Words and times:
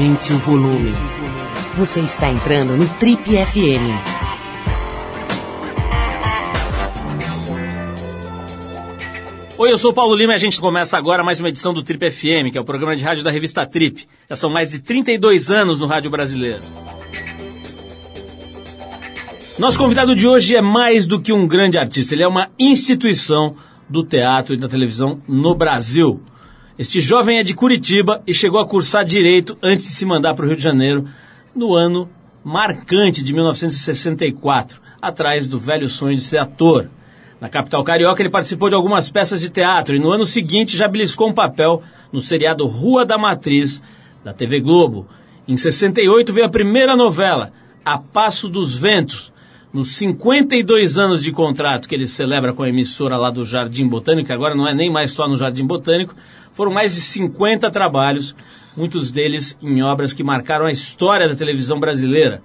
Aumente 0.00 0.32
o 0.32 0.38
volume. 0.38 0.92
Você 1.76 2.00
está 2.00 2.30
entrando 2.30 2.74
no 2.74 2.88
Trip 2.88 3.22
FM. 3.22 3.84
Oi, 9.58 9.70
eu 9.70 9.76
sou 9.76 9.90
o 9.90 9.94
Paulo 9.94 10.16
Lima 10.16 10.32
e 10.32 10.36
a 10.36 10.38
gente 10.38 10.58
começa 10.58 10.96
agora 10.96 11.22
mais 11.22 11.38
uma 11.38 11.50
edição 11.50 11.74
do 11.74 11.82
Trip 11.82 12.10
FM, 12.10 12.50
que 12.50 12.56
é 12.56 12.60
o 12.62 12.64
programa 12.64 12.96
de 12.96 13.04
rádio 13.04 13.22
da 13.22 13.30
revista 13.30 13.66
Trip. 13.66 14.08
Já 14.30 14.36
são 14.36 14.48
mais 14.48 14.70
de 14.70 14.78
32 14.78 15.50
anos 15.50 15.78
no 15.78 15.84
rádio 15.84 16.10
brasileiro. 16.10 16.62
Nosso 19.58 19.76
convidado 19.76 20.16
de 20.16 20.26
hoje 20.26 20.56
é 20.56 20.62
mais 20.62 21.06
do 21.06 21.20
que 21.20 21.30
um 21.30 21.46
grande 21.46 21.76
artista, 21.76 22.14
ele 22.14 22.22
é 22.22 22.28
uma 22.28 22.48
instituição 22.58 23.54
do 23.86 24.02
teatro 24.02 24.54
e 24.54 24.56
da 24.56 24.66
televisão 24.66 25.20
no 25.28 25.54
Brasil. 25.54 26.22
Este 26.80 26.98
jovem 26.98 27.38
é 27.38 27.42
de 27.42 27.52
Curitiba 27.52 28.22
e 28.26 28.32
chegou 28.32 28.58
a 28.58 28.66
cursar 28.66 29.04
direito 29.04 29.54
antes 29.62 29.84
de 29.84 29.92
se 29.92 30.06
mandar 30.06 30.32
para 30.32 30.46
o 30.46 30.48
Rio 30.48 30.56
de 30.56 30.62
Janeiro 30.62 31.06
no 31.54 31.74
ano 31.74 32.08
marcante 32.42 33.22
de 33.22 33.34
1964, 33.34 34.80
atrás 34.98 35.46
do 35.46 35.58
velho 35.58 35.90
sonho 35.90 36.16
de 36.16 36.22
ser 36.22 36.38
ator. 36.38 36.88
Na 37.38 37.50
capital 37.50 37.84
carioca, 37.84 38.22
ele 38.22 38.30
participou 38.30 38.70
de 38.70 38.74
algumas 38.74 39.10
peças 39.10 39.42
de 39.42 39.50
teatro 39.50 39.94
e 39.94 39.98
no 39.98 40.10
ano 40.10 40.24
seguinte 40.24 40.74
já 40.74 40.88
beliscou 40.88 41.28
um 41.28 41.34
papel 41.34 41.82
no 42.10 42.22
seriado 42.22 42.66
Rua 42.66 43.04
da 43.04 43.18
Matriz, 43.18 43.82
da 44.24 44.32
TV 44.32 44.58
Globo. 44.58 45.06
Em 45.46 45.58
68 45.58 46.32
veio 46.32 46.46
a 46.46 46.50
primeira 46.50 46.96
novela, 46.96 47.52
A 47.84 47.98
Passo 47.98 48.48
dos 48.48 48.74
Ventos, 48.74 49.30
nos 49.70 49.92
52 49.96 50.96
anos 50.96 51.22
de 51.22 51.30
contrato 51.30 51.86
que 51.86 51.94
ele 51.94 52.06
celebra 52.06 52.54
com 52.54 52.62
a 52.62 52.70
emissora 52.70 53.18
lá 53.18 53.28
do 53.28 53.44
Jardim 53.44 53.86
Botânico, 53.86 54.32
agora 54.32 54.54
não 54.54 54.66
é 54.66 54.72
nem 54.72 54.90
mais 54.90 55.12
só 55.12 55.28
no 55.28 55.36
Jardim 55.36 55.66
Botânico, 55.66 56.14
foram 56.52 56.72
mais 56.72 56.94
de 56.94 57.00
50 57.00 57.70
trabalhos, 57.70 58.34
muitos 58.76 59.10
deles 59.10 59.56
em 59.62 59.82
obras 59.82 60.12
que 60.12 60.22
marcaram 60.22 60.66
a 60.66 60.70
história 60.70 61.28
da 61.28 61.34
televisão 61.34 61.78
brasileira. 61.78 62.42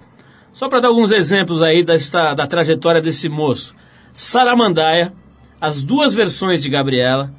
Só 0.52 0.68
para 0.68 0.80
dar 0.80 0.88
alguns 0.88 1.12
exemplos 1.12 1.62
aí 1.62 1.84
desta, 1.84 2.34
da 2.34 2.46
trajetória 2.46 3.00
desse 3.00 3.28
moço. 3.28 3.74
Saramandaia, 4.12 5.12
as 5.60 5.82
duas 5.82 6.14
versões 6.14 6.62
de 6.62 6.70
Gabriela, 6.70 7.30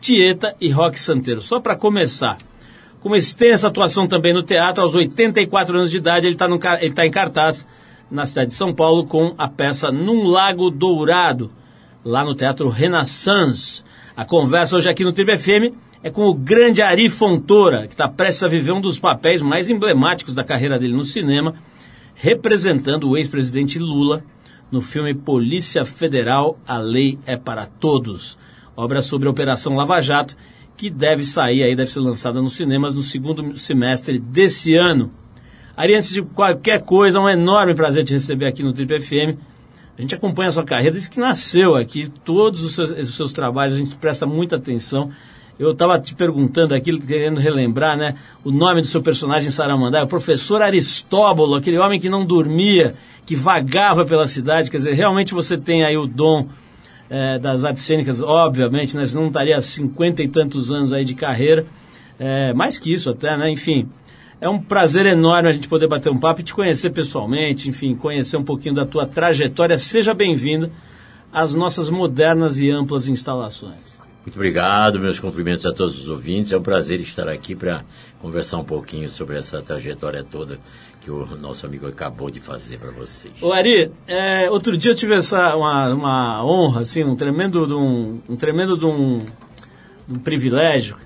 Tieta 0.00 0.54
e 0.60 0.68
Rock 0.68 1.00
Santeiro. 1.00 1.40
Só 1.40 1.58
para 1.58 1.76
começar. 1.76 2.36
Com 3.00 3.08
uma 3.08 3.16
extensa 3.16 3.68
atuação 3.68 4.06
também 4.06 4.34
no 4.34 4.42
teatro, 4.42 4.82
aos 4.82 4.94
84 4.94 5.76
anos 5.76 5.90
de 5.90 5.96
idade, 5.96 6.26
ele 6.26 6.34
está 6.34 6.46
tá 6.94 7.06
em 7.06 7.10
cartaz 7.10 7.66
na 8.10 8.26
cidade 8.26 8.48
de 8.48 8.54
São 8.54 8.74
Paulo 8.74 9.06
com 9.06 9.34
a 9.38 9.48
peça 9.48 9.90
Num 9.90 10.26
Lago 10.26 10.70
Dourado, 10.70 11.50
lá 12.04 12.24
no 12.24 12.34
Teatro 12.34 12.68
Renaissance. 12.68 13.82
A 14.16 14.24
conversa 14.24 14.76
hoje 14.76 14.88
aqui 14.88 15.04
no 15.04 15.12
Tribe 15.12 15.36
FM 15.36 15.85
é 16.02 16.10
com 16.10 16.26
o 16.26 16.34
grande 16.34 16.82
Ari 16.82 17.08
Fontoura, 17.08 17.86
que 17.86 17.94
está 17.94 18.08
prestes 18.08 18.42
a 18.42 18.48
viver 18.48 18.72
um 18.72 18.80
dos 18.80 18.98
papéis 18.98 19.42
mais 19.42 19.70
emblemáticos 19.70 20.34
da 20.34 20.44
carreira 20.44 20.78
dele 20.78 20.94
no 20.94 21.04
cinema, 21.04 21.54
representando 22.14 23.08
o 23.08 23.16
ex-presidente 23.16 23.78
Lula 23.78 24.24
no 24.70 24.80
filme 24.80 25.14
Polícia 25.14 25.84
Federal, 25.84 26.58
A 26.66 26.78
Lei 26.78 27.18
é 27.26 27.36
para 27.36 27.66
Todos, 27.66 28.38
obra 28.76 29.00
sobre 29.00 29.28
a 29.28 29.30
Operação 29.30 29.76
Lava 29.76 30.00
Jato, 30.00 30.36
que 30.76 30.90
deve 30.90 31.24
sair 31.24 31.62
aí, 31.62 31.74
deve 31.74 31.90
ser 31.90 32.00
lançada 32.00 32.42
nos 32.42 32.54
cinemas 32.54 32.94
no 32.94 33.02
segundo 33.02 33.56
semestre 33.58 34.18
desse 34.18 34.74
ano. 34.74 35.10
Ari, 35.76 35.94
antes 35.94 36.10
de 36.10 36.22
qualquer 36.22 36.82
coisa, 36.82 37.18
é 37.18 37.20
um 37.20 37.28
enorme 37.28 37.74
prazer 37.74 38.04
te 38.04 38.12
receber 38.12 38.46
aqui 38.46 38.62
no 38.62 38.72
Trip 38.72 39.00
FM. 39.00 39.38
A 39.96 40.02
gente 40.02 40.14
acompanha 40.14 40.48
a 40.48 40.52
sua 40.52 40.64
carreira 40.64 40.92
desde 40.92 41.08
que 41.08 41.18
nasceu 41.18 41.74
aqui, 41.74 42.08
todos 42.24 42.62
os 42.62 42.74
seus, 42.74 42.90
os 42.90 43.14
seus 43.14 43.32
trabalhos, 43.32 43.76
a 43.76 43.78
gente 43.78 43.94
presta 43.96 44.26
muita 44.26 44.56
atenção. 44.56 45.10
Eu 45.58 45.72
estava 45.72 45.98
te 45.98 46.14
perguntando 46.14 46.74
aqui, 46.74 46.98
querendo 47.00 47.40
relembrar, 47.40 47.96
né? 47.96 48.14
O 48.44 48.50
nome 48.50 48.82
do 48.82 48.86
seu 48.86 49.02
personagem 49.02 49.50
Saramandá, 49.50 50.02
o 50.02 50.06
professor 50.06 50.60
Aristóbulo, 50.60 51.54
aquele 51.54 51.78
homem 51.78 51.98
que 51.98 52.10
não 52.10 52.26
dormia, 52.26 52.94
que 53.24 53.34
vagava 53.34 54.04
pela 54.04 54.26
cidade. 54.26 54.70
Quer 54.70 54.76
dizer, 54.76 54.92
realmente 54.92 55.32
você 55.32 55.56
tem 55.56 55.82
aí 55.82 55.96
o 55.96 56.06
dom 56.06 56.46
é, 57.08 57.38
das 57.38 57.64
artes 57.64 57.84
cênicas, 57.84 58.20
obviamente, 58.20 58.94
né? 58.96 59.06
Você 59.06 59.16
não 59.16 59.28
estaria 59.28 59.56
há 59.56 59.60
cinquenta 59.62 60.22
e 60.22 60.28
tantos 60.28 60.70
anos 60.70 60.92
aí 60.92 61.06
de 61.06 61.14
carreira. 61.14 61.64
É, 62.18 62.52
mais 62.52 62.78
que 62.78 62.92
isso 62.92 63.08
até, 63.08 63.34
né? 63.34 63.50
Enfim, 63.50 63.88
é 64.38 64.48
um 64.50 64.60
prazer 64.60 65.06
enorme 65.06 65.48
a 65.48 65.52
gente 65.52 65.68
poder 65.68 65.86
bater 65.86 66.12
um 66.12 66.18
papo 66.18 66.42
e 66.42 66.44
te 66.44 66.52
conhecer 66.52 66.90
pessoalmente, 66.90 67.70
enfim, 67.70 67.94
conhecer 67.94 68.36
um 68.36 68.44
pouquinho 68.44 68.74
da 68.74 68.84
tua 68.84 69.06
trajetória. 69.06 69.78
Seja 69.78 70.12
bem-vindo 70.12 70.70
às 71.32 71.54
nossas 71.54 71.88
modernas 71.88 72.58
e 72.58 72.70
amplas 72.70 73.08
instalações. 73.08 73.95
Muito 74.26 74.34
obrigado, 74.34 74.98
meus 74.98 75.20
cumprimentos 75.20 75.64
a 75.64 75.72
todos 75.72 76.02
os 76.02 76.08
ouvintes. 76.08 76.52
É 76.52 76.58
um 76.58 76.62
prazer 76.62 76.98
estar 76.98 77.28
aqui 77.28 77.54
para 77.54 77.84
conversar 78.20 78.58
um 78.58 78.64
pouquinho 78.64 79.08
sobre 79.08 79.38
essa 79.38 79.62
trajetória 79.62 80.24
toda 80.24 80.58
que 81.00 81.08
o 81.12 81.24
nosso 81.36 81.64
amigo 81.64 81.86
acabou 81.86 82.28
de 82.28 82.40
fazer 82.40 82.78
para 82.78 82.90
vocês. 82.90 83.32
Ô 83.40 83.52
Ari, 83.52 83.92
é, 84.08 84.50
outro 84.50 84.76
dia 84.76 84.90
eu 84.90 84.96
tive 84.96 85.14
essa, 85.14 85.54
uma, 85.54 85.94
uma 85.94 86.44
honra, 86.44 86.80
assim, 86.80 87.04
um 87.04 87.14
tremendo, 87.14 87.78
um, 87.78 88.20
um 88.28 88.34
tremendo 88.34 88.76
de 88.76 88.84
um, 88.84 89.24
um 90.10 90.18
privilégio 90.18 90.96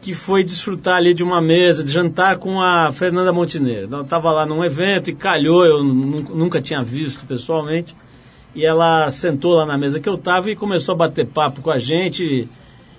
que 0.00 0.14
foi 0.14 0.42
desfrutar 0.42 0.96
ali 0.96 1.12
de 1.12 1.22
uma 1.22 1.42
mesa, 1.42 1.84
de 1.84 1.92
jantar 1.92 2.38
com 2.38 2.62
a 2.62 2.90
Fernanda 2.90 3.34
Montenegro. 3.34 3.96
Ela 3.96 4.02
estava 4.02 4.32
lá 4.32 4.46
num 4.46 4.64
evento 4.64 5.10
e 5.10 5.14
calhou, 5.14 5.66
eu 5.66 5.84
nunca 5.84 6.62
tinha 6.62 6.82
visto 6.82 7.26
pessoalmente. 7.26 7.94
E 8.56 8.64
ela 8.64 9.10
sentou 9.10 9.52
lá 9.52 9.66
na 9.66 9.76
mesa 9.76 10.00
que 10.00 10.08
eu 10.08 10.14
estava 10.14 10.50
e 10.50 10.56
começou 10.56 10.94
a 10.94 10.96
bater 10.96 11.26
papo 11.26 11.60
com 11.60 11.70
a 11.70 11.76
gente. 11.76 12.48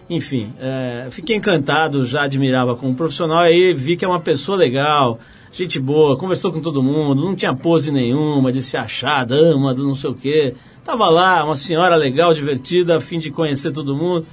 Enfim, 0.08 0.54
é, 0.62 1.08
fiquei 1.10 1.36
encantado, 1.36 2.06
já 2.06 2.26
admirava 2.26 2.76
como 2.76 2.94
profissional. 2.94 3.40
Aí 3.40 3.74
vi 3.74 3.98
que 3.98 4.06
é 4.06 4.08
uma 4.08 4.20
pessoa 4.20 4.56
legal, 4.56 5.20
gente 5.52 5.80
boa, 5.80 6.16
conversou 6.16 6.52
com 6.54 6.62
todo 6.62 6.84
mundo, 6.84 7.26
não 7.26 7.36
tinha 7.36 7.56
pose 7.56 7.92
nenhuma 7.92 8.52
de 8.52 8.62
se 8.62 8.78
achar 8.78 9.26
dama, 9.26 9.74
do 9.74 9.84
não 9.84 9.96
sei 9.96 10.12
o 10.12 10.14
quê. 10.14 10.54
Tava 10.86 11.10
lá, 11.10 11.44
uma 11.44 11.56
senhora 11.56 11.96
legal, 11.96 12.36
divertida, 12.36 12.98
a 12.98 13.02
fim 13.02 13.18
de 13.18 13.32
conhecer 13.32 13.72
todo 13.72 13.96
mundo. 13.96 14.28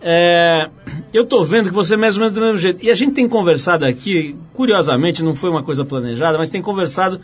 É, 0.00 0.70
eu 1.12 1.24
estou 1.24 1.44
vendo 1.44 1.68
que 1.68 1.74
você 1.74 1.94
é 1.94 1.96
mais 1.98 2.14
ou 2.16 2.20
menos 2.20 2.32
do 2.32 2.40
mesmo 2.40 2.56
jeito. 2.56 2.82
E 2.82 2.90
a 2.90 2.94
gente 2.94 3.12
tem 3.12 3.28
conversado 3.28 3.84
aqui, 3.84 4.34
curiosamente, 4.54 5.22
não 5.22 5.34
foi 5.34 5.50
uma 5.50 5.62
coisa 5.62 5.84
planejada, 5.84 6.38
mas 6.38 6.48
tem 6.48 6.62
conversado 6.62 7.20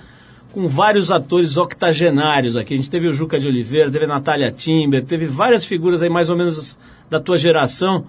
com 0.52 0.68
vários 0.68 1.10
atores 1.10 1.56
octogenários 1.56 2.56
aqui. 2.56 2.74
A 2.74 2.76
gente 2.76 2.90
teve 2.90 3.08
o 3.08 3.14
Juca 3.14 3.40
de 3.40 3.48
Oliveira, 3.48 3.90
teve 3.90 4.04
a 4.04 4.08
Natália 4.08 4.52
Timber, 4.52 5.02
teve 5.02 5.26
várias 5.26 5.64
figuras 5.64 6.02
aí 6.02 6.10
mais 6.10 6.28
ou 6.28 6.36
menos 6.36 6.76
da 7.08 7.18
tua 7.18 7.38
geração 7.38 8.04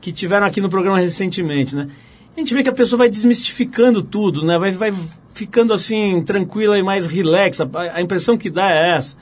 que 0.00 0.12
tiveram 0.12 0.46
aqui 0.46 0.60
no 0.60 0.68
programa 0.68 0.98
recentemente, 0.98 1.74
né? 1.74 1.88
A 2.36 2.40
gente 2.40 2.54
vê 2.54 2.62
que 2.62 2.70
a 2.70 2.74
pessoa 2.74 2.98
vai 2.98 3.08
desmistificando 3.08 4.02
tudo, 4.02 4.44
né? 4.44 4.58
Vai, 4.58 4.70
vai 4.72 4.94
ficando 5.34 5.72
assim, 5.72 6.22
tranquila 6.22 6.78
e 6.78 6.82
mais 6.82 7.06
relaxa. 7.06 7.68
A, 7.94 8.00
impressão 8.00 8.36
que 8.36 8.48
dá 8.48 8.70
é 8.70 8.94
essa. 8.94 9.16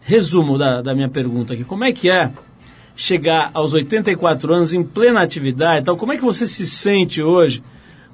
Resumo 0.00 0.56
da, 0.56 0.80
da 0.80 0.94
minha 0.94 1.08
pergunta 1.08 1.52
aqui. 1.52 1.64
Como 1.64 1.84
é 1.84 1.92
que 1.92 2.10
é 2.10 2.30
chegar 2.96 3.50
aos 3.54 3.74
84 3.74 4.52
anos 4.52 4.72
em 4.72 4.82
plena 4.82 5.20
atividade, 5.20 5.82
então 5.82 5.96
como 5.96 6.12
é 6.12 6.16
que 6.16 6.24
você 6.24 6.48
se 6.48 6.66
sente 6.66 7.22
hoje 7.22 7.62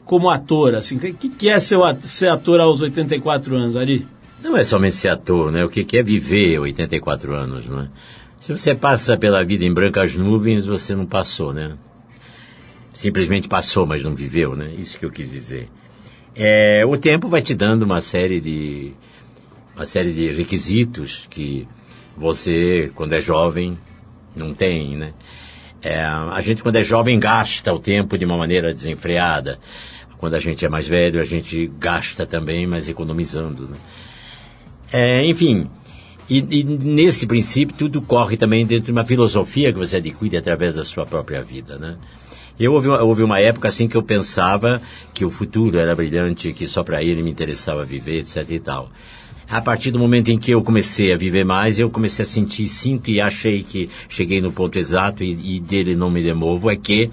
como 0.04 0.30
ator? 0.30 0.74
Assim, 0.74 0.96
o 0.96 1.00
que, 1.00 1.28
que 1.28 1.48
é 1.48 1.58
ser, 1.58 1.78
ser 2.02 2.28
ator 2.28 2.60
aos 2.60 2.82
84 2.82 3.56
anos, 3.56 3.76
Ari? 3.76 4.06
Não 4.42 4.56
é 4.56 4.64
somente 4.64 4.96
ser 4.96 5.08
ator, 5.08 5.50
né? 5.50 5.64
O 5.64 5.68
que, 5.68 5.84
que 5.84 5.96
é 5.96 6.02
viver 6.02 6.58
84 6.58 7.34
anos, 7.34 7.66
não 7.66 7.80
é? 7.80 7.88
Se 8.40 8.52
você 8.52 8.74
passa 8.74 9.16
pela 9.16 9.42
vida 9.42 9.64
em 9.64 9.72
brancas 9.72 10.14
nuvens, 10.14 10.66
você 10.66 10.94
não 10.94 11.06
passou, 11.06 11.52
né? 11.52 11.76
Simplesmente 12.92 13.48
passou, 13.48 13.86
mas 13.86 14.02
não 14.02 14.14
viveu, 14.14 14.54
né? 14.54 14.70
Isso 14.76 14.98
que 14.98 15.06
eu 15.06 15.10
quis 15.10 15.30
dizer. 15.30 15.70
É, 16.36 16.84
o 16.84 16.96
tempo 16.98 17.26
vai 17.26 17.40
te 17.40 17.54
dando 17.54 17.84
uma 17.84 18.00
série 18.00 18.40
de 18.40 18.92
uma 19.74 19.86
série 19.86 20.12
de 20.12 20.30
requisitos 20.32 21.26
que 21.30 21.66
você, 22.16 22.92
quando 22.94 23.14
é 23.14 23.20
jovem, 23.20 23.78
não 24.36 24.52
tem, 24.54 24.96
né? 24.96 25.12
É, 25.84 26.02
a 26.02 26.40
gente, 26.40 26.62
quando 26.62 26.76
é 26.76 26.82
jovem, 26.82 27.20
gasta 27.20 27.72
o 27.72 27.78
tempo 27.78 28.16
de 28.16 28.24
uma 28.24 28.38
maneira 28.38 28.72
desenfreada. 28.72 29.58
Quando 30.16 30.34
a 30.34 30.40
gente 30.40 30.64
é 30.64 30.68
mais 30.68 30.88
velho, 30.88 31.20
a 31.20 31.24
gente 31.24 31.70
gasta 31.78 32.24
também, 32.24 32.66
mas 32.66 32.88
economizando. 32.88 33.68
Né? 33.68 33.76
É, 34.90 35.26
enfim, 35.26 35.68
e, 36.28 36.38
e, 36.50 36.64
nesse 36.64 37.26
princípio, 37.26 37.76
tudo 37.76 38.00
corre 38.00 38.36
também 38.36 38.64
dentro 38.64 38.86
de 38.86 38.92
uma 38.92 39.04
filosofia 39.04 39.72
que 39.72 39.78
você 39.78 39.96
adquire 39.96 40.36
através 40.36 40.74
da 40.74 40.84
sua 40.84 41.04
própria 41.04 41.42
vida, 41.42 41.78
né? 41.78 41.96
Eu 42.58 42.72
houve, 42.72 42.88
houve 42.88 43.22
uma 43.22 43.40
época 43.40 43.68
assim 43.68 43.88
que 43.88 43.96
eu 43.96 44.02
pensava 44.02 44.80
que 45.12 45.24
o 45.24 45.30
futuro 45.30 45.76
era 45.76 45.94
brilhante, 45.94 46.52
que 46.52 46.66
só 46.68 46.84
para 46.84 47.02
ele 47.02 47.22
me 47.22 47.30
interessava 47.30 47.84
viver, 47.84 48.20
etc 48.20 48.48
e 48.48 48.60
tal. 48.60 48.90
A 49.54 49.60
partir 49.60 49.92
do 49.92 50.00
momento 50.00 50.32
em 50.32 50.36
que 50.36 50.50
eu 50.50 50.60
comecei 50.64 51.12
a 51.12 51.16
viver 51.16 51.44
mais, 51.44 51.78
eu 51.78 51.88
comecei 51.88 52.24
a 52.24 52.26
sentir, 52.26 52.66
sinto 52.66 53.08
e 53.08 53.20
achei 53.20 53.62
que 53.62 53.88
cheguei 54.08 54.40
no 54.40 54.50
ponto 54.50 54.76
exato 54.76 55.22
e, 55.22 55.58
e 55.58 55.60
dele 55.60 55.94
não 55.94 56.10
me 56.10 56.24
demovo, 56.24 56.68
é 56.68 56.74
que 56.74 57.08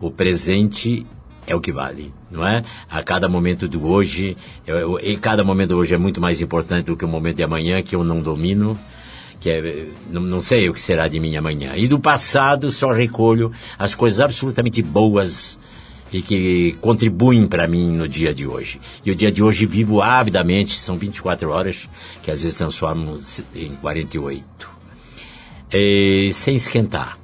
o 0.00 0.10
presente 0.10 1.06
é 1.46 1.54
o 1.54 1.60
que 1.60 1.70
vale, 1.70 2.14
não 2.30 2.46
é? 2.46 2.62
A 2.90 3.02
cada 3.02 3.28
momento 3.28 3.68
do 3.68 3.86
hoje, 3.86 4.38
eu, 4.66 4.74
eu, 4.78 5.00
e 5.00 5.18
cada 5.18 5.44
momento 5.44 5.74
hoje 5.74 5.94
é 5.94 5.98
muito 5.98 6.18
mais 6.18 6.40
importante 6.40 6.86
do 6.86 6.96
que 6.96 7.04
o 7.04 7.08
momento 7.08 7.36
de 7.36 7.42
amanhã, 7.42 7.82
que 7.82 7.94
eu 7.94 8.02
não 8.02 8.22
domino, 8.22 8.74
que 9.38 9.50
é, 9.50 9.88
não, 10.10 10.22
não 10.22 10.40
sei 10.40 10.66
o 10.70 10.72
que 10.72 10.80
será 10.80 11.08
de 11.08 11.20
mim 11.20 11.36
amanhã. 11.36 11.74
E 11.76 11.86
do 11.86 12.00
passado 12.00 12.72
só 12.72 12.90
recolho 12.90 13.52
as 13.78 13.94
coisas 13.94 14.20
absolutamente 14.20 14.80
boas 14.80 15.58
e 16.12 16.22
que 16.22 16.76
contribuem 16.80 17.46
para 17.46 17.68
mim 17.68 17.92
no 17.92 18.08
dia 18.08 18.34
de 18.34 18.46
hoje. 18.46 18.80
E 19.04 19.10
o 19.10 19.14
dia 19.14 19.30
de 19.30 19.42
hoje 19.42 19.66
vivo 19.66 20.02
avidamente, 20.02 20.78
são 20.78 20.96
24 20.96 21.50
horas, 21.50 21.88
que 22.22 22.30
às 22.30 22.42
vezes 22.42 22.56
transformamos 22.56 23.42
em 23.54 23.74
48. 23.76 24.70
E, 25.72 26.30
sem 26.32 26.56
esquentar. 26.56 27.18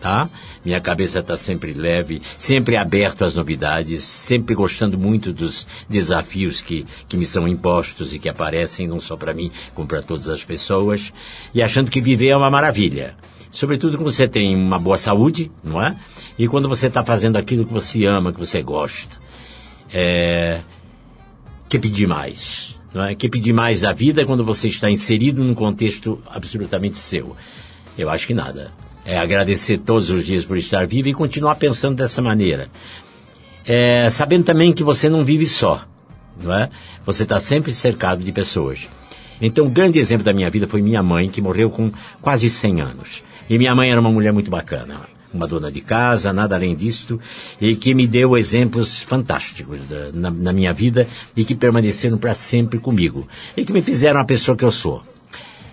Tá? 0.00 0.28
Minha 0.64 0.80
cabeça 0.80 1.18
está 1.18 1.36
sempre 1.36 1.72
leve, 1.72 2.22
sempre 2.38 2.76
aberto 2.76 3.24
às 3.24 3.34
novidades, 3.34 4.04
sempre 4.04 4.54
gostando 4.54 4.96
muito 4.96 5.32
dos 5.32 5.66
desafios 5.88 6.60
que, 6.60 6.86
que 7.08 7.16
me 7.16 7.26
são 7.26 7.48
impostos 7.48 8.14
e 8.14 8.18
que 8.18 8.28
aparecem 8.28 8.86
não 8.86 9.00
só 9.00 9.16
para 9.16 9.34
mim, 9.34 9.50
como 9.74 9.88
para 9.88 10.02
todas 10.02 10.28
as 10.28 10.44
pessoas, 10.44 11.12
e 11.52 11.60
achando 11.60 11.90
que 11.90 12.00
viver 12.00 12.28
é 12.28 12.36
uma 12.36 12.50
maravilha. 12.50 13.16
Sobretudo 13.50 13.96
quando 13.96 14.10
você 14.10 14.28
tem 14.28 14.54
uma 14.54 14.78
boa 14.78 14.98
saúde, 14.98 15.50
não 15.62 15.82
é? 15.82 15.96
E 16.38 16.46
quando 16.46 16.68
você 16.68 16.88
está 16.88 17.04
fazendo 17.04 17.36
aquilo 17.36 17.64
que 17.64 17.72
você 17.72 18.04
ama, 18.04 18.32
que 18.32 18.38
você 18.38 18.62
gosta. 18.62 19.18
É... 19.92 20.60
Que 21.68 21.78
pedir 21.78 22.06
mais? 22.06 22.76
Não 22.92 23.04
é? 23.04 23.14
Que 23.14 23.28
pedir 23.28 23.52
mais 23.52 23.80
da 23.80 23.92
vida 23.92 24.24
quando 24.24 24.44
você 24.44 24.68
está 24.68 24.90
inserido 24.90 25.42
num 25.42 25.54
contexto 25.54 26.20
absolutamente 26.26 26.98
seu? 26.98 27.36
Eu 27.96 28.10
acho 28.10 28.26
que 28.26 28.34
nada. 28.34 28.72
É 29.04 29.18
agradecer 29.18 29.78
todos 29.78 30.10
os 30.10 30.24
dias 30.26 30.44
por 30.44 30.58
estar 30.58 30.86
vivo 30.86 31.08
e 31.08 31.14
continuar 31.14 31.54
pensando 31.56 31.96
dessa 31.96 32.20
maneira. 32.20 32.68
É, 33.64 34.08
sabendo 34.10 34.44
também 34.44 34.72
que 34.72 34.84
você 34.84 35.08
não 35.08 35.24
vive 35.24 35.46
só, 35.46 35.86
não 36.40 36.52
é? 36.52 36.70
Você 37.04 37.22
está 37.22 37.40
sempre 37.40 37.72
cercado 37.72 38.22
de 38.22 38.32
pessoas. 38.32 38.88
Então, 39.40 39.66
um 39.66 39.70
grande 39.70 39.98
exemplo 39.98 40.24
da 40.24 40.32
minha 40.32 40.50
vida 40.50 40.66
foi 40.66 40.80
minha 40.80 41.02
mãe, 41.02 41.28
que 41.28 41.42
morreu 41.42 41.70
com 41.70 41.92
quase 42.22 42.48
100 42.48 42.80
anos. 42.80 43.22
E 43.48 43.58
minha 43.58 43.74
mãe 43.74 43.90
era 43.90 44.00
uma 44.00 44.10
mulher 44.10 44.32
muito 44.32 44.50
bacana, 44.50 45.00
uma 45.32 45.46
dona 45.46 45.70
de 45.70 45.80
casa, 45.80 46.32
nada 46.32 46.56
além 46.56 46.74
disto, 46.74 47.20
e 47.60 47.76
que 47.76 47.94
me 47.94 48.06
deu 48.06 48.36
exemplos 48.36 49.02
fantásticos 49.02 49.78
da, 49.88 50.12
na, 50.12 50.30
na 50.30 50.52
minha 50.52 50.72
vida 50.72 51.06
e 51.36 51.44
que 51.44 51.54
permaneceram 51.54 52.18
para 52.18 52.34
sempre 52.34 52.78
comigo 52.78 53.26
e 53.56 53.64
que 53.64 53.72
me 53.72 53.82
fizeram 53.82 54.20
a 54.20 54.24
pessoa 54.24 54.56
que 54.56 54.64
eu 54.64 54.72
sou. 54.72 55.02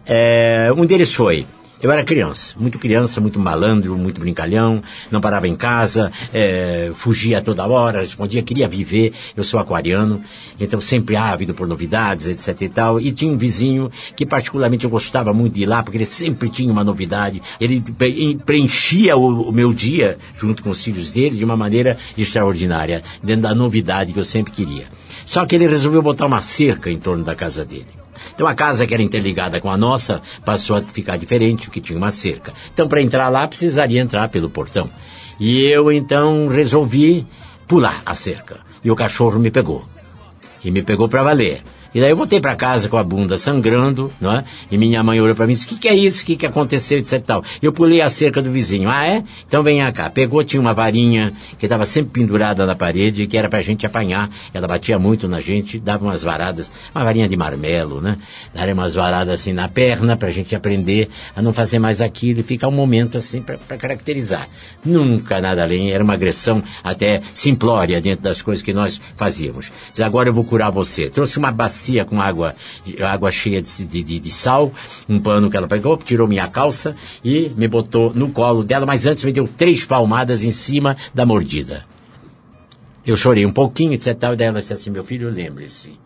É, 0.05 0.69
um 0.75 0.85
deles 0.85 1.13
foi 1.13 1.45
eu 1.83 1.91
era 1.91 2.01
criança, 2.01 2.56
muito 2.57 2.80
criança, 2.80 3.19
muito 3.19 3.38
malandro, 3.38 3.97
muito 3.97 4.21
brincalhão, 4.21 4.81
não 5.12 5.19
parava 5.19 5.50
em 5.50 5.56
casa, 5.56 6.13
é, 6.33 6.91
fugia 6.94 7.41
toda 7.41 7.68
hora, 7.68 8.00
respondia, 8.00 8.41
queria 8.41 8.69
viver. 8.69 9.12
Eu 9.35 9.44
sou 9.44 9.59
aquariano, 9.59 10.24
então 10.57 10.80
sempre 10.80 11.18
ávido 11.18 11.53
por 11.53 11.68
novidades, 11.68 12.30
etc 12.30 12.62
e 12.62 12.69
tal. 12.69 13.01
E 13.01 13.12
tinha 13.12 13.30
um 13.30 13.38
vizinho 13.38 13.91
que 14.15 14.25
particularmente 14.25 14.85
eu 14.85 14.89
gostava 14.89 15.33
muito 15.33 15.56
de 15.56 15.63
ir 15.63 15.65
lá, 15.65 15.83
porque 15.83 15.97
ele 15.97 16.06
sempre 16.06 16.47
tinha 16.47 16.71
uma 16.71 16.85
novidade. 16.85 17.41
Ele 17.59 17.83
preenchia 18.45 19.18
o, 19.18 19.50
o 19.50 19.51
meu 19.51 19.74
dia, 19.74 20.18
junto 20.39 20.63
com 20.63 20.69
os 20.69 20.81
filhos 20.81 21.12
dele, 21.12 21.35
de 21.35 21.44
uma 21.44 21.57
maneira 21.57 21.97
extraordinária, 22.18 23.03
dentro 23.21 23.41
da 23.41 23.53
novidade 23.53 24.13
que 24.13 24.19
eu 24.19 24.24
sempre 24.24 24.53
queria. 24.53 24.85
Só 25.25 25.45
que 25.45 25.53
ele 25.53 25.68
resolveu 25.68 26.01
botar 26.01 26.27
uma 26.27 26.39
cerca 26.39 26.89
em 26.89 26.97
torno 26.97 27.25
da 27.25 27.35
casa 27.35 27.65
dele. 27.65 28.02
Então 28.33 28.47
a 28.47 28.55
casa 28.55 28.85
que 28.85 28.93
era 28.93 29.03
interligada 29.03 29.59
com 29.59 29.69
a 29.69 29.77
nossa 29.77 30.21
passou 30.45 30.75
a 30.75 30.81
ficar 30.81 31.17
diferente, 31.17 31.67
porque 31.67 31.81
tinha 31.81 31.97
uma 31.97 32.11
cerca. 32.11 32.53
Então 32.73 32.87
para 32.87 33.01
entrar 33.01 33.29
lá 33.29 33.47
precisaria 33.47 34.01
entrar 34.01 34.29
pelo 34.29 34.49
portão. 34.49 34.89
E 35.39 35.65
eu 35.65 35.91
então 35.91 36.47
resolvi 36.47 37.25
pular 37.67 38.01
a 38.05 38.15
cerca. 38.15 38.59
E 38.83 38.91
o 38.91 38.95
cachorro 38.95 39.39
me 39.39 39.49
pegou. 39.49 39.85
E 40.63 40.71
me 40.71 40.81
pegou 40.81 41.07
para 41.07 41.23
valer. 41.23 41.61
E 41.94 42.00
daí 42.00 42.10
eu 42.10 42.16
voltei 42.16 42.42
para 42.42 42.56
casa 42.56 42.90
com 42.90 42.98
a 42.98 43.04
bunda 43.04 43.38
sangrando, 43.38 44.12
não 44.19 44.34
é? 44.34 44.44
E 44.72 44.78
minha 44.78 45.04
mãe 45.04 45.22
olhou 45.22 45.36
para 45.36 45.45
mim 45.45 45.54
e 45.54 45.56
disse, 45.56 45.68
o 45.68 45.69
que, 45.69 45.78
que 45.78 45.88
é 45.88 45.95
isso? 45.95 46.24
O 46.24 46.25
que, 46.25 46.36
que 46.36 46.45
aconteceu? 46.45 46.98
E 46.98 47.04
tal. 47.19 47.44
Eu 47.62 47.72
pulei 47.72 48.01
a 48.01 48.10
cerca 48.10 48.42
do 48.42 48.50
vizinho. 48.50 48.90
Ah, 48.90 49.06
é? 49.06 49.24
Então 49.48 49.62
venha 49.62 49.92
cá. 49.92 50.10
Pegou, 50.10 50.44
tinha 50.44 50.60
uma 50.60 50.74
varinha 50.74 51.34
que 51.60 51.68
estava 51.68 51.86
sempre 51.86 52.22
pendurada 52.22 52.66
na 52.66 52.75
parede, 52.75 53.28
que 53.28 53.38
era 53.38 53.48
pra 53.48 53.62
gente 53.62 53.86
apanhar. 53.86 54.30
Ela 54.54 54.68
batia 54.68 54.98
muito 54.98 55.28
na 55.28 55.40
gente, 55.40 55.80
dava 55.80 56.04
umas 56.04 56.24
varadas, 56.24 56.72
uma 56.95 57.04
varinha 57.04 57.30
de 57.30 57.38
marmelo, 57.38 58.01
né? 58.01 58.18
Dava 58.54 58.74
umas 58.74 58.95
varadas 58.95 59.36
assim 59.36 59.54
na 59.54 59.68
perna 59.68 60.18
pra 60.18 60.31
gente 60.31 60.56
aprender 60.56 61.10
a 61.36 61.42
não 61.42 61.54
fazer 61.54 61.78
mais 61.78 62.01
aquilo 62.01 62.40
e 62.40 62.44
ficar 62.44 62.69
um 62.69 62.72
momento 62.72 63.18
assim 63.19 63.42
para 63.42 63.78
caracterizar. 63.78 64.48
Nunca 64.84 65.40
nada 65.40 65.62
além, 65.62 65.92
era 65.92 66.04
uma 66.04 66.13
agressão 66.13 66.63
até 66.84 67.22
simplória 67.36 68.01
dentro 68.01 68.24
das 68.24 68.42
coisas 68.42 68.63
que 68.63 68.74
nós 68.74 69.00
fazíamos. 69.16 69.72
Diz, 69.92 70.01
agora 70.01 70.30
eu 70.30 70.34
vou 70.34 70.44
curar 70.44 70.72
você. 70.72 71.10
Trouxe 71.10 71.38
uma 71.38 71.51
bacia 71.51 71.82
bacia 71.83 72.06
com 72.06 72.21
água, 72.21 72.56
água 73.06 73.30
cheia 73.30 73.62
de, 73.62 73.85
de, 73.85 74.19
de, 74.19 74.31
sal, 74.31 74.71
um 75.09 75.19
pano 75.19 75.50
que 75.50 75.57
ela 75.57 75.68
pegou, 75.68 75.97
tirou 75.97 76.27
minha 76.27 76.47
calça 76.47 76.95
e 77.24 77.51
me 77.57 77.68
botou 77.68 78.13
no 78.13 78.30
colo 78.30 78.63
dela, 78.63 78.85
mas 78.85 79.06
antes 79.06 79.24
me 79.24 79.33
deu 79.33 79.47
três 79.47 79.85
palmadas 79.85 80.45
em 80.45 80.51
cima 80.51 80.95
da 81.13 81.25
mordida. 81.25 81.85
Eu 83.06 83.18
chorei 83.18 83.45
um 83.45 83.51
pouquinho, 83.51 83.94
etc. 83.94 84.07
E 84.07 84.35
daí 84.35 84.47
ela 84.47 84.59
disse 84.59 84.71
assim, 84.71 84.89
meu 84.89 85.03
filho, 85.03 85.30
lembre-se. 85.30 86.00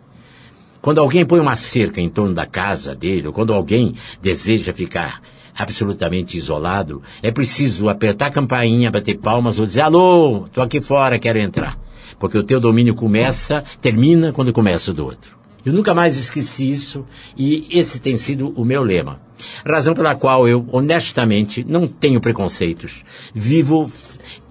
Quando 0.82 1.00
alguém 1.00 1.26
põe 1.26 1.40
uma 1.40 1.56
cerca 1.56 2.02
em 2.02 2.10
torno 2.10 2.34
da 2.34 2.46
casa 2.48 2.96
dele, 2.96 3.28
ou 3.28 3.34
quando 3.34 3.54
alguém 3.54 3.94
deseja 4.20 4.74
ficar 4.74 5.22
absolutamente 5.56 6.38
isolado, 6.38 7.04
é 7.22 7.30
preciso 7.30 7.88
apertar 7.88 8.28
a 8.28 8.32
campainha, 8.32 8.90
bater 8.90 9.18
palmas 9.18 9.60
ou 9.60 9.66
dizer, 9.66 9.82
alô, 9.82 10.48
tô 10.52 10.62
aqui 10.62 10.82
fora, 10.82 11.20
quero 11.20 11.38
entrar. 11.38 11.78
Porque 12.20 12.38
o 12.38 12.44
teu 12.44 12.60
domínio 12.60 12.96
começa, 12.96 13.64
termina 13.80 14.32
quando 14.32 14.52
começa 14.52 14.90
o 14.90 14.94
do 14.94 15.06
outro. 15.06 15.37
Eu 15.68 15.74
nunca 15.74 15.94
mais 15.94 16.18
esqueci 16.18 16.70
isso 16.70 17.06
e 17.36 17.68
esse 17.70 18.00
tem 18.00 18.16
sido 18.16 18.54
o 18.56 18.64
meu 18.64 18.82
lema. 18.82 19.20
Razão 19.66 19.94
pela 19.94 20.16
qual 20.16 20.48
eu, 20.48 20.66
honestamente, 20.72 21.62
não 21.68 21.86
tenho 21.86 22.22
preconceitos. 22.22 23.04
Vivo 23.36 23.92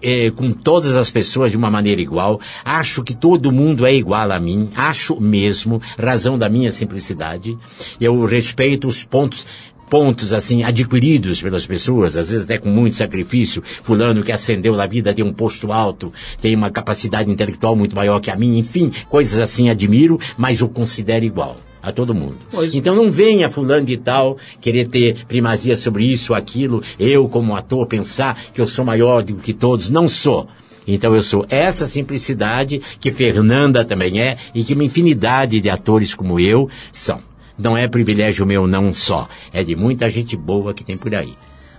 eh, 0.03 0.31
com 0.33 0.53
todas 0.53 0.95
as 0.95 1.11
pessoas 1.11 1.51
de 1.51 1.57
uma 1.57 1.71
maneira 1.71 2.03
igual. 2.03 2.39
Acho 2.63 3.03
que 3.03 3.15
todo 3.15 3.51
mundo 3.51 3.87
é 3.87 3.95
igual 3.95 4.31
a 4.31 4.39
mim. 4.39 4.69
Acho 4.77 5.19
mesmo, 5.19 5.81
razão 5.99 6.37
da 6.37 6.51
minha 6.51 6.71
simplicidade. 6.71 7.57
Eu 7.99 8.23
respeito 8.27 8.87
os 8.87 9.03
pontos 9.03 9.47
pontos 9.89 10.33
assim 10.33 10.63
adquiridos 10.63 11.41
pelas 11.41 11.67
pessoas, 11.67 12.17
às 12.17 12.29
vezes 12.29 12.45
até 12.45 12.59
com 12.59 12.69
muito 12.69 12.97
sacrifício. 12.97 13.63
Fulano 13.83 14.23
que 14.23 14.33
ascendeu 14.33 14.75
na 14.75 14.87
vida 14.87 15.15
tem 15.15 15.25
um 15.25 15.33
posto 15.33 15.73
alto, 15.73 16.13
tem 16.41 16.55
uma 16.55 16.71
capacidade 16.71 17.31
intelectual 17.31 17.77
muito 17.77 17.97
maior 17.97 18.21
que 18.21 18.31
a 18.31 18.37
minha, 18.37 18.59
enfim, 18.59 18.93
coisas 19.09 19.39
assim 19.39 19.69
admiro, 19.69 20.19
mas 20.37 20.61
o 20.61 20.69
considero 20.69 21.25
igual 21.25 21.57
a 21.83 21.93
todo 21.93 22.15
mundo. 22.15 22.39
Pois. 22.51 22.75
Então 22.75 22.97
não 22.97 23.09
venha 23.09 23.49
fulano 23.49 23.87
de 23.87 23.97
tal 23.97 24.37
querer 24.61 24.89
ter 24.89 25.25
primazia 25.27 25.77
sobre 25.77 26.05
isso 26.05 26.33
ou 26.33 26.37
aquilo, 26.37 26.83
eu 26.99 27.29
como 27.29 27.55
ator 27.55 27.87
pensar 27.87 28.37
que 28.53 28.61
eu 28.61 28.67
sou 28.67 28.85
maior 28.85 29.23
do 29.23 29.37
que 29.37 29.53
todos, 29.53 29.89
não 29.89 30.09
sou. 30.09 30.49
Então 30.87 31.15
eu 31.15 31.23
sou 31.23 31.47
essa 31.49 31.87
simplicidade 31.87 32.81
que 33.01 33.11
Fernanda 33.11 33.85
também 33.85 34.21
é 34.21 34.37
e 34.55 34.63
que 34.63 34.75
uma 34.75 34.85
infinidade 34.85 35.61
de 35.61 35.71
atores 35.71 36.15
como 36.15 36.39
eu 36.39 36.69
são 36.93 37.21
não 37.59 37.77
é 37.77 37.89
privilégio 37.89 38.47
meu 38.47 38.67
não 38.67 38.93
só, 38.93 39.29
é 39.53 39.63
de 39.65 39.75
muita 39.75 40.11
gente 40.11 40.37
boa 40.37 40.75
que 40.75 40.85
tem 40.85 40.97
por 40.97 41.15
aí. 41.15 41.35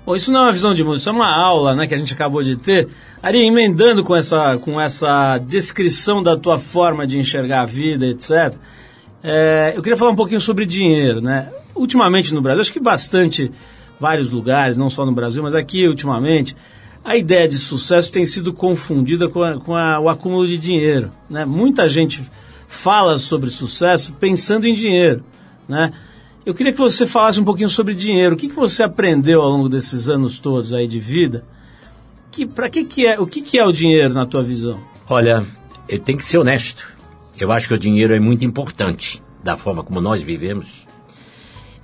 Bom, 0.07 0.15
isso 0.15 0.31
não 0.31 0.39
é 0.39 0.43
uma 0.45 0.51
visão 0.53 0.73
de 0.73 0.83
mundo, 0.85 0.95
isso 0.95 1.09
é 1.09 1.11
uma 1.11 1.29
aula 1.29 1.75
né, 1.75 1.85
que 1.85 1.93
a 1.93 1.97
gente 1.97 2.13
acabou 2.13 2.41
de 2.41 2.55
ter. 2.55 2.87
Ari, 3.21 3.45
emendando 3.45 4.05
com 4.05 4.15
essa, 4.15 4.57
com 4.57 4.79
essa 4.79 5.37
descrição 5.37 6.23
da 6.23 6.37
tua 6.37 6.57
forma 6.57 7.05
de 7.05 7.19
enxergar 7.19 7.63
a 7.63 7.65
vida, 7.65 8.05
etc., 8.05 8.55
é, 9.21 9.73
eu 9.75 9.81
queria 9.81 9.97
falar 9.97 10.11
um 10.11 10.15
pouquinho 10.15 10.39
sobre 10.39 10.65
dinheiro. 10.65 11.19
Né? 11.19 11.51
Ultimamente 11.75 12.33
no 12.33 12.41
Brasil, 12.41 12.61
acho 12.61 12.71
que 12.71 12.79
bastante, 12.79 13.51
vários 13.99 14.29
lugares, 14.29 14.77
não 14.77 14.89
só 14.89 15.05
no 15.05 15.11
Brasil, 15.11 15.43
mas 15.43 15.53
aqui 15.53 15.85
ultimamente, 15.85 16.55
a 17.03 17.17
ideia 17.17 17.45
de 17.45 17.57
sucesso 17.57 18.09
tem 18.09 18.25
sido 18.25 18.53
confundida 18.53 19.27
com, 19.27 19.43
a, 19.43 19.59
com 19.59 19.75
a, 19.75 19.99
o 19.99 20.07
acúmulo 20.07 20.47
de 20.47 20.57
dinheiro. 20.57 21.11
Né? 21.29 21.43
Muita 21.43 21.85
gente 21.89 22.23
fala 22.65 23.17
sobre 23.17 23.49
sucesso 23.49 24.13
pensando 24.13 24.65
em 24.65 24.73
dinheiro 24.73 25.21
né? 25.67 25.91
Eu 26.45 26.53
queria 26.53 26.71
que 26.71 26.79
você 26.79 27.05
falasse 27.05 27.39
um 27.39 27.43
pouquinho 27.43 27.67
sobre 27.67 27.93
dinheiro. 27.93 28.35
O 28.35 28.37
que, 28.37 28.47
que 28.47 28.55
você 28.55 28.81
aprendeu 28.81 29.41
ao 29.41 29.49
longo 29.49 29.67
desses 29.67 30.07
anos 30.07 30.39
todos 30.39 30.73
aí 30.73 30.87
de 30.87 30.99
vida? 30.99 31.43
Que, 32.31 32.45
para 32.45 32.69
que, 32.69 32.85
que 32.85 33.05
é, 33.05 33.19
o 33.19 33.27
que, 33.27 33.41
que 33.41 33.57
é 33.57 33.65
o 33.65 33.71
dinheiro 33.71 34.13
na 34.13 34.25
tua 34.25 34.41
visão? 34.41 34.79
Olha, 35.09 35.45
tem 36.05 36.15
que 36.15 36.23
ser 36.23 36.37
honesto. 36.37 36.87
Eu 37.37 37.51
acho 37.51 37.67
que 37.67 37.73
o 37.73 37.77
dinheiro 37.77 38.15
é 38.15 38.19
muito 38.19 38.45
importante 38.45 39.21
da 39.43 39.57
forma 39.57 39.83
como 39.83 39.99
nós 39.99 40.21
vivemos. 40.21 40.85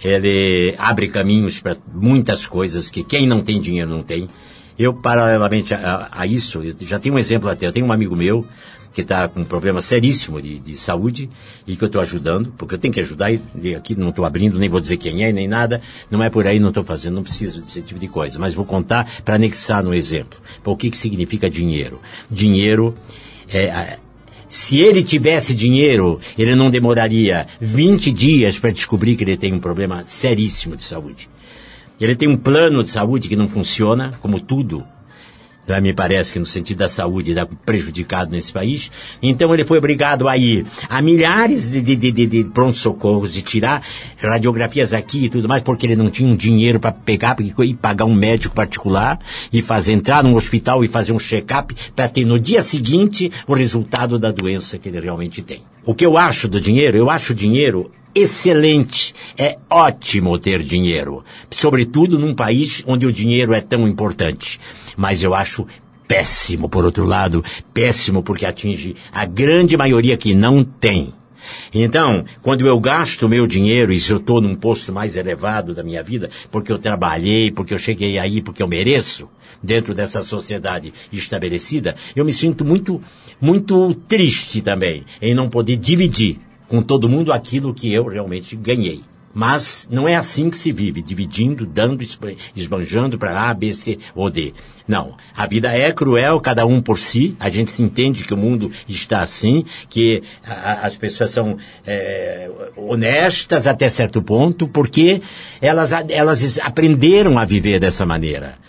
Ele 0.02 0.76
abre 0.78 1.08
caminhos 1.08 1.60
para 1.60 1.78
muitas 1.94 2.46
coisas 2.46 2.90
que 2.90 3.04
quem 3.04 3.28
não 3.28 3.42
tem 3.42 3.60
dinheiro 3.60 3.90
não 3.90 4.04
tem. 4.04 4.28
Eu, 4.78 4.94
paralelamente 4.94 5.74
a, 5.74 6.10
a, 6.12 6.26
isso, 6.26 6.62
eu 6.62 6.76
já 6.82 7.00
tenho 7.00 7.16
um 7.16 7.20
exemplo 7.20 7.50
até. 7.50 7.68
Eu 7.68 7.72
tenho 7.72 7.86
um 7.86 7.92
amigo 7.92 8.16
meu 8.16 8.46
que 8.94 9.02
está 9.02 9.28
com 9.28 9.42
um 9.42 9.46
problema 9.46 9.82
seríssimo 9.82 10.42
de, 10.42 10.60
de 10.60 10.78
saúde 10.78 11.30
e 11.66 11.76
que 11.76 11.84
eu 11.84 11.88
estou 11.88 12.02
ajudando, 12.02 12.54
porque 12.58 12.76
eu 12.76 12.80
tenho 12.80 12.94
que 12.94 13.00
ajudar 13.00 13.32
e 13.32 13.76
aqui 13.76 13.96
não 13.96 14.10
estou 14.10 14.24
abrindo, 14.24 14.60
nem 14.60 14.70
vou 14.70 14.80
dizer 14.80 14.98
quem 14.98 15.24
é, 15.24 15.32
nem 15.32 15.48
nada, 15.48 15.82
não 16.12 16.24
é 16.24 16.30
por 16.30 16.46
aí, 16.46 16.60
não 16.60 16.70
estou 16.70 16.84
fazendo, 16.84 17.16
não 17.16 17.24
preciso 17.24 17.62
desse 17.62 17.82
tipo 17.82 18.00
de 18.00 18.08
coisa, 18.08 18.38
mas 18.38 18.54
vou 18.54 18.66
contar 18.66 19.10
para 19.26 19.36
anexar 19.36 19.84
no 19.84 19.94
exemplo. 19.94 20.40
O 20.64 20.78
que, 20.78 20.90
que 20.90 20.98
significa 20.98 21.50
dinheiro? 21.50 22.00
Dinheiro 22.30 22.96
é, 23.52 23.98
se 24.48 24.80
ele 24.80 25.04
tivesse 25.04 25.56
dinheiro, 25.56 26.20
ele 26.38 26.56
não 26.56 26.70
demoraria 26.70 27.48
20 27.60 28.12
dias 28.12 28.60
para 28.60 28.70
descobrir 28.70 29.16
que 29.16 29.24
ele 29.24 29.36
tem 29.36 29.52
um 29.52 29.60
problema 29.60 30.04
seríssimo 30.06 30.76
de 30.76 30.84
saúde. 30.84 31.28
Ele 32.00 32.16
tem 32.16 32.30
um 32.30 32.38
plano 32.38 32.84
de 32.84 32.92
saúde 32.92 33.28
que 33.28 33.36
não 33.36 33.50
funciona, 33.50 34.12
como 34.20 34.40
tudo 34.40 34.86
né, 35.68 35.80
me 35.80 35.94
parece 35.94 36.34
que 36.34 36.40
no 36.40 36.46
sentido 36.46 36.80
da 36.80 36.90
saúde 36.90 37.32
está 37.32 37.48
prejudicado 37.66 38.32
nesse 38.32 38.52
país. 38.52 38.92
Então 39.22 39.54
ele 39.54 39.66
foi 39.66 39.78
obrigado 39.78 40.28
a 40.28 40.38
ir 40.38 40.66
a 40.90 41.02
milhares 41.02 41.72
de, 41.72 41.82
de, 41.82 41.96
de, 41.96 42.26
de 42.28 42.44
pronto-socorros, 42.44 43.34
de 43.34 43.42
tirar 43.42 43.82
radiografias 44.22 44.94
aqui 44.94 45.26
e 45.26 45.30
tudo 45.30 45.48
mais, 45.48 45.64
porque 45.64 45.86
ele 45.86 45.96
não 45.96 46.10
tinha 46.10 46.30
um 46.30 46.36
dinheiro 46.36 46.80
para 46.80 46.92
pegar 46.92 47.38
e 47.40 47.74
pagar 47.74 48.06
um 48.06 48.14
médico 48.14 48.56
particular 48.56 49.20
e 49.52 49.62
fazer 49.62 49.94
entrar 49.94 50.24
num 50.24 50.36
hospital 50.36 50.84
e 50.84 50.88
fazer 50.88 51.12
um 51.12 51.20
check-up 51.20 51.74
para 51.96 52.10
ter 52.10 52.26
no 52.26 52.40
dia 52.40 52.62
seguinte 52.62 53.32
o 53.48 53.54
resultado 53.54 54.20
da 54.20 54.32
doença 54.32 54.78
que 54.78 54.90
ele 54.90 55.00
realmente 55.00 55.42
tem. 55.42 55.62
O 55.86 55.94
que 55.94 56.06
eu 56.06 56.18
acho 56.18 56.48
do 56.48 56.60
dinheiro? 56.60 56.98
Eu 56.98 57.10
acho 57.10 57.34
o 57.34 57.36
dinheiro 57.36 57.92
excelente. 58.16 59.14
É 59.38 59.58
ótimo 59.70 60.38
ter 60.38 60.62
dinheiro. 60.62 61.24
Sobretudo 61.52 62.20
num 62.20 62.36
país 62.36 62.84
onde 62.86 63.06
o 63.06 63.12
dinheiro 63.12 63.54
é 63.54 63.62
tão 63.62 63.88
importante. 63.88 64.60
Mas 64.98 65.24
eu 65.24 65.34
acho 65.34 65.68
péssimo, 66.08 66.70
por 66.70 66.86
outro 66.86 67.06
lado, 67.06 67.44
péssimo 67.74 68.22
porque 68.22 68.46
atinge 68.46 68.96
a 69.12 69.26
grande 69.26 69.76
maioria 69.76 70.18
que 70.18 70.34
não 70.34 70.64
tem. 70.64 71.14
Então, 71.74 72.24
quando 72.42 72.66
eu 72.66 72.80
gasto 72.80 73.28
meu 73.28 73.46
dinheiro 73.46 73.92
e 73.92 74.00
se 74.00 74.12
eu 74.12 74.18
estou 74.18 74.40
num 74.40 74.56
posto 74.56 74.94
mais 74.94 75.16
elevado 75.18 75.74
da 75.74 75.84
minha 75.84 76.02
vida, 76.02 76.30
porque 76.50 76.72
eu 76.72 76.80
trabalhei, 76.80 77.52
porque 77.52 77.74
eu 77.74 77.80
cheguei 77.80 78.18
aí, 78.18 78.42
porque 78.42 78.64
eu 78.64 78.68
mereço, 78.68 79.30
dentro 79.62 79.94
dessa 79.94 80.22
sociedade 80.22 80.94
estabelecida, 81.12 81.96
eu 82.16 82.26
me 82.26 82.34
sinto 82.34 82.66
muito, 82.66 83.02
muito 83.40 83.94
triste 84.08 84.62
também 84.62 85.06
em 85.22 85.34
não 85.34 85.50
poder 85.50 85.78
dividir 85.78 86.40
com 86.68 86.82
todo 86.82 87.10
mundo 87.10 87.32
aquilo 87.32 87.74
que 87.74 87.94
eu 87.94 88.06
realmente 88.06 88.56
ganhei. 88.56 89.02
Mas 89.34 89.88
não 89.90 90.08
é 90.08 90.16
assim 90.16 90.50
que 90.50 90.56
se 90.56 90.72
vive, 90.72 91.02
dividindo, 91.02 91.66
dando, 91.66 92.06
esbanjando 92.56 93.18
para 93.18 93.50
A, 93.50 93.54
B, 93.54 93.74
C 93.74 93.98
ou 94.14 94.30
D. 94.30 94.54
Não. 94.88 95.16
A 95.36 95.48
vida 95.48 95.76
é 95.76 95.92
cruel, 95.92 96.40
cada 96.40 96.66
um 96.66 96.82
por 96.82 97.00
si. 97.00 97.36
A 97.40 97.50
gente 97.50 97.72
se 97.72 97.82
entende 97.82 98.24
que 98.24 98.34
o 98.34 98.38
mundo 98.38 98.72
está 98.88 99.24
assim, 99.24 99.66
que 99.90 100.22
a, 100.46 100.86
as 100.86 100.96
pessoas 100.96 101.32
são 101.32 101.58
é, 101.86 102.50
honestas 102.76 103.66
até 103.66 103.90
certo 103.90 104.22
ponto, 104.22 104.68
porque 104.68 105.22
elas, 105.60 105.92
elas 106.10 106.60
aprenderam 106.60 107.40
a 107.40 107.46
viver 107.46 107.80
dessa 107.80 108.06
maneira. 108.06 108.62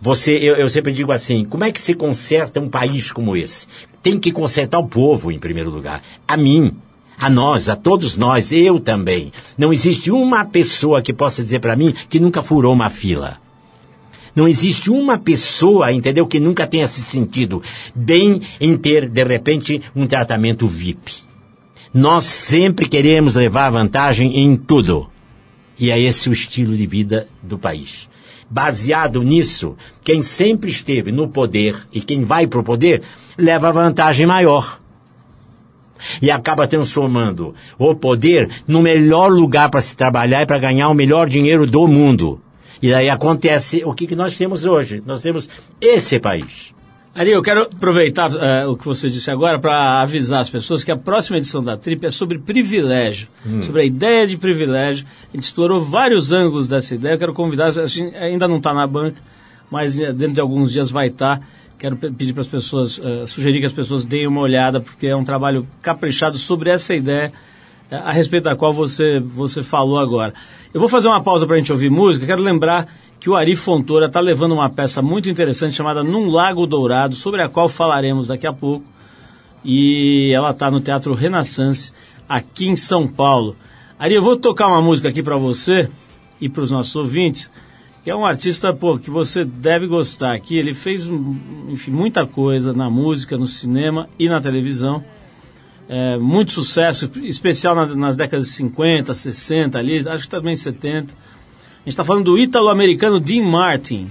Você, 0.00 0.36
eu, 0.36 0.56
eu 0.56 0.68
sempre 0.68 0.92
digo 0.92 1.12
assim, 1.12 1.44
como 1.44 1.64
é 1.64 1.72
que 1.72 1.80
se 1.80 1.94
conserta 1.94 2.60
um 2.60 2.68
país 2.68 3.10
como 3.10 3.36
esse? 3.36 3.66
Tem 4.02 4.18
que 4.18 4.30
consertar 4.30 4.78
o 4.78 4.86
povo, 4.86 5.32
em 5.32 5.38
primeiro 5.38 5.70
lugar. 5.70 6.02
A 6.28 6.36
mim, 6.36 6.76
a 7.18 7.30
nós, 7.30 7.68
a 7.68 7.76
todos 7.76 8.16
nós, 8.16 8.52
eu 8.52 8.78
também. 8.78 9.32
Não 9.56 9.72
existe 9.72 10.10
uma 10.10 10.44
pessoa 10.44 11.00
que 11.00 11.12
possa 11.12 11.42
dizer 11.42 11.60
para 11.60 11.76
mim 11.76 11.94
que 12.08 12.20
nunca 12.20 12.42
furou 12.42 12.72
uma 12.72 12.90
fila. 12.90 13.38
Não 14.34 14.46
existe 14.46 14.90
uma 14.90 15.16
pessoa, 15.16 15.90
entendeu, 15.90 16.26
que 16.26 16.38
nunca 16.38 16.66
tenha 16.66 16.86
se 16.86 17.00
sentido 17.00 17.62
bem 17.94 18.42
em 18.60 18.76
ter, 18.76 19.08
de 19.08 19.24
repente, 19.24 19.80
um 19.94 20.06
tratamento 20.06 20.66
VIP. 20.66 21.14
Nós 21.92 22.26
sempre 22.26 22.86
queremos 22.86 23.34
levar 23.34 23.70
vantagem 23.70 24.38
em 24.40 24.54
tudo. 24.54 25.08
E 25.78 25.90
é 25.90 25.98
esse 25.98 26.28
o 26.28 26.34
estilo 26.34 26.76
de 26.76 26.86
vida 26.86 27.26
do 27.42 27.58
país. 27.58 28.10
Baseado 28.48 29.22
nisso, 29.22 29.74
quem 30.04 30.20
sempre 30.20 30.70
esteve 30.70 31.10
no 31.10 31.28
poder 31.28 31.74
e 31.92 32.00
quem 32.00 32.20
vai 32.20 32.46
para 32.46 32.60
o 32.60 32.64
poder 32.64 33.02
leva 33.38 33.72
vantagem 33.72 34.26
maior 34.26 34.78
e 36.20 36.30
acaba 36.30 36.68
transformando 36.68 37.54
o 37.78 37.94
poder 37.94 38.50
no 38.66 38.80
melhor 38.80 39.30
lugar 39.30 39.70
para 39.70 39.80
se 39.80 39.96
trabalhar 39.96 40.42
e 40.42 40.46
para 40.46 40.58
ganhar 40.58 40.88
o 40.88 40.94
melhor 40.94 41.28
dinheiro 41.28 41.66
do 41.66 41.86
mundo. 41.86 42.40
E 42.82 42.92
aí 42.92 43.08
acontece 43.08 43.82
o 43.84 43.94
que, 43.94 44.06
que 44.06 44.16
nós 44.16 44.36
temos 44.36 44.64
hoje. 44.64 45.02
Nós 45.04 45.22
temos 45.22 45.48
esse 45.80 46.18
país. 46.18 46.74
Ari, 47.14 47.30
eu 47.30 47.42
quero 47.42 47.62
aproveitar 47.62 48.30
uh, 48.30 48.70
o 48.70 48.76
que 48.76 48.84
você 48.84 49.08
disse 49.08 49.30
agora 49.30 49.58
para 49.58 50.02
avisar 50.02 50.42
as 50.42 50.50
pessoas 50.50 50.84
que 50.84 50.92
a 50.92 50.98
próxima 50.98 51.38
edição 51.38 51.64
da 51.64 51.74
Trip 51.74 52.04
é 52.04 52.10
sobre 52.10 52.38
privilégio, 52.38 53.26
hum. 53.46 53.62
sobre 53.62 53.80
a 53.80 53.84
ideia 53.86 54.26
de 54.26 54.36
privilégio. 54.36 55.06
A 55.32 55.36
gente 55.36 55.44
explorou 55.44 55.80
vários 55.80 56.30
ângulos 56.30 56.68
dessa 56.68 56.94
ideia. 56.94 57.14
Eu 57.14 57.18
quero 57.18 57.32
convidar, 57.32 57.68
a 57.68 57.86
gente 57.86 58.14
ainda 58.16 58.46
não 58.46 58.58
está 58.58 58.74
na 58.74 58.86
banca, 58.86 59.16
mas 59.70 59.98
eh, 59.98 60.12
dentro 60.12 60.34
de 60.34 60.40
alguns 60.42 60.70
dias 60.70 60.90
vai 60.90 61.06
estar. 61.06 61.38
Tá 61.38 61.46
quero 61.78 61.96
pedir 61.96 62.32
para 62.32 62.42
as 62.42 62.46
pessoas, 62.46 62.98
uh, 62.98 63.26
sugerir 63.26 63.60
que 63.60 63.66
as 63.66 63.72
pessoas 63.72 64.04
deem 64.04 64.26
uma 64.26 64.40
olhada, 64.40 64.80
porque 64.80 65.06
é 65.06 65.16
um 65.16 65.24
trabalho 65.24 65.66
caprichado 65.82 66.38
sobre 66.38 66.70
essa 66.70 66.94
ideia 66.94 67.32
uh, 67.90 67.94
a 67.96 68.12
respeito 68.12 68.44
da 68.44 68.56
qual 68.56 68.72
você, 68.72 69.20
você 69.20 69.62
falou 69.62 69.98
agora. 69.98 70.32
Eu 70.72 70.80
vou 70.80 70.88
fazer 70.88 71.08
uma 71.08 71.22
pausa 71.22 71.46
para 71.46 71.56
a 71.56 71.58
gente 71.58 71.72
ouvir 71.72 71.90
música. 71.90 72.26
Quero 72.26 72.42
lembrar 72.42 72.88
que 73.20 73.30
o 73.30 73.36
Ari 73.36 73.56
Fontoura 73.56 74.06
está 74.06 74.20
levando 74.20 74.52
uma 74.52 74.70
peça 74.70 75.02
muito 75.02 75.28
interessante 75.28 75.74
chamada 75.74 76.02
Num 76.02 76.30
Lago 76.30 76.66
Dourado, 76.66 77.14
sobre 77.14 77.42
a 77.42 77.48
qual 77.48 77.68
falaremos 77.68 78.28
daqui 78.28 78.46
a 78.46 78.52
pouco. 78.52 78.84
E 79.64 80.32
ela 80.34 80.50
está 80.50 80.70
no 80.70 80.80
Teatro 80.80 81.14
Renaissance, 81.14 81.92
aqui 82.28 82.68
em 82.68 82.76
São 82.76 83.08
Paulo. 83.08 83.56
Ari, 83.98 84.14
eu 84.14 84.22
vou 84.22 84.36
tocar 84.36 84.68
uma 84.68 84.80
música 84.80 85.08
aqui 85.08 85.22
para 85.22 85.36
você 85.36 85.88
e 86.40 86.48
para 86.48 86.62
os 86.62 86.70
nossos 86.70 86.94
ouvintes 86.94 87.50
que 88.06 88.10
é 88.12 88.14
um 88.14 88.24
artista 88.24 88.72
pô, 88.72 89.00
que 89.00 89.10
você 89.10 89.44
deve 89.44 89.88
gostar 89.88 90.32
aqui. 90.32 90.56
Ele 90.56 90.72
fez 90.72 91.08
enfim, 91.68 91.90
muita 91.90 92.24
coisa 92.24 92.72
na 92.72 92.88
música, 92.88 93.36
no 93.36 93.48
cinema 93.48 94.08
e 94.16 94.28
na 94.28 94.40
televisão. 94.40 95.04
É, 95.88 96.16
muito 96.16 96.52
sucesso, 96.52 97.10
especial 97.16 97.74
na, 97.74 97.84
nas 97.96 98.14
décadas 98.14 98.46
de 98.46 98.52
50, 98.52 99.12
60 99.12 99.76
ali, 99.76 100.08
acho 100.08 100.22
que 100.22 100.28
também 100.28 100.54
70. 100.54 101.12
A 101.12 101.78
gente 101.78 101.88
está 101.88 102.04
falando 102.04 102.26
do 102.26 102.38
ítalo-americano 102.38 103.18
Dean 103.18 103.42
Martin, 103.42 104.08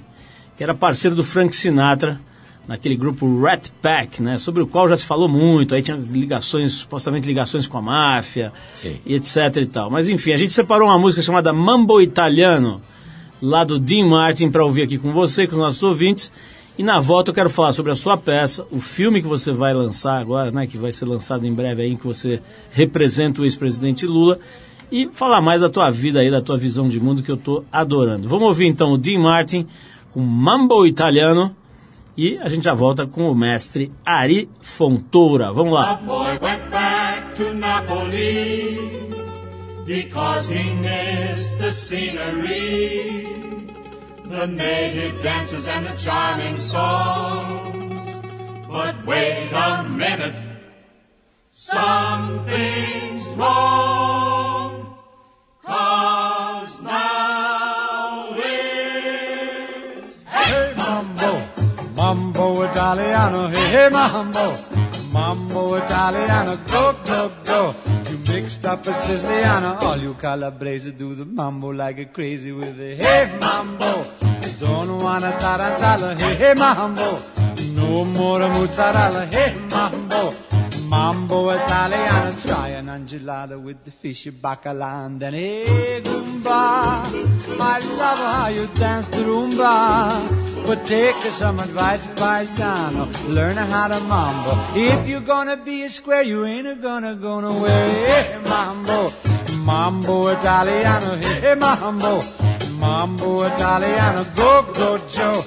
que 0.57 0.63
era 0.65 0.75
parceiro 0.75 1.15
do 1.15 1.23
Frank 1.23 1.55
Sinatra, 1.55 2.19
naquele 2.67 2.97
grupo 2.97 3.41
Rat 3.43 3.69
Pack, 3.81 4.21
né, 4.21 4.37
sobre 4.37 4.61
o 4.61 4.67
qual 4.67 4.89
já 4.89 4.97
se 4.97 5.05
falou 5.05 5.29
muito, 5.29 5.73
aí 5.73 5.81
tinha 5.81 5.95
ligações, 5.95 6.73
supostamente 6.73 7.25
ligações 7.25 7.65
com 7.65 7.77
a 7.77 7.81
máfia, 7.81 8.51
Sim. 8.73 8.97
e 9.05 9.15
etc 9.15 9.55
e 9.55 9.65
tal. 9.65 9.89
Mas 9.89 10.09
enfim, 10.09 10.33
a 10.33 10.37
gente 10.37 10.51
separou 10.51 10.89
uma 10.89 10.99
música 10.99 11.21
chamada 11.21 11.53
Mambo 11.53 12.01
Italiano, 12.01 12.81
lá 13.45 13.63
do 13.63 13.79
Dean 13.79 14.07
Martin, 14.07 14.49
para 14.49 14.65
ouvir 14.65 14.81
aqui 14.81 14.97
com 14.97 15.11
você, 15.11 15.45
com 15.45 15.53
os 15.53 15.59
nossos 15.59 15.83
ouvintes. 15.83 16.31
E 16.77 16.83
na 16.83 16.99
volta 16.99 17.29
eu 17.29 17.35
quero 17.35 17.49
falar 17.49 17.71
sobre 17.71 17.91
a 17.91 17.95
sua 17.95 18.17
peça, 18.17 18.65
o 18.71 18.81
filme 18.81 19.21
que 19.21 19.27
você 19.27 19.51
vai 19.51 19.73
lançar 19.73 20.19
agora, 20.19 20.51
né, 20.51 20.67
que 20.67 20.77
vai 20.77 20.91
ser 20.91 21.05
lançado 21.05 21.45
em 21.45 21.53
breve 21.53 21.83
aí, 21.83 21.95
que 21.95 22.05
você 22.05 22.41
representa 22.71 23.41
o 23.41 23.45
ex-presidente 23.45 24.05
Lula, 24.05 24.39
e 24.91 25.07
falar 25.07 25.41
mais 25.41 25.61
da 25.61 25.69
tua 25.69 25.89
vida 25.89 26.19
aí, 26.19 26.29
da 26.29 26.41
tua 26.41 26.57
visão 26.57 26.89
de 26.89 26.99
mundo 26.99 27.23
que 27.23 27.31
eu 27.31 27.35
estou 27.35 27.63
adorando. 27.71 28.27
Vamos 28.27 28.47
ouvir 28.47 28.65
então 28.65 28.91
o 28.91 28.97
Dean 28.97 29.19
Martin 29.19 29.67
com 30.11 30.19
Mambo 30.19 30.85
Italiano 30.85 31.55
e 32.17 32.37
a 32.39 32.49
gente 32.49 32.65
já 32.65 32.73
volta 32.73 33.05
com 33.05 33.29
o 33.29 33.35
mestre 33.35 33.91
Ari 34.05 34.49
Fontoura. 34.61 35.51
Vamos 35.53 35.73
lá. 35.73 35.99
because 39.85 40.49
he 40.49 40.73
missed 40.73 41.59
the 41.59 41.71
scenery, 41.71 43.24
the 44.29 44.47
native 44.47 45.21
dances 45.21 45.67
and 45.67 45.85
the 45.85 45.95
charming 45.97 46.57
songs. 46.57 48.01
But 48.67 49.05
wait 49.05 49.51
a 49.53 49.83
minute, 49.83 50.35
something's 51.51 53.27
wrong, 53.37 54.97
cause 55.63 56.81
now 56.81 58.33
it's 58.37 60.23
hey, 60.23 60.73
mambo, 60.77 61.41
mambo 61.95 62.63
Italiano, 62.63 63.47
hey, 63.47 63.69
hey 63.69 63.89
mambo, 63.89 64.57
mambo 65.13 65.75
Italiano, 65.75 66.57
go, 66.67 66.95
go, 67.05 67.31
go. 67.45 67.75
Mixed 68.27 68.65
up 68.65 68.85
a 68.87 68.91
Siciliana, 68.91 69.81
all 69.83 69.97
you 69.97 70.13
Calabrese 70.15 70.91
do 70.91 71.13
the 71.15 71.25
mambo 71.25 71.69
like 71.69 71.99
a 71.99 72.05
crazy 72.05 72.51
with 72.51 72.79
a 72.79 72.95
hey 72.95 73.37
mambo. 73.39 74.05
Don't 74.59 75.01
wanna 75.01 75.31
tarantella, 75.33 76.17
hey 76.17 76.35
hey 76.35 76.53
mambo. 76.55 77.21
No 77.73 78.03
more 78.05 78.47
mozzarella, 78.49 79.25
hey 79.27 79.53
mambo. 79.69 80.33
Mambo 80.87 81.49
Italiano, 81.49 82.35
try 82.45 82.69
an 82.69 82.87
angelada 82.87 83.59
with 83.59 83.83
the 83.83 83.91
fishy 83.91 84.31
bacala 84.31 85.05
and 85.05 85.19
then 85.19 85.33
hey 85.33 86.01
Goomba. 86.03 87.01
I 87.59 87.79
love 87.97 88.19
how 88.19 88.47
you 88.49 88.67
dance 88.75 89.07
the 89.07 89.17
rumba. 89.17 90.43
But 90.65 90.85
take 90.85 91.21
some 91.31 91.59
advice, 91.59 92.07
paisano. 92.07 93.07
Learn 93.29 93.57
how 93.57 93.87
to 93.87 93.99
mambo. 93.99 94.51
If 94.75 95.07
you're 95.07 95.21
gonna 95.21 95.57
be 95.57 95.83
a 95.83 95.89
square, 95.89 96.23
you 96.23 96.45
ain't 96.45 96.81
gonna 96.81 97.15
go 97.15 97.39
nowhere. 97.39 97.89
Hey, 98.07 98.39
mambo, 98.47 99.11
mambo 99.63 100.29
Italiano. 100.29 101.15
Hey, 101.17 101.55
mambo, 101.55 102.21
mambo 102.79 103.43
Italiano. 103.45 104.25
Go, 104.35 104.63
go, 104.73 104.97
Joe. 105.07 105.43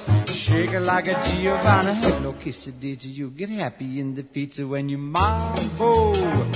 Shake 0.49 0.73
it 0.73 0.79
like 0.81 1.07
a 1.07 1.13
Giovanna. 1.21 1.93
No 2.21 2.33
quesadilla. 2.33 3.05
You 3.05 3.29
get 3.29 3.49
happy 3.49 3.99
in 3.99 4.15
the 4.15 4.23
pizza 4.23 4.65
when 4.65 4.89
you 4.89 4.97
mambo 4.97 5.61
oh, 5.79 6.49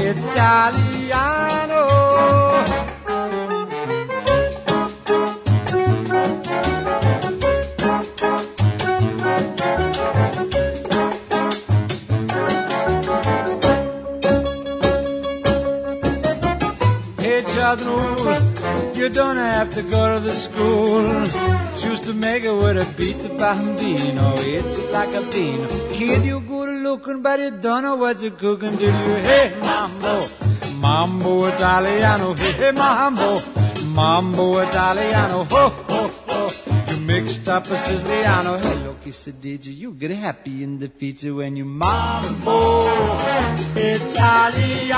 Italiano. 0.00 1.38
To 19.78 19.84
go 19.90 20.14
to 20.14 20.20
the 20.24 20.32
school. 20.32 21.04
Choose 21.76 22.00
to 22.00 22.12
make 22.12 22.42
it 22.42 22.52
with 22.52 22.78
a 22.78 22.86
beat 22.98 23.18
the. 23.38 24.34
It's 24.58 24.78
like 24.90 25.14
a 25.14 25.22
bean. 25.30 25.68
Kid, 25.92 26.24
you 26.24 26.40
good 26.40 26.82
looking, 26.82 27.22
but 27.22 27.38
you 27.38 27.50
don't 27.52 27.82
know 27.84 27.94
what 27.94 28.20
you're 28.20 28.32
cooking. 28.32 28.74
Do 28.76 28.86
you? 28.86 28.90
Hey, 29.30 29.54
mambo, 29.60 30.26
mambo 30.80 31.46
Italiano. 31.46 32.34
Hey, 32.34 32.72
mambo, 32.72 33.40
mambo 33.94 34.58
Italiano. 34.62 35.44
Ho, 35.44 35.68
ho, 35.90 36.10
ho. 36.28 36.50
You 36.88 36.96
mixed 37.06 37.48
up 37.48 37.66
a 37.66 37.76
Siciliano. 37.76 38.58
Hey, 38.58 38.74
look, 38.84 39.04
he 39.04 39.12
said, 39.12 39.40
did 39.40 39.64
you? 39.66 39.72
You 39.72 39.92
get 39.92 40.10
happy 40.10 40.64
in 40.64 40.80
the 40.80 40.88
feature 40.88 41.34
when 41.34 41.54
you 41.54 41.64
mambo 41.64 42.82
Italiano. 43.76 44.88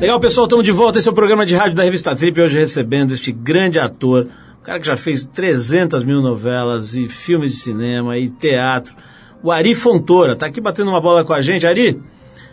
Legal, 0.00 0.18
pessoal, 0.18 0.46
estamos 0.46 0.64
de 0.64 0.72
volta. 0.72 0.98
Esse 0.98 1.08
é 1.08 1.12
o 1.12 1.14
programa 1.14 1.44
de 1.44 1.54
rádio 1.54 1.76
da 1.76 1.84
Revista 1.84 2.16
Trip. 2.16 2.40
Hoje 2.40 2.58
recebendo 2.58 3.12
este 3.12 3.30
grande 3.30 3.78
ator, 3.78 4.28
um 4.58 4.64
cara 4.64 4.80
que 4.80 4.86
já 4.86 4.96
fez 4.96 5.26
300 5.26 6.04
mil 6.04 6.22
novelas 6.22 6.96
e 6.96 7.06
filmes 7.06 7.50
de 7.50 7.58
cinema 7.58 8.16
e 8.16 8.30
teatro, 8.30 8.94
o 9.42 9.52
Ari 9.52 9.74
Fontoura. 9.74 10.34
Tá 10.34 10.46
aqui 10.46 10.58
batendo 10.58 10.88
uma 10.88 11.02
bola 11.02 11.22
com 11.22 11.34
a 11.34 11.42
gente. 11.42 11.66
Ari, 11.66 11.88
a 11.88 11.92
gente 11.92 12.00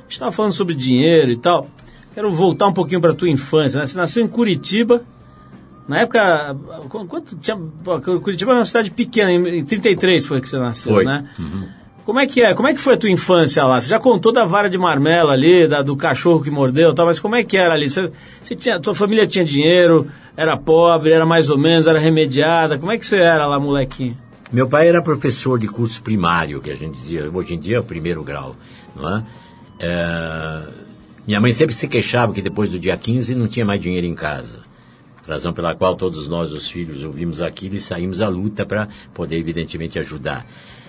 estava 0.10 0.30
falando 0.30 0.52
sobre 0.52 0.76
dinheiro 0.76 1.32
e 1.32 1.38
tal. 1.38 1.70
Quero 2.14 2.30
voltar 2.32 2.68
um 2.68 2.74
pouquinho 2.74 3.00
para 3.00 3.14
tua 3.14 3.30
infância. 3.30 3.80
Né? 3.80 3.86
Você 3.86 3.98
nasceu 3.98 4.26
em 4.26 4.28
Curitiba. 4.28 5.04
Na 5.88 6.00
época, 6.00 6.54
quanto 6.90 7.38
tinha, 7.38 7.58
Curitiba 8.22 8.52
é 8.52 8.56
uma 8.56 8.66
cidade 8.66 8.92
pequena, 8.92 9.32
em 9.32 9.64
33 9.64 10.26
foi 10.26 10.42
que 10.42 10.50
você 10.50 10.60
nasceu, 10.60 10.96
Foi. 10.96 11.06
né? 11.06 11.30
Como 12.08 12.22
é 12.22 12.26
que 12.26 12.42
é? 12.42 12.54
Como 12.54 12.70
é 12.70 12.74
que 12.74 12.80
foi 12.80 12.94
a 12.94 12.98
tua 12.98 13.10
infância 13.12 13.66
lá? 13.66 13.82
Você 13.82 13.90
já 13.90 14.00
contou 14.00 14.32
da 14.32 14.46
vara 14.46 14.70
de 14.70 14.78
marmela 14.78 15.34
ali, 15.34 15.68
da, 15.68 15.82
do 15.82 15.94
cachorro 15.94 16.42
que 16.42 16.50
mordeu 16.50 16.92
e 16.92 16.96
tal, 16.96 17.06
mas 17.06 17.20
como 17.20 17.36
é 17.36 17.44
que 17.44 17.58
era 17.58 17.74
ali? 17.74 17.90
Você, 17.90 18.10
você 18.42 18.56
tinha, 18.56 18.80
tua 18.80 18.96
família 18.96 19.28
tinha 19.28 19.44
dinheiro, 19.44 20.08
era 20.38 20.56
pobre, 20.56 21.12
era 21.12 21.26
mais 21.26 21.50
ou 21.50 21.58
menos, 21.58 21.86
era 21.86 22.00
remediada? 22.00 22.80
Como 22.80 22.94
é 22.94 22.98
que 22.98 23.06
você 23.06 23.18
era 23.18 23.46
lá, 23.46 23.60
molequinho? 23.60 24.18
Meu 24.50 24.70
pai 24.70 24.88
era 24.88 25.02
professor 25.02 25.60
de 25.60 25.68
curso 25.68 26.02
primário, 26.02 26.62
que 26.62 26.72
a 26.72 26.78
gente 26.78 26.96
dizia, 26.96 27.30
hoje 27.30 27.56
em 27.56 27.60
dia 27.60 27.76
é 27.76 27.80
o 27.82 27.84
primeiro 27.84 28.24
grau, 28.24 28.56
não 28.96 29.18
é? 29.18 29.24
É, 29.82 30.62
Minha 31.28 31.42
mãe 31.42 31.52
sempre 31.52 31.76
se 31.76 31.90
queixava 31.90 32.32
que 32.32 32.42
depois 32.42 32.72
do 32.72 32.80
dia 32.80 32.96
15 32.96 33.36
não 33.36 33.50
tinha 33.50 33.66
mais 33.66 33.82
dinheiro 33.82 34.08
em 34.08 34.16
casa. 34.16 34.62
Razão 35.28 35.52
pela 35.52 35.76
qual 35.76 35.94
todos 35.94 36.26
nós, 36.30 36.54
os 36.54 36.70
filhos, 36.70 37.04
ouvimos 37.04 37.42
aquilo 37.42 37.76
e 37.76 37.82
saímos 37.82 38.22
à 38.22 38.30
luta 38.30 38.66
para 38.66 38.88
poder, 39.14 39.36
evidentemente, 39.36 40.00
ajudar. 40.00 40.46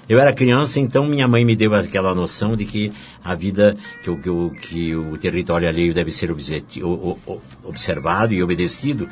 Eu 0.08 0.18
era 0.18 0.32
criança, 0.32 0.80
então 0.80 1.06
minha 1.06 1.28
mãe 1.28 1.44
me 1.44 1.54
deu 1.54 1.74
aquela 1.74 2.14
noção 2.14 2.56
de 2.56 2.64
que 2.64 2.92
a 3.22 3.34
vida, 3.34 3.76
que 4.02 4.10
o, 4.10 4.16
que 4.18 4.30
o, 4.30 4.50
que 4.50 4.96
o 4.96 5.16
território 5.18 5.68
alheio 5.68 5.92
deve 5.92 6.10
ser 6.10 6.30
observado 7.62 8.32
e 8.32 8.42
obedecido. 8.42 9.08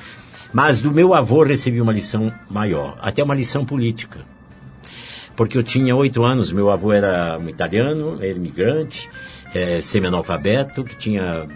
Mas 0.52 0.80
do 0.80 0.90
meu 0.92 1.12
avô 1.12 1.42
recebi 1.42 1.80
uma 1.80 1.92
lição 1.92 2.32
maior, 2.48 2.96
até 3.00 3.22
uma 3.22 3.34
lição 3.34 3.64
política 3.64 4.24
porque 5.36 5.58
eu 5.58 5.62
tinha 5.62 5.94
oito 5.94 6.24
anos, 6.24 6.50
meu 6.50 6.70
avô 6.70 6.92
era 6.92 7.38
um 7.38 7.48
italiano, 7.48 8.16
era 8.22 8.32
imigrante, 8.32 9.10
eh, 9.54 9.82
semi-analfabeto, 9.82 10.82
que 10.82 10.96
tinha 10.96 11.46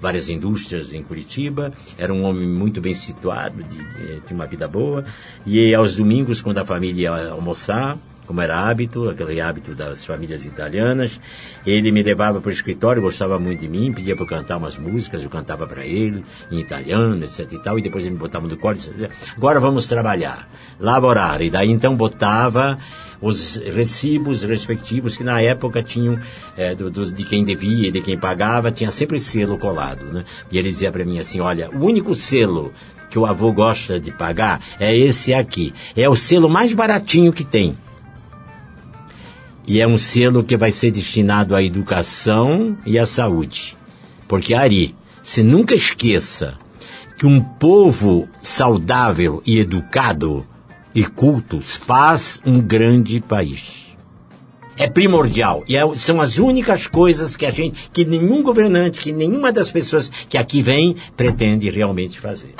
várias 0.00 0.28
indústrias 0.28 0.94
em 0.94 1.02
Curitiba, 1.02 1.72
era 1.96 2.12
um 2.12 2.22
homem 2.24 2.48
muito 2.48 2.80
bem 2.80 2.94
situado, 2.94 3.62
de, 3.62 3.76
de, 3.76 4.20
tinha 4.20 4.34
uma 4.34 4.46
vida 4.46 4.68
boa, 4.68 5.04
e 5.46 5.74
aos 5.74 5.96
domingos, 5.96 6.40
quando 6.40 6.58
a 6.58 6.64
família 6.64 7.02
ia 7.02 7.30
almoçar, 7.30 7.98
como 8.28 8.42
era 8.42 8.60
hábito, 8.68 9.08
aquele 9.08 9.40
hábito 9.40 9.74
das 9.74 10.04
famílias 10.04 10.44
italianas, 10.44 11.18
ele 11.66 11.90
me 11.90 12.02
levava 12.02 12.42
para 12.42 12.50
o 12.50 12.52
escritório, 12.52 13.00
gostava 13.00 13.38
muito 13.38 13.60
de 13.60 13.68
mim, 13.68 13.90
pedia 13.90 14.14
para 14.14 14.24
eu 14.24 14.28
cantar 14.28 14.58
umas 14.58 14.76
músicas, 14.76 15.22
eu 15.22 15.30
cantava 15.30 15.66
para 15.66 15.86
ele, 15.86 16.22
em 16.50 16.60
italiano, 16.60 17.24
etc 17.24 17.50
e 17.50 17.62
tal, 17.62 17.78
e 17.78 17.82
depois 17.82 18.04
ele 18.04 18.12
me 18.12 18.18
botava 18.18 18.46
no 18.46 18.54
colo 18.58 18.76
e 18.76 18.78
dizia, 18.80 19.08
agora 19.34 19.58
vamos 19.58 19.88
trabalhar, 19.88 20.46
laborar, 20.78 21.40
e 21.40 21.48
daí 21.48 21.70
então 21.70 21.96
botava 21.96 22.78
os 23.20 23.56
recibos 23.56 24.42
respectivos 24.42 25.16
que 25.16 25.24
na 25.24 25.40
época 25.40 25.82
tinham 25.82 26.18
eh, 26.56 26.74
do- 26.74 26.90
do- 26.90 27.10
de 27.10 27.24
quem 27.24 27.42
devia 27.44 27.88
e 27.88 27.90
de 27.92 28.00
quem 28.00 28.16
pagava, 28.18 28.70
tinha 28.70 28.90
sempre 28.90 29.18
selo 29.18 29.58
colado, 29.58 30.12
né? 30.12 30.24
E 30.50 30.58
ele 30.58 30.68
dizia 30.70 30.92
para 30.92 31.04
mim 31.04 31.18
assim, 31.18 31.40
olha, 31.40 31.68
o 31.70 31.84
único 31.84 32.14
selo 32.14 32.72
que 33.10 33.18
o 33.18 33.26
avô 33.26 33.52
gosta 33.52 33.98
de 33.98 34.10
pagar 34.12 34.60
é 34.78 34.96
esse 34.96 35.32
aqui, 35.34 35.74
é 35.96 36.08
o 36.08 36.14
selo 36.14 36.48
mais 36.48 36.72
baratinho 36.74 37.32
que 37.32 37.42
tem. 37.44 37.76
E 39.66 39.80
é 39.80 39.86
um 39.86 39.98
selo 39.98 40.42
que 40.44 40.56
vai 40.56 40.70
ser 40.72 40.90
destinado 40.90 41.54
à 41.54 41.62
educação 41.62 42.76
e 42.86 42.98
à 42.98 43.04
saúde. 43.04 43.76
Porque, 44.26 44.54
Ari, 44.54 44.94
se 45.22 45.42
nunca 45.42 45.74
esqueça 45.74 46.54
que 47.18 47.26
um 47.26 47.40
povo 47.40 48.28
saudável 48.42 49.42
e 49.44 49.58
educado 49.58 50.46
e 50.98 51.04
culto 51.04 51.60
faz 51.60 52.42
um 52.44 52.60
grande 52.60 53.20
país. 53.20 53.86
É 54.76 54.88
primordial. 54.90 55.62
E 55.68 55.76
é- 55.76 55.94
são 55.94 56.20
as 56.20 56.38
únicas 56.38 56.88
coisas 56.88 57.36
que 57.36 57.46
a 57.46 57.52
gente, 57.52 57.88
que 57.92 58.04
nenhum 58.04 58.42
governante, 58.42 58.98
que 58.98 59.12
nenhuma 59.12 59.52
das 59.52 59.70
pessoas 59.70 60.08
que 60.08 60.36
aqui 60.36 60.60
vem 60.60 60.96
pretende 61.16 61.70
realmente 61.70 62.18
fazer. 62.18 62.52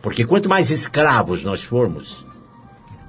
Porque 0.00 0.24
quanto 0.24 0.48
mais 0.48 0.70
escravos 0.70 1.44
nós 1.44 1.62
formos, 1.62 2.24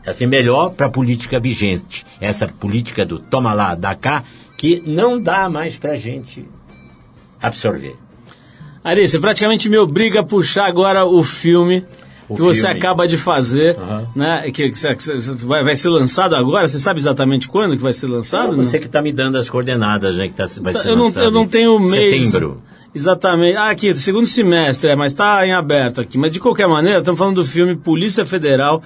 assim, 0.06 0.26
melhor 0.26 0.72
para 0.72 0.88
a 0.88 0.92
política 0.92 1.40
vigente. 1.40 2.06
Essa 2.20 2.46
política 2.46 3.06
do 3.06 3.18
toma 3.18 3.54
lá, 3.54 3.76
dá 3.76 3.96
cá, 3.96 4.26
que 4.58 4.84
não 4.86 5.18
dá 5.18 5.50
mais 5.50 5.78
para 5.78 5.94
a 5.94 5.98
gente 5.98 6.46
absorver. 7.42 7.96
Ari, 8.84 9.08
você 9.08 9.20
praticamente 9.20 9.70
me 9.70 9.78
obriga 9.78 10.20
a 10.20 10.24
puxar 10.24 10.66
agora 10.66 11.06
o 11.06 11.24
filme 11.24 11.86
Que 12.28 12.42
você 12.42 12.62
filme. 12.62 12.78
acaba 12.80 13.08
de 13.08 13.18
fazer, 13.18 13.78
Aham. 13.78 14.08
né? 14.16 14.52
Que, 14.52 14.72
que 14.72 14.78
você- 14.78 14.96
que 14.96 15.04
você- 15.04 15.36
vai, 15.46 15.64
vai 15.64 15.76
ser 15.76 15.90
lançado 15.90 16.36
agora? 16.36 16.68
Você 16.68 16.80
sabe 16.80 17.00
exatamente 17.00 17.48
quando 17.48 17.78
que 17.78 17.84
vai 17.84 17.94
ser 17.94 18.08
lançado? 18.08 18.54
Então, 18.54 18.64
você 18.64 18.80
que 18.80 18.88
está 18.88 19.02
me 19.02 19.12
dando 19.12 19.38
as 19.38 19.50
coordenadas, 19.50 20.16
né? 20.16 20.28
Que 20.28 20.34
tá, 20.34 20.46
vai 20.62 20.74
Tá, 20.74 20.80
ser 20.80 20.90
eu, 20.90 20.96
não, 20.96 21.06
lançado 21.06 21.24
eu 21.26 21.32
não 21.32 21.48
tenho 21.48 21.80
mês. 21.80 22.24
Setembro. 22.24 22.62
Exatamente. 22.94 23.58
Ah, 23.58 23.70
aqui, 23.70 23.94
segundo 23.94 24.26
semestre, 24.26 24.90
é, 24.90 24.96
mas 24.96 25.12
está 25.12 25.46
em 25.46 25.52
aberto 25.54 26.00
aqui. 26.02 26.18
Mas 26.18 26.32
de 26.32 26.40
qualquer 26.40 26.68
maneira, 26.68 27.00
estamos 27.00 27.18
falando 27.20 27.36
do 27.36 27.46
filme 27.46 27.76
Polícia 27.76 28.26
Federal, 28.26 28.82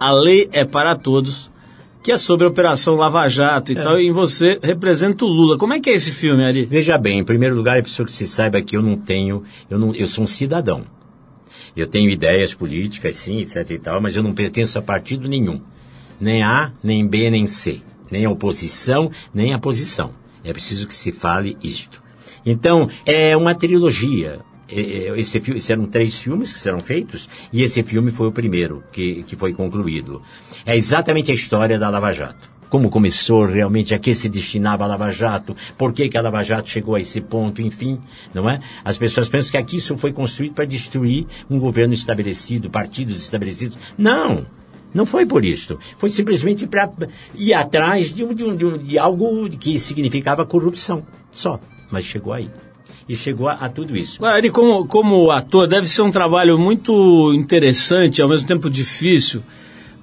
A 0.00 0.10
Lei 0.10 0.48
é 0.52 0.64
para 0.64 0.96
Todos, 0.96 1.50
que 2.02 2.10
é 2.10 2.16
sobre 2.16 2.46
a 2.46 2.48
Operação 2.50 2.96
Lava 2.96 3.28
Jato 3.28 3.70
e 3.70 3.74
tal, 3.76 4.00
e 4.00 4.10
você 4.10 4.58
representa 4.62 5.24
o 5.24 5.28
Lula. 5.28 5.56
Como 5.58 5.72
é 5.74 5.78
que 5.80 5.90
é 5.90 5.92
esse 5.94 6.10
filme, 6.10 6.42
Ari? 6.44 6.64
Veja 6.64 6.96
bem, 6.98 7.18
em 7.20 7.24
primeiro 7.24 7.54
lugar, 7.54 7.78
é 7.78 7.82
preciso 7.82 8.04
que 8.06 8.12
se 8.12 8.26
saiba 8.26 8.60
que 8.62 8.76
eu 8.76 8.82
não 8.82 8.96
tenho, 8.96 9.44
eu, 9.70 9.78
não, 9.78 9.94
eu 9.94 10.06
sou 10.06 10.24
um 10.24 10.26
cidadão. 10.26 10.82
Eu 11.76 11.86
tenho 11.86 12.10
ideias 12.10 12.54
políticas, 12.54 13.16
sim, 13.16 13.40
etc 13.40 13.70
e 13.70 13.78
tal, 13.78 14.00
mas 14.00 14.16
eu 14.16 14.22
não 14.22 14.34
pertenço 14.34 14.78
a 14.78 14.82
partido 14.82 15.28
nenhum. 15.28 15.60
Nem 16.20 16.42
A, 16.42 16.72
nem 16.82 17.06
B, 17.06 17.30
nem 17.30 17.46
C. 17.46 17.80
Nem 18.10 18.26
a 18.26 18.30
oposição, 18.30 19.10
nem 19.32 19.54
a 19.54 19.58
posição. 19.58 20.12
É 20.44 20.52
preciso 20.52 20.86
que 20.86 20.94
se 20.94 21.10
fale 21.10 21.56
isto. 21.62 22.02
Então, 22.44 22.88
é 23.06 23.36
uma 23.36 23.54
trilogia. 23.54 24.40
É, 24.70 24.80
é, 24.80 25.18
Esse, 25.18 25.38
esses 25.38 25.70
eram 25.70 25.86
três 25.86 26.18
filmes 26.18 26.52
que 26.52 26.58
serão 26.58 26.80
feitos, 26.80 27.28
e 27.52 27.62
esse 27.62 27.82
filme 27.82 28.10
foi 28.10 28.26
o 28.28 28.32
primeiro 28.32 28.82
que, 28.92 29.22
que 29.22 29.36
foi 29.36 29.52
concluído. 29.52 30.22
É 30.66 30.76
exatamente 30.76 31.30
a 31.30 31.34
história 31.34 31.78
da 31.78 31.88
Lava 31.88 32.12
Jato 32.12 32.51
como 32.72 32.88
começou 32.88 33.44
realmente, 33.44 33.94
a 33.94 33.98
que 33.98 34.14
se 34.14 34.30
destinava 34.30 34.84
a 34.84 34.86
Lava 34.86 35.12
Jato, 35.12 35.54
por 35.76 35.92
que, 35.92 36.08
que 36.08 36.16
a 36.16 36.22
Lava 36.22 36.42
Jato 36.42 36.70
chegou 36.70 36.94
a 36.94 37.00
esse 37.00 37.20
ponto, 37.20 37.60
enfim, 37.60 38.00
não 38.32 38.48
é? 38.48 38.60
As 38.82 38.96
pessoas 38.96 39.28
pensam 39.28 39.50
que 39.50 39.58
aqui 39.58 39.76
isso 39.76 39.98
foi 39.98 40.10
construído 40.10 40.54
para 40.54 40.64
destruir 40.64 41.26
um 41.50 41.58
governo 41.58 41.92
estabelecido, 41.92 42.70
partidos 42.70 43.22
estabelecidos. 43.22 43.76
Não! 43.98 44.46
Não 44.94 45.04
foi 45.04 45.26
por 45.26 45.44
isso. 45.44 45.78
Foi 45.98 46.08
simplesmente 46.08 46.66
para 46.66 46.90
ir 47.34 47.52
atrás 47.52 48.10
de, 48.10 48.24
um, 48.24 48.32
de, 48.32 48.42
um, 48.42 48.78
de, 48.78 48.98
algo 48.98 49.50
que 49.50 49.78
significava 49.78 50.46
corrupção. 50.46 51.02
Só. 51.30 51.60
Mas 51.90 52.04
chegou 52.04 52.32
aí. 52.32 52.48
E 53.06 53.14
chegou 53.14 53.50
a, 53.50 53.52
a 53.52 53.68
tudo 53.68 53.94
isso. 53.94 54.24
Ari, 54.24 54.48
como, 54.48 54.86
como 54.86 55.30
ator, 55.30 55.66
deve 55.66 55.86
ser 55.86 56.00
um 56.00 56.10
trabalho 56.10 56.58
muito 56.58 57.34
interessante, 57.34 58.22
ao 58.22 58.30
mesmo 58.30 58.48
tempo 58.48 58.70
difícil, 58.70 59.42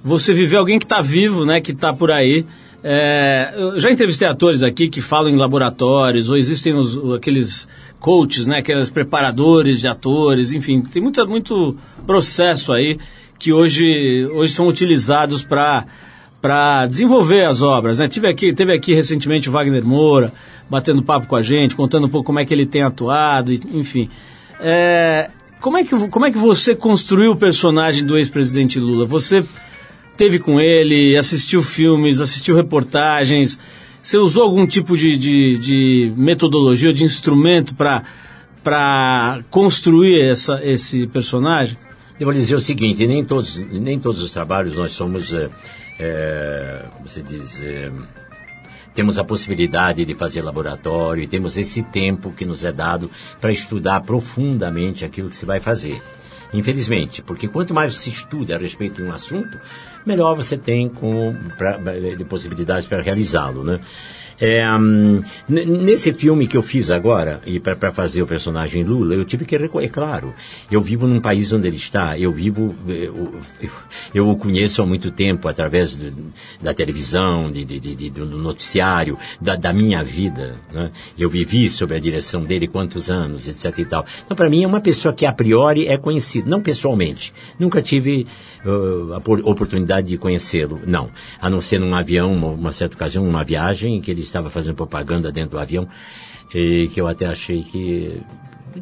você 0.02 0.32
viver 0.32 0.56
alguém 0.56 0.78
que 0.78 0.84
está 0.84 1.00
vivo, 1.00 1.44
né, 1.44 1.60
que 1.60 1.72
está 1.72 1.92
por 1.92 2.10
aí. 2.10 2.44
É, 2.82 3.52
eu 3.56 3.78
já 3.78 3.90
entrevistei 3.90 4.26
atores 4.26 4.62
aqui 4.62 4.88
que 4.88 5.00
falam 5.00 5.30
em 5.30 5.36
laboratórios, 5.36 6.30
ou 6.30 6.36
existem 6.36 6.72
os, 6.72 6.98
aqueles 7.14 7.68
coaches, 7.98 8.46
né, 8.46 8.58
aqueles 8.58 8.88
preparadores 8.88 9.80
de 9.80 9.88
atores, 9.88 10.52
enfim, 10.52 10.80
tem 10.80 11.02
muito, 11.02 11.26
muito 11.28 11.76
processo 12.06 12.72
aí 12.72 12.98
que 13.38 13.52
hoje, 13.52 14.26
hoje 14.32 14.52
são 14.52 14.66
utilizados 14.66 15.42
para 15.42 15.86
para 16.40 16.86
desenvolver 16.86 17.44
as 17.44 17.60
obras, 17.60 17.98
né? 17.98 18.08
Tive 18.08 18.26
aqui, 18.26 18.52
teve 18.54 18.72
aqui 18.72 18.94
recentemente 18.94 19.50
o 19.50 19.52
Wagner 19.52 19.84
Moura 19.84 20.32
batendo 20.70 21.02
papo 21.02 21.26
com 21.26 21.36
a 21.36 21.42
gente, 21.42 21.76
contando 21.76 22.06
um 22.06 22.08
pouco 22.08 22.24
como 22.24 22.38
é 22.38 22.46
que 22.46 22.54
ele 22.54 22.64
tem 22.64 22.82
atuado, 22.82 23.52
enfim. 23.52 24.08
É, 24.58 25.28
como, 25.60 25.76
é 25.76 25.84
que, 25.84 26.08
como 26.08 26.24
é 26.24 26.30
que 26.30 26.38
você 26.38 26.74
construiu 26.74 27.32
o 27.32 27.36
personagem 27.36 28.06
do 28.06 28.16
ex-presidente 28.16 28.78
Lula? 28.78 29.04
Você 29.04 29.44
teve 30.20 30.38
com 30.38 30.60
ele, 30.60 31.16
assistiu 31.16 31.62
filmes, 31.62 32.20
assistiu 32.20 32.54
reportagens. 32.54 33.58
Você 34.02 34.18
usou 34.18 34.42
algum 34.42 34.66
tipo 34.66 34.94
de, 34.94 35.16
de, 35.16 35.56
de 35.56 36.12
metodologia, 36.14 36.92
de 36.92 37.04
instrumento 37.04 37.74
para 37.74 39.42
construir 39.48 40.20
essa, 40.20 40.60
esse 40.62 41.06
personagem? 41.06 41.78
Eu 42.18 42.26
vou 42.26 42.34
dizer 42.34 42.54
o 42.54 42.60
seguinte, 42.60 43.06
nem 43.06 43.24
todos, 43.24 43.56
nem 43.56 43.98
todos 43.98 44.22
os 44.22 44.30
trabalhos 44.30 44.74
nós 44.74 44.92
somos, 44.92 45.32
é, 45.32 45.48
é, 45.98 46.84
como 46.98 47.08
se 47.08 47.22
diz, 47.22 47.58
é, 47.62 47.90
temos 48.94 49.18
a 49.18 49.24
possibilidade 49.24 50.04
de 50.04 50.14
fazer 50.14 50.42
laboratório, 50.42 51.26
temos 51.28 51.56
esse 51.56 51.82
tempo 51.82 52.30
que 52.30 52.44
nos 52.44 52.62
é 52.62 52.72
dado 52.72 53.10
para 53.40 53.52
estudar 53.52 54.02
profundamente 54.02 55.02
aquilo 55.02 55.30
que 55.30 55.36
se 55.36 55.46
vai 55.46 55.60
fazer. 55.60 56.02
Infelizmente, 56.52 57.22
porque 57.22 57.46
quanto 57.46 57.72
mais 57.72 57.96
se 57.96 58.10
estuda 58.10 58.56
a 58.56 58.58
respeito 58.58 58.96
de 58.96 59.08
um 59.08 59.12
assunto, 59.12 59.58
melhor 60.06 60.34
você 60.34 60.56
tem 60.56 60.88
com, 60.88 61.34
pra, 61.56 61.76
de 61.76 62.24
possibilidades 62.24 62.86
para 62.86 63.02
realizá-lo, 63.02 63.64
né? 63.64 63.80
É, 64.40 64.66
um, 64.72 65.20
nesse 65.48 66.12
filme 66.14 66.46
que 66.46 66.56
eu 66.56 66.62
fiz 66.62 66.90
agora, 66.90 67.40
e 67.44 67.60
para 67.60 67.92
fazer 67.92 68.22
o 68.22 68.26
personagem 68.26 68.82
Lula, 68.82 69.14
eu 69.14 69.24
tive 69.24 69.44
que, 69.44 69.54
é 69.54 69.88
claro, 69.88 70.34
eu 70.70 70.80
vivo 70.80 71.06
num 71.06 71.20
país 71.20 71.52
onde 71.52 71.66
ele 71.66 71.76
está, 71.76 72.18
eu 72.18 72.32
vivo, 72.32 72.74
eu, 72.88 73.34
eu 74.14 74.28
o 74.28 74.36
conheço 74.36 74.80
há 74.80 74.86
muito 74.86 75.10
tempo, 75.10 75.46
através 75.46 75.96
de, 75.96 76.12
da 76.60 76.72
televisão, 76.72 77.50
de, 77.50 77.64
de, 77.64 78.10
do 78.10 78.24
noticiário, 78.24 79.18
da, 79.40 79.56
da 79.56 79.72
minha 79.72 80.02
vida, 80.02 80.56
né? 80.72 80.90
Eu 81.18 81.28
vivi 81.28 81.68
sob 81.68 81.94
a 81.94 81.98
direção 81.98 82.44
dele 82.44 82.66
quantos 82.66 83.10
anos, 83.10 83.46
etc 83.46 83.78
e 83.78 83.84
tal. 83.84 84.06
Então, 84.24 84.36
para 84.36 84.48
mim, 84.48 84.64
é 84.64 84.66
uma 84.66 84.80
pessoa 84.80 85.12
que 85.12 85.26
a 85.26 85.32
priori 85.32 85.86
é 85.86 85.96
conhecida, 85.96 86.48
não 86.48 86.62
pessoalmente. 86.62 87.34
Nunca 87.58 87.82
tive 87.82 88.26
uh, 88.64 89.14
a 89.14 89.18
oportunidade 89.50 90.08
de 90.08 90.18
conhecê-lo, 90.18 90.80
não. 90.86 91.10
A 91.40 91.50
não 91.50 91.60
ser 91.60 91.78
num 91.78 91.94
avião, 91.94 92.32
uma, 92.32 92.48
uma 92.48 92.72
certa 92.72 92.94
ocasião, 92.94 93.24
numa 93.24 93.44
viagem, 93.44 93.96
em 93.96 94.00
que 94.00 94.10
ele 94.10 94.22
estava 94.30 94.48
fazendo 94.50 94.74
propaganda 94.74 95.30
dentro 95.30 95.50
do 95.50 95.58
avião, 95.58 95.86
e 96.54 96.88
que 96.88 97.00
eu 97.00 97.06
até 97.06 97.26
achei 97.26 97.62
que 97.62 98.22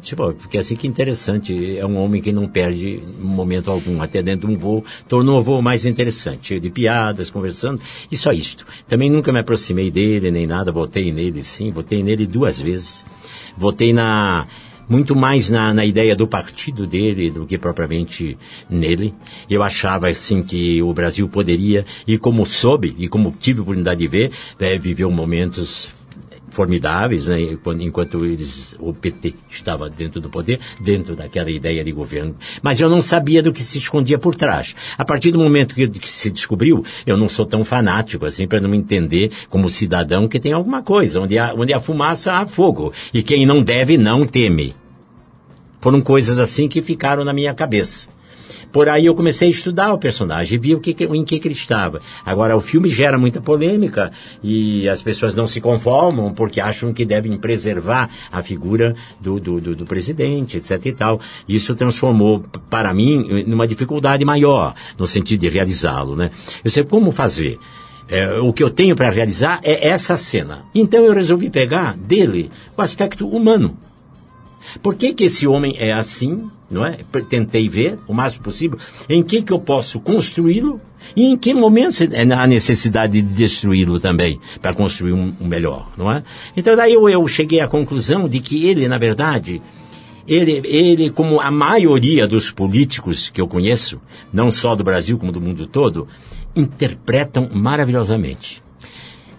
Tipo, 0.01 0.33
porque 0.33 0.57
assim 0.57 0.75
que 0.75 0.87
interessante, 0.87 1.77
é 1.77 1.85
um 1.85 1.97
homem 1.97 2.21
que 2.21 2.31
não 2.31 2.47
perde 2.47 3.01
momento 3.19 3.71
algum, 3.71 4.01
até 4.01 4.21
dentro 4.21 4.47
de 4.47 4.53
um 4.53 4.57
voo, 4.57 4.85
tornou 5.07 5.39
o 5.39 5.43
voo 5.43 5.61
mais 5.61 5.85
interessante, 5.85 6.59
de 6.59 6.69
piadas, 6.69 7.31
conversando, 7.31 7.81
e 8.11 8.15
só 8.15 8.31
isto. 8.31 8.67
Também 8.87 9.09
nunca 9.09 9.33
me 9.33 9.39
aproximei 9.39 9.89
dele, 9.89 10.29
nem 10.29 10.45
nada, 10.45 10.71
votei 10.71 11.11
nele 11.11 11.43
sim, 11.43 11.71
votei 11.71 12.03
nele 12.03 12.27
duas 12.27 12.61
vezes. 12.61 13.03
Votei 13.57 13.91
na, 13.91 14.47
muito 14.89 15.15
mais 15.15 15.49
na, 15.49 15.73
na 15.73 15.85
ideia 15.85 16.15
do 16.15 16.27
partido 16.27 16.87
dele 16.87 17.29
do 17.29 17.45
que 17.45 17.57
propriamente 17.57 18.37
nele. 18.69 19.13
Eu 19.49 19.61
achava 19.63 20.09
assim 20.09 20.43
que 20.43 20.81
o 20.81 20.93
Brasil 20.93 21.29
poderia, 21.29 21.85
e 22.07 22.17
como 22.17 22.45
soube, 22.45 22.95
e 22.97 23.07
como 23.07 23.33
tive 23.39 23.59
a 23.59 23.61
oportunidade 23.61 23.99
de 23.99 24.07
ver, 24.07 24.31
é, 24.59 24.77
viveu 24.77 25.11
momentos 25.11 25.89
formidáveis, 26.51 27.25
né, 27.25 27.39
enquanto 27.79 28.25
eles, 28.25 28.75
o 28.79 28.93
PT 28.93 29.35
estava 29.49 29.89
dentro 29.89 30.19
do 30.19 30.29
poder, 30.29 30.59
dentro 30.81 31.15
daquela 31.15 31.49
ideia 31.49 31.83
de 31.83 31.91
governo. 31.91 32.35
Mas 32.61 32.79
eu 32.79 32.89
não 32.89 33.01
sabia 33.01 33.41
do 33.41 33.53
que 33.53 33.63
se 33.63 33.77
escondia 33.77 34.17
por 34.17 34.35
trás. 34.35 34.75
A 34.97 35.05
partir 35.05 35.31
do 35.31 35.39
momento 35.39 35.75
que, 35.75 35.87
que 35.87 36.09
se 36.09 36.29
descobriu, 36.29 36.83
eu 37.05 37.17
não 37.17 37.29
sou 37.29 37.45
tão 37.45 37.63
fanático 37.63 38.25
assim 38.25 38.47
para 38.47 38.59
não 38.59 38.73
entender 38.73 39.31
como 39.49 39.69
cidadão 39.69 40.27
que 40.27 40.39
tem 40.39 40.51
alguma 40.51 40.81
coisa. 40.81 41.21
Onde 41.21 41.37
há, 41.37 41.53
onde 41.55 41.73
há 41.73 41.79
fumaça, 41.79 42.33
há 42.33 42.47
fogo. 42.47 42.91
E 43.13 43.21
quem 43.23 43.45
não 43.45 43.63
deve, 43.63 43.97
não 43.97 44.25
teme. 44.25 44.75
Foram 45.81 46.01
coisas 46.01 46.39
assim 46.39 46.67
que 46.67 46.81
ficaram 46.81 47.23
na 47.23 47.33
minha 47.33 47.53
cabeça. 47.53 48.07
Por 48.71 48.87
aí 48.87 49.07
eu 49.07 49.15
comecei 49.15 49.47
a 49.47 49.51
estudar 49.51 49.93
o 49.93 49.97
personagem 49.97 50.59
vi 50.59 50.75
o 50.75 50.79
que, 50.79 50.95
em 51.03 51.23
que, 51.23 51.39
que 51.39 51.47
ele 51.47 51.55
estava. 51.55 52.01
Agora, 52.23 52.55
o 52.55 52.61
filme 52.61 52.87
gera 52.89 53.17
muita 53.17 53.41
polêmica 53.41 54.11
e 54.43 54.87
as 54.87 55.01
pessoas 55.01 55.33
não 55.33 55.47
se 55.47 55.59
conformam 55.59 56.33
porque 56.33 56.61
acham 56.61 56.93
que 56.93 57.03
devem 57.03 57.35
preservar 57.37 58.09
a 58.31 58.43
figura 58.43 58.95
do, 59.19 59.39
do, 59.39 59.59
do, 59.59 59.75
do 59.75 59.85
presidente, 59.85 60.57
etc 60.57 60.85
e 60.85 60.91
tal. 60.91 61.19
Isso 61.47 61.73
transformou, 61.73 62.43
para 62.69 62.93
mim, 62.93 63.43
numa 63.47 63.67
dificuldade 63.67 64.23
maior, 64.23 64.75
no 64.97 65.07
sentido 65.07 65.41
de 65.41 65.49
realizá-lo, 65.49 66.15
né? 66.15 66.29
Eu 66.63 66.69
sei 66.69 66.83
como 66.83 67.11
fazer. 67.11 67.57
É, 68.07 68.39
o 68.39 68.51
que 68.51 68.63
eu 68.63 68.71
tenho 68.71 68.95
para 68.95 69.09
realizar 69.09 69.59
é 69.63 69.87
essa 69.87 70.17
cena. 70.17 70.63
Então 70.73 71.03
eu 71.05 71.13
resolvi 71.13 71.49
pegar 71.49 71.95
dele 71.95 72.51
o 72.75 72.81
aspecto 72.81 73.27
humano. 73.27 73.77
Por 74.81 74.95
que, 74.95 75.13
que 75.13 75.25
esse 75.25 75.47
homem 75.47 75.75
é 75.77 75.93
assim, 75.93 76.49
não 76.69 76.85
é? 76.85 76.97
Tentei 77.29 77.67
ver 77.67 77.97
o 78.07 78.13
máximo 78.13 78.43
possível 78.43 78.77
em 79.09 79.23
que, 79.23 79.41
que 79.41 79.51
eu 79.51 79.59
posso 79.59 79.99
construí-lo 79.99 80.79
e 81.15 81.25
em 81.25 81.37
que 81.37 81.53
momento 81.53 82.03
há 82.37 82.47
necessidade 82.47 83.21
de 83.21 83.21
destruí-lo 83.21 83.99
também 83.99 84.39
para 84.61 84.73
construir 84.73 85.13
um, 85.13 85.33
um, 85.39 85.47
melhor, 85.47 85.91
não 85.97 86.11
é? 86.11 86.23
Então 86.55 86.75
daí 86.75 86.93
eu, 86.93 87.09
eu 87.09 87.27
cheguei 87.27 87.59
à 87.59 87.67
conclusão 87.67 88.27
de 88.27 88.39
que 88.39 88.67
ele, 88.67 88.87
na 88.87 88.97
verdade, 88.97 89.61
ele, 90.27 90.61
ele, 90.65 91.09
como 91.09 91.41
a 91.41 91.49
maioria 91.49 92.27
dos 92.27 92.51
políticos 92.51 93.29
que 93.29 93.41
eu 93.41 93.47
conheço, 93.47 93.99
não 94.31 94.51
só 94.51 94.75
do 94.75 94.83
Brasil 94.83 95.17
como 95.17 95.31
do 95.31 95.41
mundo 95.41 95.65
todo, 95.65 96.07
interpretam 96.55 97.49
maravilhosamente. 97.51 98.61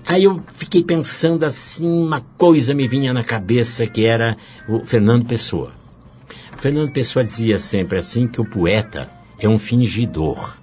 Aí 0.06 0.24
eu 0.24 0.42
fiquei 0.54 0.82
pensando 0.82 1.44
assim, 1.44 1.86
uma 1.86 2.20
coisa 2.36 2.74
me 2.74 2.88
vinha 2.88 3.12
na 3.12 3.22
cabeça 3.22 3.86
que 3.86 4.04
era 4.04 4.36
o 4.68 4.84
Fernando 4.84 5.26
Pessoa. 5.26 5.72
O 6.56 6.58
Fernando 6.58 6.92
Pessoa 6.92 7.24
dizia 7.24 7.58
sempre 7.58 7.98
assim 7.98 8.26
que 8.26 8.40
o 8.40 8.44
poeta 8.44 9.08
é 9.38 9.48
um 9.48 9.58
fingidor. 9.58 10.56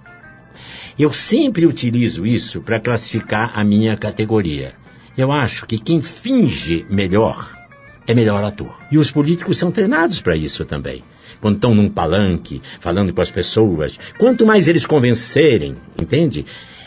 Eu 0.98 1.12
sempre 1.12 1.66
utilizo 1.66 2.26
isso 2.26 2.60
para 2.60 2.80
classificar 2.80 3.52
a 3.54 3.62
minha 3.62 3.96
categoria. 3.96 4.74
Eu 5.16 5.32
acho 5.32 5.66
que 5.66 5.78
quem 5.78 6.00
finge 6.00 6.84
melhor 6.90 7.56
é 8.06 8.14
melhor 8.14 8.42
ator. 8.42 8.74
E 8.90 8.98
os 8.98 9.10
políticos 9.10 9.58
são 9.58 9.70
treinados 9.70 10.20
para 10.20 10.34
isso 10.34 10.64
também. 10.64 11.04
Quando 11.40 11.56
estão 11.56 11.74
num 11.74 11.88
palanque, 11.88 12.62
falando 12.80 13.12
com 13.12 13.20
as 13.20 13.30
pessoas, 13.30 13.98
quanto 14.18 14.46
mais 14.46 14.66
eles 14.66 14.86
convencerem, 14.86 15.76
entende? 16.00 16.44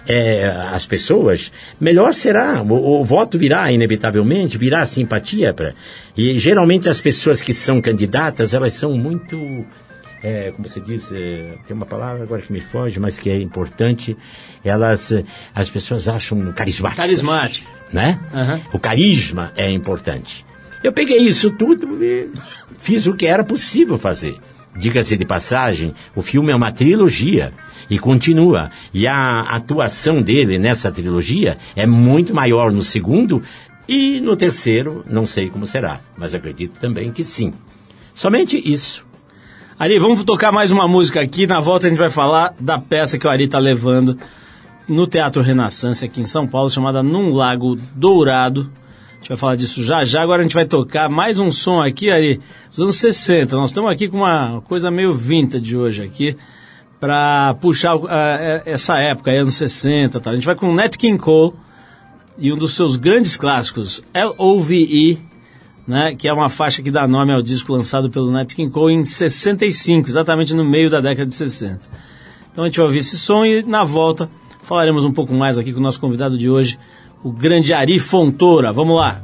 É, 0.08 0.48
as 0.72 0.86
pessoas, 0.86 1.52
melhor 1.80 2.14
será. 2.14 2.62
O, 2.62 3.02
o, 3.02 3.04
voto 3.04 3.38
virá, 3.38 3.72
inevitavelmente, 3.72 4.58
virá 4.58 4.86
simpatia 4.86 5.54
para. 5.54 5.74
E 6.18 6.38
geralmente 6.40 6.90
as 6.90 7.00
pessoas 7.00 7.42
que 7.42 7.54
são 7.54 7.82
candidatas, 7.82 8.54
elas 8.54 8.74
são 8.74 8.98
muito. 8.98 9.66
É, 10.24 10.52
como 10.52 10.68
você 10.68 10.80
diz, 10.80 11.12
é, 11.12 11.56
tem 11.66 11.76
uma 11.76 11.86
palavra 11.86 12.24
agora 12.24 12.42
que 12.42 12.54
me 12.54 12.62
foge, 12.62 13.00
mas 13.00 13.18
que 13.18 13.30
é 13.30 13.40
importante. 13.40 14.16
Elas, 14.64 15.14
as 15.54 15.70
pessoas 15.70 16.08
acham 16.08 16.52
carismático. 16.52 17.02
Carismático. 17.02 17.72
Né? 17.92 18.20
Uhum. 18.34 18.62
O 18.74 18.80
carisma 18.80 19.52
é 19.58 19.70
importante. 19.70 20.46
Eu 20.84 20.94
peguei 20.94 21.18
isso 21.18 21.52
tudo 21.52 22.04
e 22.04 22.30
fiz 22.78 23.06
o 23.06 23.14
que 23.14 23.26
era 23.26 23.44
possível 23.44 23.98
fazer. 23.98 24.36
Diga-se 24.76 25.18
de 25.18 25.26
passagem, 25.26 25.94
o 26.16 26.22
filme 26.22 26.52
é 26.52 26.56
uma 26.56 26.72
trilogia 26.72 27.52
e 27.92 28.00
continua. 28.00 28.72
E 28.94 29.06
a 29.06 29.42
atuação 29.42 30.22
dele 30.22 30.58
nessa 30.58 30.90
trilogia 30.90 31.58
é 31.76 31.86
muito 31.86 32.34
maior 32.34 32.72
no 32.72 32.82
segundo 32.82 33.44
e 33.86 34.22
no 34.22 34.38
terceiro, 34.38 35.04
não 35.06 35.26
sei 35.26 35.50
como 35.50 35.66
será, 35.66 36.00
mas 36.18 36.34
acredito 36.34 36.80
também 36.80 37.12
que 37.12 37.22
sim. 37.22 37.54
Somente 38.14 38.58
isso. 38.58 39.06
Ari, 39.78 40.00
vamos 40.00 40.24
tocar 40.24 40.54
mais 40.54 40.72
uma 40.72 40.88
música 40.88 41.20
aqui. 41.20 41.46
Na 41.46 41.60
volta 41.60 41.88
a 41.88 41.90
gente 41.90 42.00
vai 42.00 42.10
falar 42.10 42.56
da 42.58 42.80
peça 42.80 43.18
que 43.18 43.28
o 43.28 43.30
Ari 43.30 43.44
está 43.44 43.60
levando 43.60 44.18
no 44.88 45.06
Teatro 45.06 45.42
Renaissance 45.42 46.06
aqui 46.06 46.22
em 46.22 46.26
São 46.26 46.48
Paulo, 46.48 46.70
chamada 46.70 47.04
Num 47.04 47.34
Lago 47.34 47.76
Dourado. 47.94 48.72
A 49.12 49.16
gente 49.16 49.30
vai 49.30 49.38
falar 49.38 49.56
disso 49.58 49.84
já 49.84 50.06
já. 50.06 50.22
Agora 50.22 50.40
a 50.40 50.44
gente 50.44 50.54
vai 50.56 50.66
tocar 50.66 51.10
mais 51.10 51.40
um 51.40 51.52
som 51.52 51.82
aqui, 51.82 52.10
Ari, 52.10 52.40
dos 52.70 52.80
anos 52.80 52.96
60. 52.96 53.54
Nós 53.58 53.72
estamos 53.72 53.92
aqui 53.92 54.08
com 54.08 54.18
uma 54.18 54.62
coisa 54.62 54.90
meio 54.90 55.14
vintage 55.14 55.76
hoje 55.76 56.04
aqui 56.04 56.38
para 57.02 57.56
puxar 57.56 57.96
uh, 57.96 58.08
essa 58.64 59.00
época, 59.00 59.32
anos 59.32 59.56
60. 59.56 60.20
Tá? 60.20 60.30
A 60.30 60.36
gente 60.36 60.46
vai 60.46 60.54
com 60.54 60.72
Nat 60.72 60.96
King 60.96 61.18
Cole 61.18 61.54
e 62.38 62.54
um 62.54 62.56
dos 62.56 62.76
seus 62.76 62.96
grandes 62.96 63.36
clássicos, 63.36 64.04
L.O.V.E., 64.14 65.18
né, 65.88 66.16
que 66.16 66.28
é 66.28 66.34
uma 66.34 66.48
faixa 66.48 66.82
que 66.82 66.92
dá 66.92 67.08
nome 67.08 67.34
ao 67.34 67.42
disco 67.42 67.74
lançado 67.74 68.12
pelo 68.12 68.30
Nat 68.30 68.54
King 68.54 68.72
Cole 68.72 68.94
em 68.94 69.04
65, 69.04 70.10
exatamente 70.10 70.54
no 70.54 70.64
meio 70.64 70.92
da 70.92 71.02
década 71.02 71.26
de 71.26 71.34
60. 71.34 71.82
Então 72.52 72.64
a 72.64 72.68
gente 72.68 72.78
vai 72.78 72.86
ouvir 72.86 73.00
esse 73.00 73.18
som 73.18 73.44
e 73.44 73.64
na 73.64 73.84
volta 73.84 74.30
falaremos 74.62 75.04
um 75.04 75.12
pouco 75.12 75.34
mais 75.34 75.58
aqui 75.58 75.74
com 75.74 75.80
o 75.80 75.84
nosso 75.84 76.00
convidado 76.00 76.38
de 76.38 76.50
hoje, 76.52 76.78
o 77.24 77.32
grande 77.32 77.74
Ari 77.74 77.98
Fontoura. 77.98 78.72
Vamos 78.72 78.96
lá! 78.96 79.24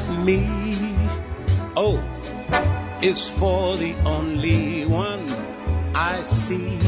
At 0.00 0.08
me. 0.24 0.48
Oh, 1.76 1.96
o 1.96 1.98
is 3.02 3.28
for 3.28 3.76
the 3.76 3.94
only 4.04 4.86
one 4.86 5.28
I 5.94 6.22
see. 6.22 6.78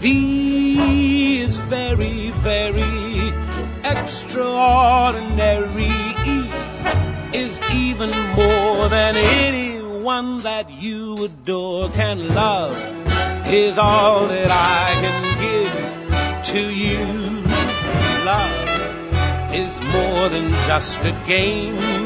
V 0.00 1.40
is 1.40 1.58
very, 1.60 2.30
very 2.30 3.32
extraordinary. 3.84 5.92
E 6.26 6.50
is 7.32 7.60
even 7.72 8.10
more 8.34 8.88
than 8.88 9.16
anyone 9.16 10.40
that 10.42 10.70
you 10.70 11.24
adore 11.24 11.90
can 11.90 12.34
love. 12.34 12.76
Is 13.46 13.78
all 13.78 14.26
that 14.26 14.50
I 14.50 14.92
can 15.02 15.22
give 15.46 15.72
to 16.52 16.60
you. 16.60 16.98
Love 18.24 18.66
is 19.54 19.80
more 19.80 20.28
than 20.28 20.50
just 20.66 20.98
a 20.98 21.12
game 21.26 22.05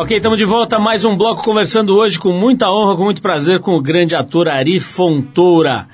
Ok, 0.00 0.16
estamos 0.16 0.38
de 0.38 0.46
volta 0.46 0.78
mais 0.78 1.04
um 1.04 1.14
bloco 1.14 1.42
conversando 1.42 1.94
hoje 1.94 2.18
com 2.18 2.32
muita 2.32 2.72
honra, 2.72 2.96
com 2.96 3.04
muito 3.04 3.20
prazer 3.20 3.60
com 3.60 3.76
o 3.76 3.82
grande 3.82 4.14
ator 4.14 4.48
Ari 4.48 4.80
Fontoura. 4.80 5.86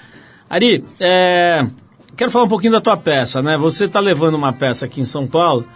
Ari, 0.49 0.85
é, 1.01 1.67
quero 2.17 2.31
falar 2.31 2.45
um 2.45 2.49
pouquinho 2.49 2.71
da 2.71 2.81
tua 2.81 2.97
peça, 2.97 3.43
né? 3.43 3.59
Você 3.59 3.87
está 3.87 3.99
levando 3.99 4.37
uma 4.37 4.53
peça 4.53 4.87
aqui 4.87 5.01
em 5.01 5.05
São 5.05 5.27
Paulo 5.27 5.67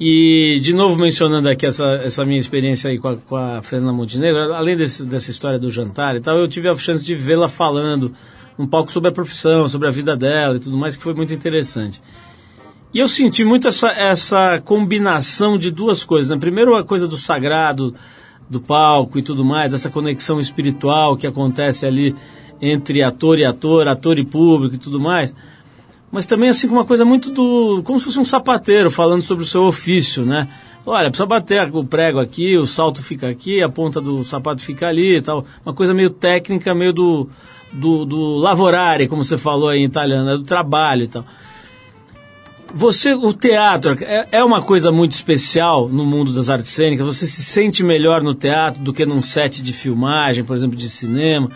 e, 0.00 0.58
de 0.62 0.72
novo, 0.72 0.96
mencionando 0.96 1.46
aqui 1.46 1.66
essa, 1.66 1.84
essa 2.02 2.24
minha 2.24 2.38
experiência 2.38 2.88
aí 2.88 2.98
com 2.98 3.08
a, 3.08 3.16
com 3.18 3.36
a 3.36 3.60
Fernanda 3.60 3.92
Montenegro, 3.92 4.54
além 4.54 4.74
desse, 4.74 5.04
dessa 5.04 5.30
história 5.30 5.58
do 5.58 5.70
jantar 5.70 6.16
e 6.16 6.20
tal, 6.20 6.38
eu 6.38 6.48
tive 6.48 6.70
a 6.70 6.74
chance 6.74 7.04
de 7.04 7.14
vê-la 7.14 7.50
falando 7.50 8.14
um 8.58 8.66
pouco 8.66 8.90
sobre 8.90 9.10
a 9.10 9.12
profissão, 9.12 9.68
sobre 9.68 9.88
a 9.88 9.90
vida 9.90 10.16
dela 10.16 10.56
e 10.56 10.58
tudo 10.58 10.74
mais, 10.74 10.96
que 10.96 11.02
foi 11.02 11.12
muito 11.12 11.34
interessante. 11.34 12.00
E 12.92 12.98
eu 13.00 13.08
senti 13.08 13.44
muito 13.44 13.68
essa, 13.68 13.88
essa 13.90 14.60
combinação 14.64 15.58
de 15.58 15.70
duas 15.70 16.04
coisas. 16.04 16.30
Né? 16.30 16.38
Primeiro, 16.38 16.74
a 16.74 16.82
coisa 16.82 17.06
do 17.06 17.16
sagrado, 17.16 17.94
do 18.48 18.60
palco 18.60 19.18
e 19.18 19.22
tudo 19.22 19.44
mais, 19.44 19.74
essa 19.74 19.90
conexão 19.90 20.40
espiritual 20.40 21.16
que 21.16 21.26
acontece 21.26 21.84
ali 21.84 22.16
entre 22.60 23.02
ator 23.02 23.38
e 23.38 23.44
ator, 23.44 23.86
ator 23.86 24.18
e 24.18 24.24
público 24.24 24.74
e 24.74 24.78
tudo 24.78 24.98
mais. 24.98 25.34
Mas 26.10 26.24
também, 26.24 26.48
assim, 26.48 26.66
com 26.66 26.74
uma 26.74 26.86
coisa 26.86 27.04
muito 27.04 27.30
do. 27.30 27.82
como 27.84 27.98
se 27.98 28.06
fosse 28.06 28.18
um 28.18 28.24
sapateiro 28.24 28.90
falando 28.90 29.20
sobre 29.20 29.44
o 29.44 29.46
seu 29.46 29.64
ofício, 29.64 30.24
né? 30.24 30.48
Olha, 30.86 31.10
precisa 31.10 31.26
bater 31.26 31.68
o 31.74 31.84
prego 31.84 32.18
aqui, 32.18 32.56
o 32.56 32.66
salto 32.66 33.02
fica 33.02 33.28
aqui, 33.28 33.62
a 33.62 33.68
ponta 33.68 34.00
do 34.00 34.24
sapato 34.24 34.62
fica 34.62 34.88
ali 34.88 35.16
e 35.16 35.20
tal. 35.20 35.44
Uma 35.64 35.74
coisa 35.74 35.92
meio 35.92 36.08
técnica, 36.08 36.74
meio 36.74 36.94
do, 36.94 37.28
do, 37.70 38.06
do 38.06 38.36
lavorare, 38.36 39.06
como 39.06 39.22
você 39.22 39.36
falou 39.36 39.68
aí 39.68 39.80
em 39.80 39.84
italiano, 39.84 40.24
né? 40.24 40.36
do 40.38 40.44
trabalho 40.44 41.02
e 41.02 41.08
tal. 41.08 41.26
Você, 42.74 43.14
o 43.14 43.32
teatro 43.32 43.96
é, 44.02 44.28
é, 44.30 44.44
uma 44.44 44.62
coisa 44.62 44.92
muito 44.92 45.12
especial 45.12 45.88
no 45.88 46.04
mundo 46.04 46.32
das 46.32 46.48
artes 46.48 46.70
cênicas. 46.70 47.06
Você 47.06 47.26
se 47.26 47.42
sente 47.42 47.82
melhor 47.82 48.22
no 48.22 48.34
teatro 48.34 48.82
do 48.82 48.92
que 48.92 49.06
num 49.06 49.22
set 49.22 49.62
de 49.62 49.72
filmagem, 49.72 50.44
por 50.44 50.54
exemplo, 50.54 50.76
de 50.76 50.88
cinema. 50.88 51.50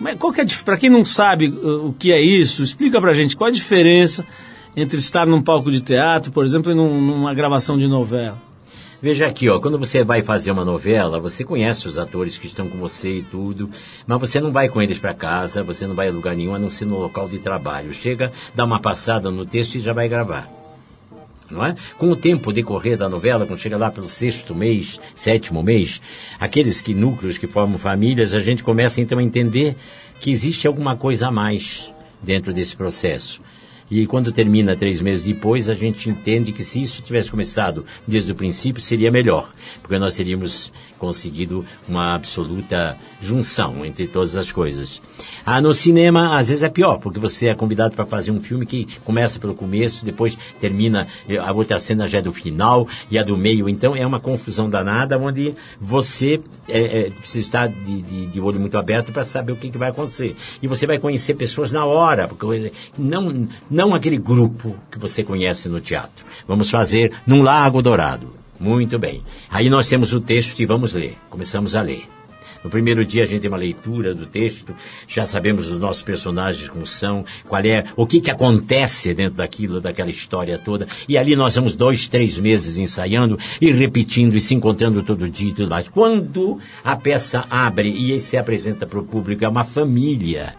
Mas 0.00 0.16
qual 0.16 0.32
que 0.32 0.40
é 0.40 0.46
para 0.64 0.76
quem 0.76 0.90
não 0.90 1.04
sabe 1.04 1.48
uh, 1.48 1.88
o 1.88 1.92
que 1.92 2.10
é 2.10 2.20
isso? 2.20 2.62
Explica 2.62 3.00
para 3.00 3.12
gente 3.12 3.36
qual 3.36 3.48
a 3.48 3.52
diferença 3.52 4.26
entre 4.74 4.98
estar 4.98 5.26
num 5.26 5.40
palco 5.40 5.70
de 5.70 5.80
teatro, 5.80 6.32
por 6.32 6.44
exemplo, 6.44 6.70
e 6.70 6.74
num, 6.74 7.00
numa 7.00 7.32
gravação 7.32 7.78
de 7.78 7.86
novela. 7.86 8.45
Veja 9.00 9.26
aqui, 9.26 9.48
ó, 9.48 9.60
quando 9.60 9.78
você 9.78 10.02
vai 10.02 10.22
fazer 10.22 10.50
uma 10.50 10.64
novela, 10.64 11.20
você 11.20 11.44
conhece 11.44 11.86
os 11.86 11.98
atores 11.98 12.38
que 12.38 12.46
estão 12.46 12.66
com 12.66 12.78
você 12.78 13.18
e 13.18 13.22
tudo, 13.22 13.70
mas 14.06 14.18
você 14.18 14.40
não 14.40 14.50
vai 14.50 14.70
com 14.70 14.80
eles 14.80 14.98
para 14.98 15.12
casa, 15.12 15.62
você 15.62 15.86
não 15.86 15.94
vai 15.94 16.08
a 16.08 16.12
lugar 16.12 16.34
nenhum, 16.34 16.54
a 16.54 16.58
não 16.58 16.70
ser 16.70 16.86
no 16.86 16.98
local 16.98 17.28
de 17.28 17.38
trabalho. 17.38 17.92
Chega, 17.92 18.32
dá 18.54 18.64
uma 18.64 18.80
passada 18.80 19.30
no 19.30 19.44
texto 19.44 19.74
e 19.74 19.80
já 19.80 19.92
vai 19.92 20.08
gravar. 20.08 20.48
Não 21.50 21.64
é? 21.64 21.76
Com 21.98 22.10
o 22.10 22.16
tempo 22.16 22.52
decorrer 22.52 22.96
da 22.96 23.08
novela, 23.08 23.46
quando 23.46 23.60
chega 23.60 23.76
lá 23.76 23.90
pelo 23.90 24.08
sexto 24.08 24.54
mês, 24.54 24.98
sétimo 25.14 25.62
mês, 25.62 26.00
aqueles 26.40 26.80
que 26.80 26.94
núcleos 26.94 27.36
que 27.36 27.46
formam 27.46 27.78
famílias, 27.78 28.32
a 28.32 28.40
gente 28.40 28.64
começa 28.64 29.00
então 29.00 29.18
a 29.18 29.22
entender 29.22 29.76
que 30.18 30.30
existe 30.30 30.66
alguma 30.66 30.96
coisa 30.96 31.28
a 31.28 31.30
mais 31.30 31.92
dentro 32.22 32.52
desse 32.52 32.74
processo. 32.74 33.42
E 33.90 34.06
quando 34.06 34.32
termina 34.32 34.74
três 34.74 35.00
meses 35.00 35.24
depois, 35.24 35.68
a 35.68 35.74
gente 35.74 36.10
entende 36.10 36.52
que 36.52 36.64
se 36.64 36.82
isso 36.82 37.02
tivesse 37.02 37.30
começado 37.30 37.84
desde 38.06 38.32
o 38.32 38.34
princípio, 38.34 38.82
seria 38.82 39.10
melhor, 39.10 39.52
porque 39.80 39.98
nós 39.98 40.16
teríamos 40.16 40.72
conseguido 40.98 41.64
uma 41.88 42.14
absoluta 42.14 42.96
junção 43.20 43.84
entre 43.84 44.06
todas 44.06 44.36
as 44.36 44.50
coisas. 44.50 45.00
Ah, 45.44 45.60
no 45.60 45.72
cinema, 45.72 46.36
às 46.38 46.48
vezes 46.48 46.62
é 46.62 46.68
pior, 46.68 46.98
porque 46.98 47.18
você 47.18 47.46
é 47.46 47.54
convidado 47.54 47.94
para 47.94 48.04
fazer 48.04 48.30
um 48.30 48.40
filme 48.40 48.66
que 48.66 48.86
começa 49.04 49.38
pelo 49.38 49.54
começo, 49.54 50.04
depois 50.04 50.36
termina, 50.60 51.06
eh, 51.28 51.38
a 51.38 51.52
outra 51.52 51.78
cena 51.78 52.08
já 52.08 52.18
é 52.18 52.22
do 52.22 52.32
final 52.32 52.86
e 53.10 53.18
a 53.18 53.22
do 53.22 53.36
meio. 53.36 53.68
Então 53.68 53.94
é 53.94 54.04
uma 54.06 54.20
confusão 54.20 54.68
danada, 54.68 55.18
onde 55.18 55.54
você 55.80 56.40
é, 56.68 56.78
é, 56.78 57.10
precisa 57.10 57.40
estar 57.40 57.68
de, 57.68 58.02
de, 58.02 58.26
de, 58.26 58.40
olho 58.40 58.58
muito 58.58 58.76
aberto 58.76 59.12
para 59.12 59.24
saber 59.24 59.52
o 59.52 59.56
que, 59.56 59.70
que 59.70 59.78
vai 59.78 59.90
acontecer. 59.90 60.34
E 60.60 60.66
você 60.66 60.86
vai 60.86 60.98
conhecer 60.98 61.34
pessoas 61.34 61.70
na 61.70 61.84
hora, 61.84 62.26
porque 62.28 62.72
não, 62.98 63.48
não 63.76 63.94
aquele 63.94 64.16
grupo 64.16 64.74
que 64.90 64.98
você 64.98 65.22
conhece 65.22 65.68
no 65.68 65.82
teatro. 65.82 66.24
Vamos 66.48 66.70
fazer 66.70 67.12
num 67.26 67.42
Lago 67.42 67.82
Dourado. 67.82 68.30
Muito 68.58 68.98
bem. 68.98 69.22
Aí 69.50 69.68
nós 69.68 69.86
temos 69.86 70.14
o 70.14 70.20
texto 70.20 70.58
e 70.60 70.66
vamos 70.66 70.94
ler. 70.94 71.18
Começamos 71.28 71.76
a 71.76 71.82
ler. 71.82 72.08
No 72.64 72.70
primeiro 72.70 73.04
dia 73.04 73.22
a 73.22 73.26
gente 73.26 73.42
tem 73.42 73.50
uma 73.50 73.58
leitura 73.58 74.14
do 74.14 74.26
texto, 74.26 74.74
já 75.06 75.26
sabemos 75.26 75.70
os 75.70 75.78
nossos 75.78 76.02
personagens 76.02 76.68
como 76.68 76.86
são, 76.86 77.24
qual 77.46 77.62
é, 77.62 77.84
o 77.94 78.06
que 78.06 78.20
que 78.20 78.30
acontece 78.30 79.12
dentro 79.12 79.36
daquilo, 79.36 79.78
daquela 79.78 80.10
história 80.10 80.58
toda. 80.58 80.88
E 81.06 81.18
ali 81.18 81.36
nós 81.36 81.54
vamos 81.54 81.74
dois, 81.74 82.08
três 82.08 82.38
meses 82.40 82.78
ensaiando 82.78 83.38
e 83.60 83.70
repetindo 83.70 84.34
e 84.34 84.40
se 84.40 84.54
encontrando 84.54 85.02
todo 85.02 85.28
dia 85.28 85.50
e 85.50 85.52
tudo 85.52 85.68
mais. 85.68 85.86
Quando 85.86 86.58
a 86.82 86.96
peça 86.96 87.44
abre 87.50 87.90
e 87.90 88.18
se 88.18 88.38
apresenta 88.38 88.86
para 88.86 88.98
o 88.98 89.04
público, 89.04 89.44
é 89.44 89.48
uma 89.48 89.64
família. 89.64 90.56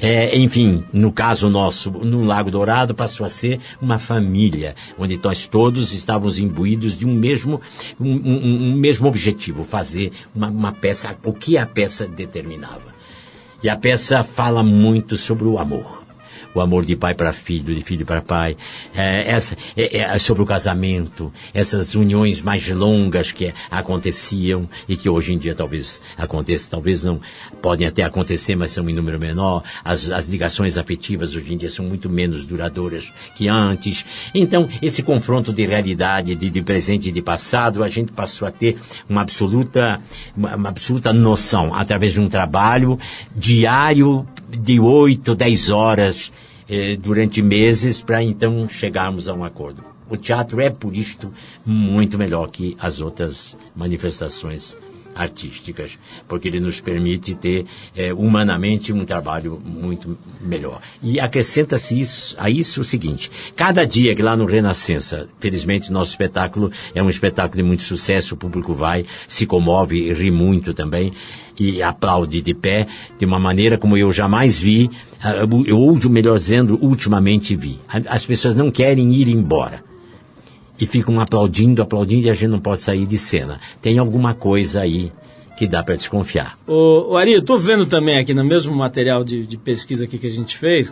É, 0.00 0.36
enfim, 0.36 0.82
no 0.92 1.12
caso 1.12 1.50
nosso, 1.50 1.90
no 1.90 2.24
Lago 2.24 2.50
Dourado, 2.50 2.94
passou 2.94 3.26
a 3.26 3.28
ser 3.28 3.60
uma 3.82 3.98
família, 3.98 4.74
onde 4.98 5.20
nós 5.22 5.46
todos 5.46 5.92
estávamos 5.92 6.38
imbuídos 6.38 6.98
de 6.98 7.04
um 7.06 7.12
mesmo, 7.12 7.60
um, 8.00 8.10
um, 8.10 8.70
um 8.70 8.74
mesmo 8.76 9.06
objetivo, 9.06 9.62
fazer 9.62 10.10
uma, 10.34 10.48
uma 10.48 10.72
peça, 10.72 11.14
o 11.22 11.34
que 11.34 11.58
a 11.58 11.66
peça 11.66 12.06
determinava. 12.06 12.94
E 13.62 13.68
a 13.68 13.76
peça 13.76 14.24
fala 14.24 14.62
muito 14.62 15.18
sobre 15.18 15.44
o 15.44 15.58
amor. 15.58 15.99
O 16.54 16.60
amor 16.60 16.84
de 16.84 16.96
pai 16.96 17.14
para 17.14 17.32
filho, 17.32 17.74
de 17.74 17.82
filho 17.82 18.04
para 18.04 18.20
pai, 18.20 18.56
é, 18.94 19.30
essa, 19.30 19.56
é, 19.76 19.98
é, 19.98 20.18
sobre 20.18 20.42
o 20.42 20.46
casamento, 20.46 21.32
essas 21.54 21.94
uniões 21.94 22.42
mais 22.42 22.68
longas 22.68 23.30
que 23.30 23.52
aconteciam 23.70 24.68
e 24.88 24.96
que 24.96 25.08
hoje 25.08 25.32
em 25.32 25.38
dia 25.38 25.54
talvez 25.54 26.02
aconteçam, 26.16 26.70
talvez 26.70 27.04
não, 27.04 27.20
podem 27.62 27.86
até 27.86 28.02
acontecer, 28.02 28.56
mas 28.56 28.72
são 28.72 28.88
em 28.88 28.94
número 28.94 29.18
menor. 29.18 29.62
As, 29.84 30.10
as 30.10 30.26
ligações 30.26 30.76
afetivas 30.76 31.34
hoje 31.36 31.54
em 31.54 31.56
dia 31.56 31.70
são 31.70 31.84
muito 31.84 32.08
menos 32.08 32.44
duradouras 32.44 33.12
que 33.34 33.48
antes. 33.48 34.04
Então, 34.34 34.68
esse 34.82 35.02
confronto 35.02 35.52
de 35.52 35.64
realidade, 35.64 36.34
de, 36.34 36.50
de 36.50 36.62
presente 36.62 37.08
e 37.08 37.12
de 37.12 37.22
passado, 37.22 37.84
a 37.84 37.88
gente 37.88 38.12
passou 38.12 38.46
a 38.46 38.50
ter 38.50 38.78
uma 39.08 39.20
absoluta, 39.20 40.00
uma, 40.36 40.56
uma 40.56 40.68
absoluta 40.68 41.12
noção 41.12 41.74
através 41.74 42.12
de 42.12 42.20
um 42.20 42.28
trabalho 42.28 42.98
diário 43.34 44.26
de 44.48 44.80
8, 44.80 45.34
10 45.34 45.70
horas 45.70 46.32
eh, 46.70 46.96
durante 46.96 47.42
meses 47.42 48.00
para 48.00 48.22
então 48.22 48.68
chegarmos 48.68 49.28
a 49.28 49.34
um 49.34 49.42
acordo. 49.42 49.84
O 50.08 50.16
teatro 50.16 50.60
é, 50.60 50.70
por 50.70 50.94
isto, 50.94 51.32
muito 51.66 52.16
melhor 52.16 52.48
que 52.48 52.76
as 52.80 53.00
outras 53.00 53.56
manifestações 53.74 54.76
artísticas, 55.14 55.98
porque 56.28 56.48
ele 56.48 56.60
nos 56.60 56.80
permite 56.80 57.34
ter 57.34 57.66
eh, 57.96 58.12
humanamente 58.12 58.92
um 58.92 59.04
trabalho 59.04 59.60
muito 59.64 60.16
melhor. 60.40 60.80
E 61.02 61.18
acrescenta-se 61.18 61.98
isso, 61.98 62.36
a 62.38 62.48
isso 62.48 62.80
o 62.80 62.84
seguinte: 62.84 63.30
cada 63.56 63.84
dia 63.84 64.14
que 64.14 64.22
lá 64.22 64.36
no 64.36 64.46
Renascença, 64.46 65.28
felizmente 65.38 65.92
nosso 65.92 66.12
espetáculo 66.12 66.70
é 66.94 67.02
um 67.02 67.10
espetáculo 67.10 67.56
de 67.56 67.62
muito 67.62 67.82
sucesso, 67.82 68.34
o 68.34 68.38
público 68.38 68.72
vai, 68.72 69.04
se 69.26 69.46
comove 69.46 70.12
ri 70.12 70.30
muito 70.30 70.72
também 70.72 71.12
e 71.58 71.82
aplaude 71.82 72.40
de 72.40 72.54
pé 72.54 72.86
de 73.18 73.26
uma 73.26 73.38
maneira 73.38 73.76
como 73.76 73.96
eu 73.96 74.12
jamais 74.12 74.60
vi, 74.60 74.90
ou 75.72 76.10
melhor 76.10 76.38
dizendo, 76.38 76.78
ultimamente 76.80 77.54
vi. 77.54 77.78
As 78.08 78.24
pessoas 78.24 78.54
não 78.54 78.70
querem 78.70 79.12
ir 79.14 79.28
embora 79.28 79.82
e 80.80 80.86
ficam 80.86 81.20
aplaudindo, 81.20 81.82
aplaudindo 81.82 82.26
e 82.26 82.30
a 82.30 82.34
gente 82.34 82.48
não 82.48 82.60
pode 82.60 82.80
sair 82.80 83.06
de 83.06 83.18
cena. 83.18 83.60
Tem 83.82 83.98
alguma 83.98 84.34
coisa 84.34 84.80
aí 84.80 85.12
que 85.58 85.66
dá 85.66 85.82
para 85.82 85.94
desconfiar. 85.94 86.58
Ô, 86.66 87.12
ô 87.12 87.16
Ari, 87.18 87.32
eu 87.32 87.40
estou 87.40 87.58
vendo 87.58 87.84
também 87.84 88.18
aqui 88.18 88.32
no 88.32 88.42
mesmo 88.42 88.74
material 88.74 89.22
de, 89.22 89.46
de 89.46 89.58
pesquisa 89.58 90.06
que 90.06 90.26
a 90.26 90.30
gente 90.30 90.56
fez, 90.56 90.90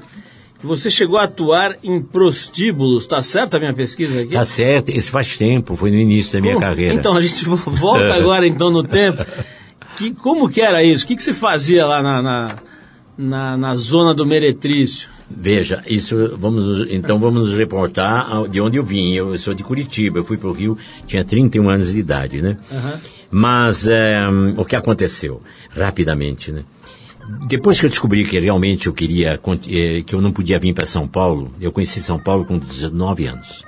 que 0.61 0.67
você 0.67 0.91
chegou 0.91 1.17
a 1.17 1.23
atuar 1.23 1.79
em 1.83 2.03
prostíbulos, 2.03 3.07
tá 3.07 3.23
certo 3.23 3.57
a 3.57 3.59
minha 3.59 3.73
pesquisa 3.73 4.21
aqui? 4.21 4.33
Tá 4.33 4.45
certo, 4.45 4.91
isso 4.91 5.11
faz 5.11 5.39
tempo, 5.39 5.75
foi 5.75 5.91
no 5.91 5.97
início 5.97 6.35
da 6.35 6.41
minha 6.43 6.55
Como? 6.55 6.67
carreira. 6.67 6.93
Então, 6.93 7.17
a 7.17 7.21
gente 7.23 7.45
volta 7.47 8.13
agora 8.13 8.47
então 8.47 8.71
no 8.71 8.83
tempo. 8.83 9.25
Que, 9.97 10.13
como 10.13 10.51
que 10.51 10.61
era 10.61 10.85
isso? 10.85 11.05
O 11.05 11.09
que, 11.09 11.17
que 11.17 11.23
se 11.23 11.33
fazia 11.33 11.87
lá 11.87 12.03
na, 12.03 12.21
na, 12.21 12.57
na, 13.19 13.57
na 13.57 13.75
zona 13.75 14.15
do 14.15 14.25
Meretrício? 14.25 15.11
Veja, 15.29 15.83
isso 15.87 16.37
vamos 16.39 16.87
então 16.89 17.19
vamos 17.19 17.49
nos 17.49 17.59
reportar 17.59 18.49
de 18.49 18.61
onde 18.61 18.79
eu 18.79 18.85
vim. 18.85 19.13
Eu 19.13 19.37
sou 19.37 19.53
de 19.53 19.63
Curitiba, 19.63 20.19
eu 20.19 20.25
fui 20.25 20.39
para 20.39 20.49
o 20.49 20.53
Rio, 20.53 20.79
tinha 21.07 21.25
31 21.25 21.69
anos 21.69 21.93
de 21.93 21.99
idade, 21.99 22.41
né? 22.41 22.57
Mas 23.31 23.87
é, 23.87 24.21
o 24.57 24.65
que 24.65 24.75
aconteceu? 24.75 25.43
Rapidamente, 25.71 26.51
né? 26.51 26.63
Depois 27.47 27.79
que 27.79 27.85
eu 27.85 27.91
descobri 27.91 28.25
que 28.25 28.39
realmente 28.39 28.87
eu 28.87 28.93
queria, 28.95 29.39
eh, 29.69 30.03
que 30.03 30.15
eu 30.15 30.21
não 30.23 30.33
podia 30.33 30.59
vir 30.59 30.73
para 30.73 30.87
São 30.87 31.07
Paulo, 31.07 31.53
eu 31.61 31.71
conheci 31.71 32.01
São 32.01 32.19
Paulo 32.19 32.47
com 32.47 32.57
19 32.57 33.27
anos. 33.27 33.68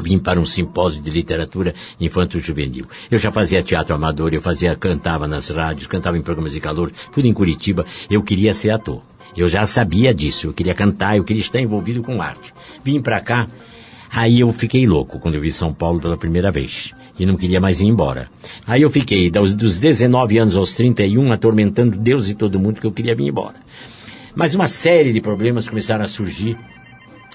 Vim 0.00 0.18
para 0.18 0.40
um 0.40 0.46
simpósio 0.46 1.02
de 1.02 1.10
literatura 1.10 1.74
infanto-juvenil. 2.00 2.86
Eu 3.10 3.18
já 3.18 3.30
fazia 3.30 3.62
teatro 3.62 3.94
amador, 3.94 4.32
eu 4.32 4.40
fazia, 4.40 4.74
cantava 4.74 5.28
nas 5.28 5.50
rádios, 5.50 5.86
cantava 5.86 6.16
em 6.16 6.22
programas 6.22 6.52
de 6.52 6.60
calor, 6.60 6.90
tudo 7.12 7.26
em 7.26 7.32
Curitiba. 7.32 7.84
Eu 8.10 8.22
queria 8.22 8.54
ser 8.54 8.70
ator. 8.70 9.02
Eu 9.36 9.48
já 9.48 9.64
sabia 9.64 10.12
disso, 10.12 10.48
eu 10.48 10.52
queria 10.52 10.74
cantar, 10.74 11.16
eu 11.16 11.24
queria 11.24 11.42
estar 11.42 11.60
envolvido 11.60 12.02
com 12.02 12.20
arte. 12.20 12.52
Vim 12.84 13.00
para 13.00 13.20
cá, 13.20 13.48
aí 14.10 14.40
eu 14.40 14.52
fiquei 14.52 14.86
louco 14.86 15.18
quando 15.18 15.36
eu 15.36 15.40
vi 15.40 15.50
São 15.50 15.72
Paulo 15.72 16.00
pela 16.00 16.16
primeira 16.16 16.50
vez. 16.50 16.92
E 17.18 17.26
não 17.26 17.36
queria 17.36 17.60
mais 17.60 17.80
ir 17.80 17.86
embora. 17.86 18.28
Aí 18.66 18.82
eu 18.82 18.90
fiquei, 18.90 19.30
dos, 19.30 19.54
dos 19.54 19.78
19 19.78 20.38
anos 20.38 20.56
aos 20.56 20.74
31, 20.74 21.32
atormentando 21.32 21.96
Deus 21.96 22.28
e 22.28 22.34
todo 22.34 22.58
mundo 22.58 22.80
que 22.80 22.86
eu 22.86 22.92
queria 22.92 23.14
vir 23.14 23.28
embora. 23.28 23.54
Mas 24.34 24.54
uma 24.54 24.66
série 24.66 25.12
de 25.12 25.20
problemas 25.20 25.68
começaram 25.68 26.04
a 26.04 26.08
surgir 26.08 26.58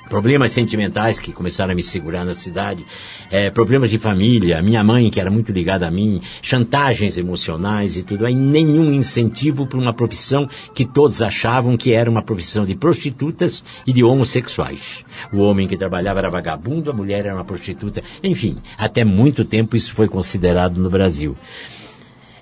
problemas 0.08 0.52
sentimentais 0.52 1.20
que 1.20 1.32
começaram 1.32 1.72
a 1.72 1.76
me 1.76 1.84
segurar 1.84 2.26
na 2.26 2.34
cidade, 2.34 2.86
é, 3.30 3.50
problemas 3.50 3.90
de 3.90 3.98
família, 3.98 4.62
minha 4.62 4.84
mãe 4.84 5.10
que 5.10 5.20
era 5.20 5.30
muito 5.30 5.52
ligada 5.52 5.88
a 5.88 5.92
mim, 5.92 6.22
chantagens 6.42 7.18
emocionais 7.18 7.98
e 7.98 8.04
tudo, 8.04 8.26
aí 8.26 8.34
nenhum 8.34 8.92
incentivo 8.92 9.68
para 9.68 9.78
uma 9.78 9.94
profissão 9.94 10.50
que 10.74 10.86
todos 10.86 11.22
achavam 11.22 11.78
que 11.78 11.94
era 11.94 12.10
uma 12.10 12.22
profissão 12.22 12.66
de 12.66 12.76
prostitutas 12.76 13.64
e 13.86 13.94
de 13.94 14.04
homossexuais. 14.04 15.06
O 15.32 15.40
homem 15.40 15.68
que 15.68 15.78
trabalhava 15.78 16.20
era 16.20 16.30
vagabundo, 16.30 16.90
a 16.90 16.94
mulher 16.94 17.26
era 17.26 17.36
uma 17.36 17.46
prostituta, 17.46 18.04
enfim, 18.24 18.58
até 18.78 19.04
muito 19.04 19.46
tempo 19.46 19.76
isso 19.76 19.94
foi 19.94 20.08
considerado 20.08 20.78
no 20.78 20.90
Brasil. 20.90 21.36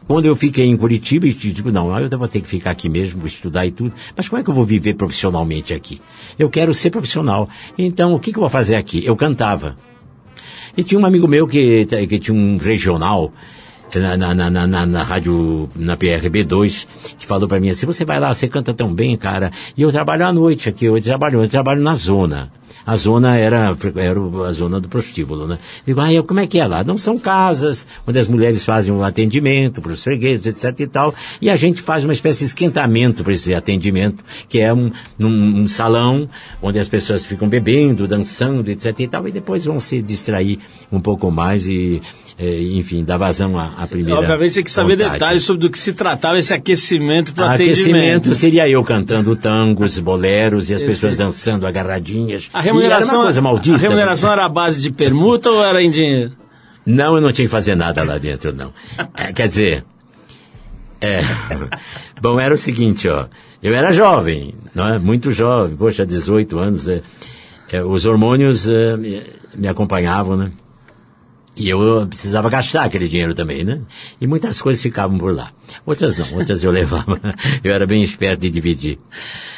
Quando 0.07 0.25
eu 0.25 0.35
fiquei 0.35 0.65
em 0.65 0.77
Curitiba, 0.77 1.25
eu 1.25 1.33
digo, 1.33 1.71
não, 1.71 1.97
eu 1.99 2.17
vou 2.17 2.27
ter 2.27 2.39
que 2.39 2.47
ficar 2.47 2.71
aqui 2.71 2.87
mesmo, 2.87 3.25
estudar 3.25 3.65
e 3.65 3.71
tudo. 3.71 3.91
Mas 4.15 4.29
como 4.29 4.39
é 4.39 4.43
que 4.43 4.49
eu 4.49 4.53
vou 4.53 4.63
viver 4.63 4.93
profissionalmente 4.93 5.73
aqui? 5.73 5.99
Eu 6.37 6.49
quero 6.49 6.73
ser 6.73 6.91
profissional. 6.91 7.49
Então, 7.77 8.13
o 8.13 8.19
que, 8.19 8.31
que 8.31 8.37
eu 8.37 8.41
vou 8.41 8.49
fazer 8.49 8.75
aqui? 8.75 9.03
Eu 9.03 9.15
cantava. 9.15 9.75
E 10.77 10.83
tinha 10.83 10.99
um 10.99 11.05
amigo 11.05 11.27
meu 11.27 11.47
que, 11.47 11.85
que 11.85 12.19
tinha 12.19 12.37
um 12.37 12.57
regional, 12.57 13.33
na, 13.95 14.17
na, 14.17 14.49
na, 14.49 14.67
na, 14.67 14.85
na 14.85 15.03
rádio, 15.03 15.69
na 15.75 15.97
PRB2, 15.97 16.85
que 17.17 17.25
falou 17.25 17.47
para 17.47 17.59
mim 17.59 17.69
assim, 17.69 17.85
você 17.85 18.05
vai 18.05 18.19
lá, 18.19 18.31
você 18.31 18.47
canta 18.47 18.73
tão 18.73 18.93
bem, 18.93 19.17
cara. 19.17 19.51
E 19.75 19.81
eu 19.81 19.91
trabalho 19.91 20.25
à 20.25 20.33
noite 20.33 20.69
aqui, 20.69 20.85
eu 20.85 21.01
trabalho, 21.01 21.41
eu 21.41 21.49
trabalho 21.49 21.81
na 21.81 21.95
zona 21.95 22.51
a 22.85 22.95
zona 22.95 23.37
era, 23.37 23.75
era 23.95 24.47
a 24.47 24.51
zona 24.51 24.79
do 24.79 24.87
prostíbulo, 24.87 25.47
né? 25.47 25.59
Digo, 25.85 25.99
ah, 25.99 26.23
como 26.25 26.39
é 26.39 26.47
que 26.47 26.59
é 26.59 26.67
lá? 26.67 26.83
Não 26.83 26.97
são 26.97 27.17
casas 27.17 27.87
onde 28.07 28.19
as 28.19 28.27
mulheres 28.27 28.63
fazem 28.63 28.93
um 28.93 29.03
atendimento 29.03 29.81
para 29.81 29.91
os 29.91 30.03
fregueses, 30.03 30.45
etc 30.45 30.79
e 30.79 30.87
tal, 30.87 31.15
e 31.41 31.49
a 31.49 31.55
gente 31.55 31.81
faz 31.81 32.03
uma 32.03 32.13
espécie 32.13 32.39
de 32.39 32.45
esquentamento 32.45 33.23
para 33.23 33.33
esse 33.33 33.53
atendimento, 33.53 34.23
que 34.47 34.59
é 34.59 34.73
um, 34.73 34.91
um, 35.19 35.61
um, 35.61 35.67
salão 35.67 36.29
onde 36.61 36.77
as 36.77 36.87
pessoas 36.87 37.25
ficam 37.25 37.49
bebendo, 37.49 38.07
dançando, 38.07 38.69
etc 38.69 38.99
e 38.99 39.07
tal, 39.07 39.27
e 39.27 39.31
depois 39.31 39.65
vão 39.65 39.79
se 39.79 40.01
distrair 40.01 40.59
um 40.91 40.99
pouco 40.99 41.31
mais 41.31 41.67
e 41.67 42.01
é, 42.37 42.61
enfim, 42.61 43.03
dar 43.03 43.17
vazão 43.17 43.57
à, 43.57 43.73
à 43.77 43.87
primeira. 43.87 44.19
Obviamente 44.19 44.51
você 44.51 44.63
quer 44.63 44.69
saber 44.69 44.97
vontade. 44.97 45.13
detalhes 45.13 45.43
sobre 45.43 45.61
do 45.61 45.71
que 45.71 45.79
se 45.79 45.93
tratava 45.93 46.37
esse 46.37 46.53
aquecimento 46.53 47.33
para 47.33 47.53
Aquecimento 47.53 47.95
atendimento. 47.95 48.33
seria 48.33 48.67
eu 48.67 48.83
cantando 48.83 49.35
tangos, 49.35 49.97
boleros 49.99 50.69
e 50.69 50.73
as 50.73 50.83
pessoas 50.83 51.15
dançando 51.15 51.65
agarradinhas. 51.65 52.49
A 52.53 52.59
remuneração, 52.59 53.05
e 53.05 53.09
era 53.09 53.17
uma 53.17 53.23
coisa 53.23 53.41
maldita. 53.41 53.75
a 53.75 53.79
remuneração 53.79 54.31
era 54.33 54.43
a 54.43 54.49
base 54.49 54.81
de 54.81 54.91
permuta 54.91 55.49
ou 55.49 55.63
era 55.63 55.81
em 55.81 55.89
dinheiro? 55.89 56.33
Não, 56.85 57.15
eu 57.15 57.21
não 57.21 57.31
tinha 57.31 57.47
que 57.47 57.51
fazer 57.51 57.73
nada 57.75 58.03
lá 58.03 58.17
dentro, 58.17 58.53
não. 58.53 58.71
É, 59.17 59.31
quer 59.31 59.47
dizer, 59.47 59.85
é, 60.99 61.21
bom, 62.21 62.37
era 62.39 62.53
o 62.53 62.57
seguinte, 62.57 63.07
ó, 63.07 63.27
eu 63.63 63.73
era 63.73 63.91
jovem, 63.91 64.53
não 64.73 64.93
é? 64.93 64.99
Muito 64.99 65.31
jovem, 65.31 65.75
poxa, 65.75 66.05
18 66.05 66.59
anos, 66.59 66.89
é, 66.89 67.01
é, 67.71 67.81
os 67.81 68.05
hormônios 68.05 68.69
é, 68.69 68.97
me, 68.97 69.23
me 69.55 69.67
acompanhavam, 69.69 70.35
né? 70.35 70.51
E 71.57 71.69
eu 71.69 72.05
precisava 72.07 72.49
gastar 72.49 72.83
aquele 72.83 73.07
dinheiro 73.07 73.33
também, 73.33 73.63
né? 73.63 73.79
E 74.19 74.27
muitas 74.27 74.61
coisas 74.61 74.81
ficavam 74.81 75.17
por 75.17 75.33
lá. 75.33 75.51
Outras 75.85 76.17
não, 76.17 76.39
outras 76.39 76.63
eu 76.63 76.71
levava. 76.71 77.19
Eu 77.63 77.73
era 77.73 77.87
bem 77.87 78.03
esperto 78.03 78.41
de 78.41 78.49
dividir. 78.49 78.99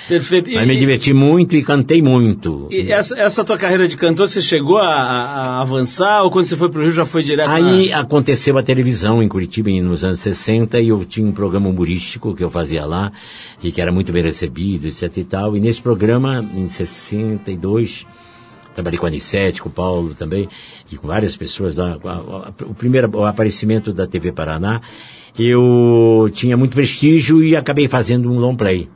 Perfeito. 0.07 0.51
Mas 0.51 0.67
me 0.67 0.77
diverti 0.77 1.11
muito 1.11 1.55
e 1.55 1.63
cantei 1.63 2.01
muito. 2.01 2.67
E 2.71 2.91
essa, 2.91 3.19
essa 3.19 3.43
tua 3.43 3.57
carreira 3.57 3.87
de 3.87 3.97
cantor, 3.97 4.27
você 4.27 4.41
chegou 4.41 4.77
a, 4.77 4.93
a 4.93 5.61
avançar 5.61 6.23
ou 6.23 6.29
quando 6.29 6.45
você 6.45 6.55
foi 6.55 6.69
para 6.69 6.79
o 6.79 6.83
Rio 6.83 6.91
já 6.91 7.03
foi 7.03 7.23
direto 7.23 7.49
Aí 7.49 7.89
na... 7.89 7.99
aconteceu 7.99 8.57
a 8.57 8.63
televisão 8.63 9.21
em 9.21 9.27
Curitiba 9.27 9.69
nos 9.81 10.05
anos 10.05 10.19
60 10.19 10.79
e 10.79 10.89
eu 10.89 11.03
tinha 11.03 11.27
um 11.27 11.31
programa 11.31 11.67
humorístico 11.67 12.35
que 12.35 12.43
eu 12.43 12.49
fazia 12.49 12.85
lá 12.85 13.11
e 13.61 13.71
que 13.71 13.81
era 13.81 13.91
muito 13.91 14.13
bem 14.13 14.23
recebido, 14.23 14.87
etc 14.87 15.17
e 15.17 15.23
tal. 15.23 15.57
E 15.57 15.59
nesse 15.59 15.81
programa, 15.81 16.45
em 16.55 16.69
62 16.69 18.05
trabalhei 18.77 18.99
com 18.99 19.07
a 19.07 19.09
Anicete, 19.09 19.59
com 19.59 19.69
o 19.69 19.71
Paulo 19.71 20.13
também, 20.13 20.47
e 20.91 20.97
com 20.97 21.07
várias 21.07 21.35
pessoas 21.35 21.75
lá. 21.75 21.97
O 22.61 22.75
primeiro 22.75 23.09
o 23.17 23.25
aparecimento 23.25 23.91
da 23.91 24.05
TV 24.05 24.31
Paraná, 24.31 24.81
eu 25.37 26.29
tinha 26.31 26.55
muito 26.55 26.73
prestígio 26.73 27.43
e 27.43 27.55
acabei 27.55 27.87
fazendo 27.87 28.31
um 28.31 28.37
long 28.37 28.55
play. 28.55 28.87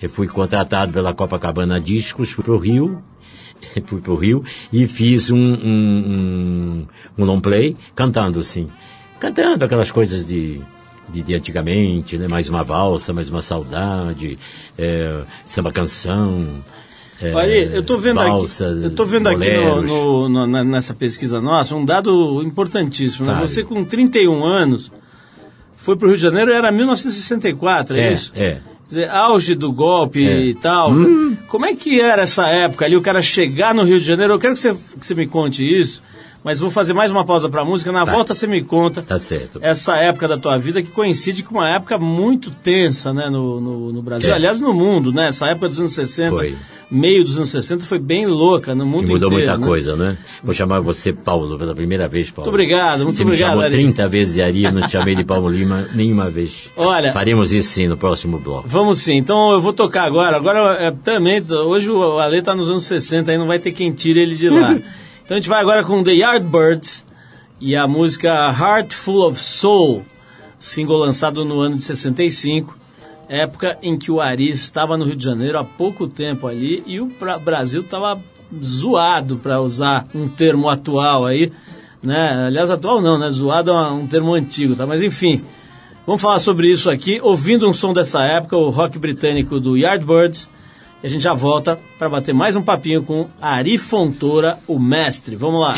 Eu 0.00 0.10
fui 0.10 0.28
contratado 0.28 0.92
pela 0.92 1.14
Copacabana 1.14 1.80
Discos, 1.80 2.30
fui 2.30 2.44
pro 2.44 2.58
Rio, 2.58 3.02
fui 3.86 4.00
pro 4.02 4.14
Rio 4.14 4.44
e 4.70 4.86
fiz 4.86 5.30
um, 5.30 5.38
um, 5.38 6.86
um, 7.16 7.22
um 7.22 7.24
long 7.24 7.40
play 7.40 7.74
cantando, 7.94 8.40
assim. 8.40 8.68
Cantando 9.18 9.64
aquelas 9.64 9.90
coisas 9.90 10.26
de, 10.26 10.60
de, 11.08 11.22
de, 11.22 11.34
antigamente, 11.34 12.18
né? 12.18 12.28
Mais 12.28 12.46
uma 12.50 12.62
valsa, 12.62 13.14
mais 13.14 13.30
uma 13.30 13.40
saudade, 13.40 14.38
é, 14.76 15.22
samba 15.46 15.72
canção, 15.72 16.62
é, 17.20 17.32
Olha, 17.34 17.54
eu 17.74 17.80
estou 17.80 17.98
vendo 17.98 18.16
valsa, 18.16 18.68
aqui, 18.70 18.84
eu 18.84 18.90
tô 18.90 19.04
vendo 19.04 19.28
aqui 19.28 19.50
no, 19.56 20.28
no, 20.28 20.46
no, 20.46 20.64
nessa 20.64 20.92
pesquisa 20.94 21.40
nossa 21.40 21.74
um 21.74 21.84
dado 21.84 22.42
importantíssimo. 22.42 23.26
Né? 23.26 23.38
Você 23.40 23.62
com 23.64 23.84
31 23.84 24.44
anos 24.44 24.92
foi 25.76 25.96
para 25.96 26.06
o 26.06 26.08
Rio 26.08 26.16
de 26.16 26.22
Janeiro, 26.22 26.50
era 26.52 26.70
1964, 26.72 27.96
é, 27.96 28.00
é 28.00 28.12
isso? 28.12 28.32
É. 28.34 28.50
Quer 28.52 28.60
dizer, 28.88 29.10
auge 29.10 29.54
do 29.54 29.72
golpe 29.72 30.24
É. 30.26 30.40
e 30.46 30.54
tal. 30.54 30.92
Como 31.48 31.66
é 31.66 31.74
que 31.74 32.00
era 32.00 32.22
essa 32.22 32.46
época 32.48 32.84
ali, 32.84 32.96
o 32.96 33.02
cara 33.02 33.20
chegar 33.20 33.74
no 33.74 33.82
Rio 33.82 33.98
de 33.98 34.06
Janeiro? 34.06 34.34
Eu 34.34 34.38
quero 34.38 34.54
que 34.54 34.60
você, 34.60 34.72
que 34.74 35.04
você 35.04 35.14
me 35.14 35.26
conte 35.26 35.64
isso, 35.64 36.00
mas 36.44 36.60
vou 36.60 36.70
fazer 36.70 36.92
mais 36.92 37.10
uma 37.10 37.24
pausa 37.24 37.48
pra 37.48 37.64
música. 37.64 37.90
Na 37.90 38.04
volta 38.04 38.32
você 38.32 38.46
me 38.46 38.62
conta 38.62 39.02
Tá 39.02 39.18
certo. 39.18 39.58
essa 39.60 39.96
época 39.96 40.28
da 40.28 40.38
tua 40.38 40.56
vida 40.56 40.80
que 40.82 40.90
coincide 40.92 41.42
com 41.42 41.56
uma 41.56 41.68
época 41.68 41.98
muito 41.98 42.52
tensa, 42.52 43.12
né, 43.12 43.28
no, 43.28 43.60
no, 43.60 43.92
no 43.92 44.02
Brasil. 44.02 44.30
É. 44.30 44.34
Aliás, 44.34 44.60
no 44.60 44.72
mundo, 44.72 45.12
né? 45.12 45.28
Essa 45.28 45.48
época 45.48 45.68
dos 45.68 45.80
anos 45.80 45.90
60, 45.92 46.36
Foi. 46.36 46.54
Meio 46.90 47.24
dos 47.24 47.36
anos 47.36 47.48
60, 47.50 47.84
foi 47.84 47.98
bem 47.98 48.26
louca 48.26 48.74
no 48.74 48.86
mundo 48.86 49.08
mudou 49.08 49.28
inteiro. 49.28 49.34
muita 49.34 49.58
né? 49.58 49.66
coisa, 49.66 49.96
né? 49.96 50.16
Vou 50.42 50.54
chamar 50.54 50.80
você 50.80 51.12
Paulo 51.12 51.58
pela 51.58 51.74
primeira 51.74 52.08
vez, 52.08 52.30
Paulo. 52.30 52.50
Muito 52.50 52.62
obrigado, 52.62 53.02
muito 53.04 53.16
você 53.16 53.22
obrigado, 53.22 53.48
me 53.48 53.52
chamou 53.52 53.64
Ari. 53.64 53.72
30 53.72 54.08
vezes 54.08 54.34
de 54.34 54.42
Ari, 54.42 54.64
eu 54.64 54.72
não 54.72 54.82
te 54.82 54.90
chamei 54.92 55.14
de 55.14 55.24
Paulo 55.24 55.48
Lima 55.48 55.88
nenhuma 55.94 56.30
vez. 56.30 56.70
Olha- 56.76 57.12
Faremos 57.12 57.52
isso 57.52 57.70
sim 57.70 57.88
no 57.88 57.96
próximo 57.96 58.38
bloco. 58.38 58.68
Vamos 58.68 58.98
sim, 58.98 59.16
então 59.16 59.52
eu 59.52 59.60
vou 59.60 59.72
tocar 59.72 60.04
agora. 60.04 60.36
Agora 60.36 60.74
é, 60.74 60.90
também, 60.90 61.44
hoje 61.50 61.90
o 61.90 62.18
Ale 62.18 62.40
tá 62.42 62.54
nos 62.54 62.70
anos 62.70 62.84
60, 62.84 63.30
aí 63.30 63.38
não 63.38 63.46
vai 63.46 63.58
ter 63.58 63.72
quem 63.72 63.90
tire 63.90 64.20
ele 64.20 64.36
de 64.36 64.48
lá. 64.48 64.72
então 65.24 65.36
a 65.36 65.40
gente 65.40 65.48
vai 65.48 65.60
agora 65.60 65.82
com 65.82 66.02
The 66.02 66.12
Yardbirds 66.12 67.04
e 67.60 67.74
a 67.74 67.86
música 67.86 68.30
Heart 68.30 68.92
Full 68.92 69.26
of 69.26 69.42
Soul, 69.42 70.04
single 70.58 70.98
lançado 70.98 71.44
no 71.44 71.60
ano 71.60 71.76
de 71.76 71.84
65, 71.84 72.76
época 73.28 73.78
em 73.82 73.98
que 73.98 74.10
o 74.10 74.20
Ari 74.20 74.48
estava 74.50 74.96
no 74.96 75.04
Rio 75.04 75.16
de 75.16 75.24
Janeiro 75.24 75.58
há 75.58 75.64
pouco 75.64 76.06
tempo 76.08 76.46
ali 76.46 76.82
e 76.86 77.00
o 77.00 77.10
Brasil 77.44 77.80
estava 77.82 78.20
zoado, 78.62 79.36
para 79.38 79.60
usar 79.60 80.06
um 80.14 80.28
termo 80.28 80.68
atual 80.68 81.26
aí, 81.26 81.52
né? 82.02 82.46
Aliás, 82.46 82.70
atual 82.70 83.00
não, 83.00 83.18
né? 83.18 83.28
Zoado 83.30 83.70
é 83.70 83.90
um 83.90 84.06
termo 84.06 84.34
antigo, 84.34 84.76
tá? 84.76 84.86
Mas 84.86 85.02
enfim, 85.02 85.42
Vamos 86.06 86.22
falar 86.22 86.38
sobre 86.38 86.70
isso 86.70 86.88
aqui, 86.88 87.20
ouvindo 87.20 87.68
um 87.68 87.72
som 87.72 87.92
dessa 87.92 88.22
época, 88.22 88.56
o 88.56 88.70
rock 88.70 88.96
britânico 88.96 89.58
do 89.58 89.76
Yardbirds. 89.76 90.48
E 91.02 91.06
a 91.06 91.10
gente 91.10 91.22
já 91.22 91.34
volta 91.34 91.80
para 91.98 92.08
bater 92.08 92.32
mais 92.32 92.54
um 92.54 92.62
papinho 92.62 93.02
com 93.02 93.26
Ari 93.42 93.76
Fontoura, 93.76 94.60
o 94.68 94.78
mestre. 94.78 95.34
Vamos 95.34 95.60
lá. 95.60 95.74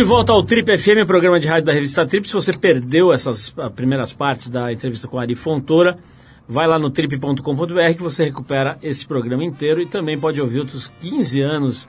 De 0.00 0.04
volta 0.04 0.32
ao 0.32 0.42
Trip 0.42 0.78
FM, 0.78 1.06
programa 1.06 1.38
de 1.38 1.46
rádio 1.46 1.66
da 1.66 1.74
revista 1.74 2.06
Trip. 2.06 2.26
Se 2.26 2.32
você 2.32 2.54
perdeu 2.54 3.12
essas 3.12 3.54
ah, 3.58 3.68
primeiras 3.68 4.14
partes 4.14 4.48
da 4.48 4.72
entrevista 4.72 5.06
com 5.06 5.18
a 5.18 5.20
Ari 5.20 5.34
Fontoura, 5.34 5.98
vai 6.48 6.66
lá 6.66 6.78
no 6.78 6.88
trip.com.br 6.88 7.94
que 7.94 8.02
você 8.02 8.24
recupera 8.24 8.78
esse 8.82 9.06
programa 9.06 9.44
inteiro 9.44 9.78
e 9.78 9.84
também 9.84 10.18
pode 10.18 10.40
ouvir 10.40 10.60
outros 10.60 10.90
15 11.00 11.42
anos 11.42 11.86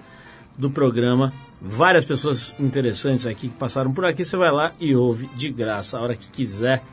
do 0.59 0.70
programa. 0.70 1.32
Várias 1.62 2.03
pessoas 2.03 2.53
interessantes 2.59 3.26
aqui 3.26 3.47
que 3.47 3.55
passaram 3.55 3.93
por 3.93 4.03
aqui. 4.03 4.26
Você 4.26 4.36
vai 4.36 4.51
lá 4.51 4.74
e 4.78 4.93
ouve 4.93 5.28
de 5.38 5.49
graça 5.49 5.97
a 5.97 6.01
hora 6.01 6.14
que 6.14 6.30
quiser. 6.30 6.84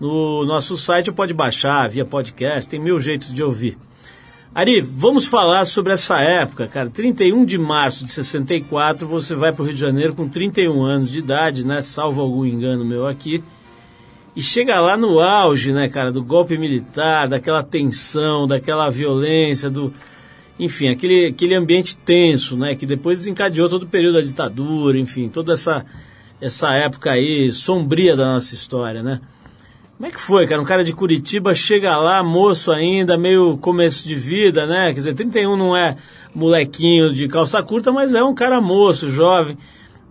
No 0.00 0.42
nosso 0.46 0.74
site 0.74 1.12
pode 1.12 1.34
baixar 1.34 1.86
via 1.90 2.06
podcast, 2.06 2.70
tem 2.70 2.80
mil 2.80 2.98
jeitos 2.98 3.30
de 3.30 3.42
ouvir. 3.42 3.76
Ari, 4.56 4.80
vamos 4.80 5.26
falar 5.26 5.66
sobre 5.66 5.92
essa 5.92 6.18
época, 6.18 6.66
cara. 6.66 6.88
31 6.88 7.44
de 7.44 7.58
março 7.58 8.06
de 8.06 8.12
64, 8.12 9.06
você 9.06 9.34
vai 9.34 9.52
para 9.52 9.60
o 9.60 9.66
Rio 9.66 9.74
de 9.74 9.80
Janeiro 9.80 10.16
com 10.16 10.26
31 10.26 10.82
anos 10.82 11.10
de 11.10 11.18
idade, 11.18 11.66
né? 11.66 11.82
Salvo 11.82 12.22
algum 12.22 12.42
engano 12.42 12.82
meu 12.82 13.06
aqui. 13.06 13.44
E 14.34 14.40
chega 14.40 14.80
lá 14.80 14.96
no 14.96 15.20
auge, 15.20 15.74
né, 15.74 15.90
cara, 15.90 16.10
do 16.10 16.24
golpe 16.24 16.56
militar, 16.56 17.28
daquela 17.28 17.62
tensão, 17.62 18.46
daquela 18.46 18.88
violência, 18.88 19.68
do. 19.68 19.92
Enfim, 20.58 20.88
aquele, 20.88 21.26
aquele 21.26 21.54
ambiente 21.54 21.94
tenso, 21.94 22.56
né? 22.56 22.74
Que 22.74 22.86
depois 22.86 23.18
desencadeou 23.18 23.68
todo 23.68 23.82
o 23.82 23.86
período 23.86 24.14
da 24.14 24.22
ditadura, 24.22 24.98
enfim, 24.98 25.28
toda 25.28 25.52
essa, 25.52 25.84
essa 26.40 26.70
época 26.72 27.10
aí 27.10 27.52
sombria 27.52 28.16
da 28.16 28.24
nossa 28.32 28.54
história, 28.54 29.02
né? 29.02 29.20
Como 29.96 30.06
é 30.06 30.10
que 30.10 30.20
foi, 30.20 30.46
cara? 30.46 30.60
Um 30.60 30.64
cara 30.64 30.84
de 30.84 30.92
Curitiba 30.92 31.54
chega 31.54 31.96
lá, 31.96 32.22
moço 32.22 32.70
ainda, 32.70 33.16
meio 33.16 33.56
começo 33.56 34.06
de 34.06 34.14
vida, 34.14 34.66
né? 34.66 34.88
Quer 34.88 34.94
dizer, 34.94 35.14
31 35.14 35.56
não 35.56 35.74
é 35.74 35.96
molequinho 36.34 37.12
de 37.14 37.26
calça 37.28 37.62
curta, 37.62 37.90
mas 37.90 38.14
é 38.14 38.22
um 38.22 38.34
cara 38.34 38.60
moço, 38.60 39.08
jovem, 39.10 39.56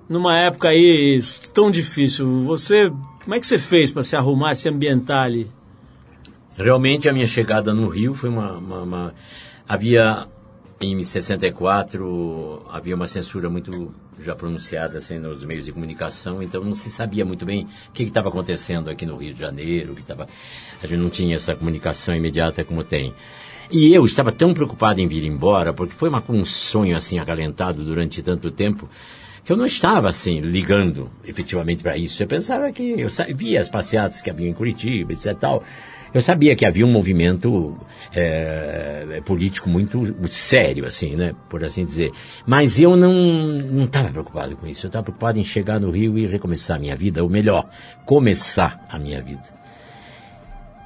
numa 0.10 0.36
época 0.40 0.70
aí 0.70 1.20
tão 1.54 1.70
difícil. 1.70 2.42
Você, 2.46 2.92
como 3.24 3.36
é 3.36 3.40
que 3.40 3.46
você 3.46 3.60
fez 3.60 3.92
para 3.92 4.02
se 4.04 4.16
arrumar, 4.16 4.56
se 4.56 4.68
ambientar 4.68 5.24
ali? 5.24 5.52
Realmente 6.58 7.08
a 7.08 7.14
minha 7.14 7.28
chegada 7.28 7.72
no 7.72 7.88
Rio 7.88 8.16
foi 8.16 8.30
uma, 8.30 8.54
uma- 8.54 8.82
uma- 8.82 9.14
havia 9.68 10.26
em 10.82 11.04
64 11.04 12.64
havia 12.72 12.96
uma 12.96 13.08
censura 13.08 13.50
muito 13.50 13.94
já 14.20 14.36
pronunciada 14.36 14.97
assim, 14.97 15.20
nos 15.20 15.43
meios 15.43 15.66
de 15.66 15.72
comunicação, 15.72 16.41
então 16.41 16.63
não 16.63 16.74
se 16.74 16.89
sabia 16.89 17.26
muito 17.26 17.45
bem 17.45 17.68
o 17.89 17.91
que 17.91 18.03
estava 18.03 18.30
acontecendo 18.30 18.89
aqui 18.89 19.05
no 19.05 19.18
Rio 19.18 19.34
de 19.34 19.39
Janeiro, 19.39 19.95
que 19.95 20.03
tava, 20.03 20.28
a 20.82 20.88
gente 20.88 20.99
não 20.99 21.09
tinha 21.09 21.36
essa 21.36 21.55
comunicação 21.55 22.16
imediata 22.16 22.63
como 22.63 22.84
tem. 22.84 23.13
E 23.72 23.93
eu 23.93 24.05
estava 24.05 24.32
tão 24.32 24.53
preocupado 24.53 25.01
em 25.01 25.07
vir 25.07 25.24
embora, 25.24 25.74
porque 25.74 25.93
foi 25.93 26.09
uma, 26.09 26.24
um 26.30 26.45
sonho 26.45 26.95
assim 26.95 27.20
acalentado 27.20 27.84
durante 27.84 28.22
tanto 28.22 28.51
tempo, 28.51 28.88
que 29.43 29.51
eu 29.51 29.57
não 29.57 29.66
estava 29.66 30.09
assim 30.09 30.39
ligando 30.39 31.09
efetivamente 31.24 31.84
para 31.84 31.97
isso. 31.97 32.22
Eu 32.22 32.28
pensava 32.28 32.72
que 32.72 32.95
eu 32.99 33.07
via 33.36 33.61
as 33.61 33.70
passeatas 33.70 34.22
que 34.22 34.30
havia 34.30 34.49
em 34.49 34.53
Curitiba, 34.53 35.13
etc. 35.13 35.38
Tal. 35.38 35.63
Eu 36.16 36.22
sabia 36.22 36.55
que 36.55 36.66
havia 36.66 36.86
um 36.86 36.91
movimento 36.93 37.76
eh, 38.13 39.22
político 39.26 39.70
muito, 39.70 40.16
sério, 40.30 40.86
assim, 40.86 41.13
né, 41.13 41.36
por 41.49 41.61
assim 41.61 41.84
dizer. 41.84 42.13
Mas 42.47 42.80
eu 42.80 42.95
não 42.95 43.13
não 43.13 43.84
estava 43.84 44.09
preocupado 44.09 44.55
com 44.55 44.66
isso. 44.66 44.86
Eu 44.86 44.88
estava 44.88 45.03
preocupado 45.03 45.38
em 45.41 45.43
chegar 45.43 45.78
no 45.78 45.91
Rio 45.91 46.18
e 46.18 46.26
recomeçar 46.26 46.78
a 46.78 46.80
minha 46.80 46.95
vida, 46.95 47.22
ou 47.22 47.30
melhor, 47.30 47.70
começar 48.05 48.88
a 48.89 48.97
minha 48.97 49.22
vida. 49.22 49.43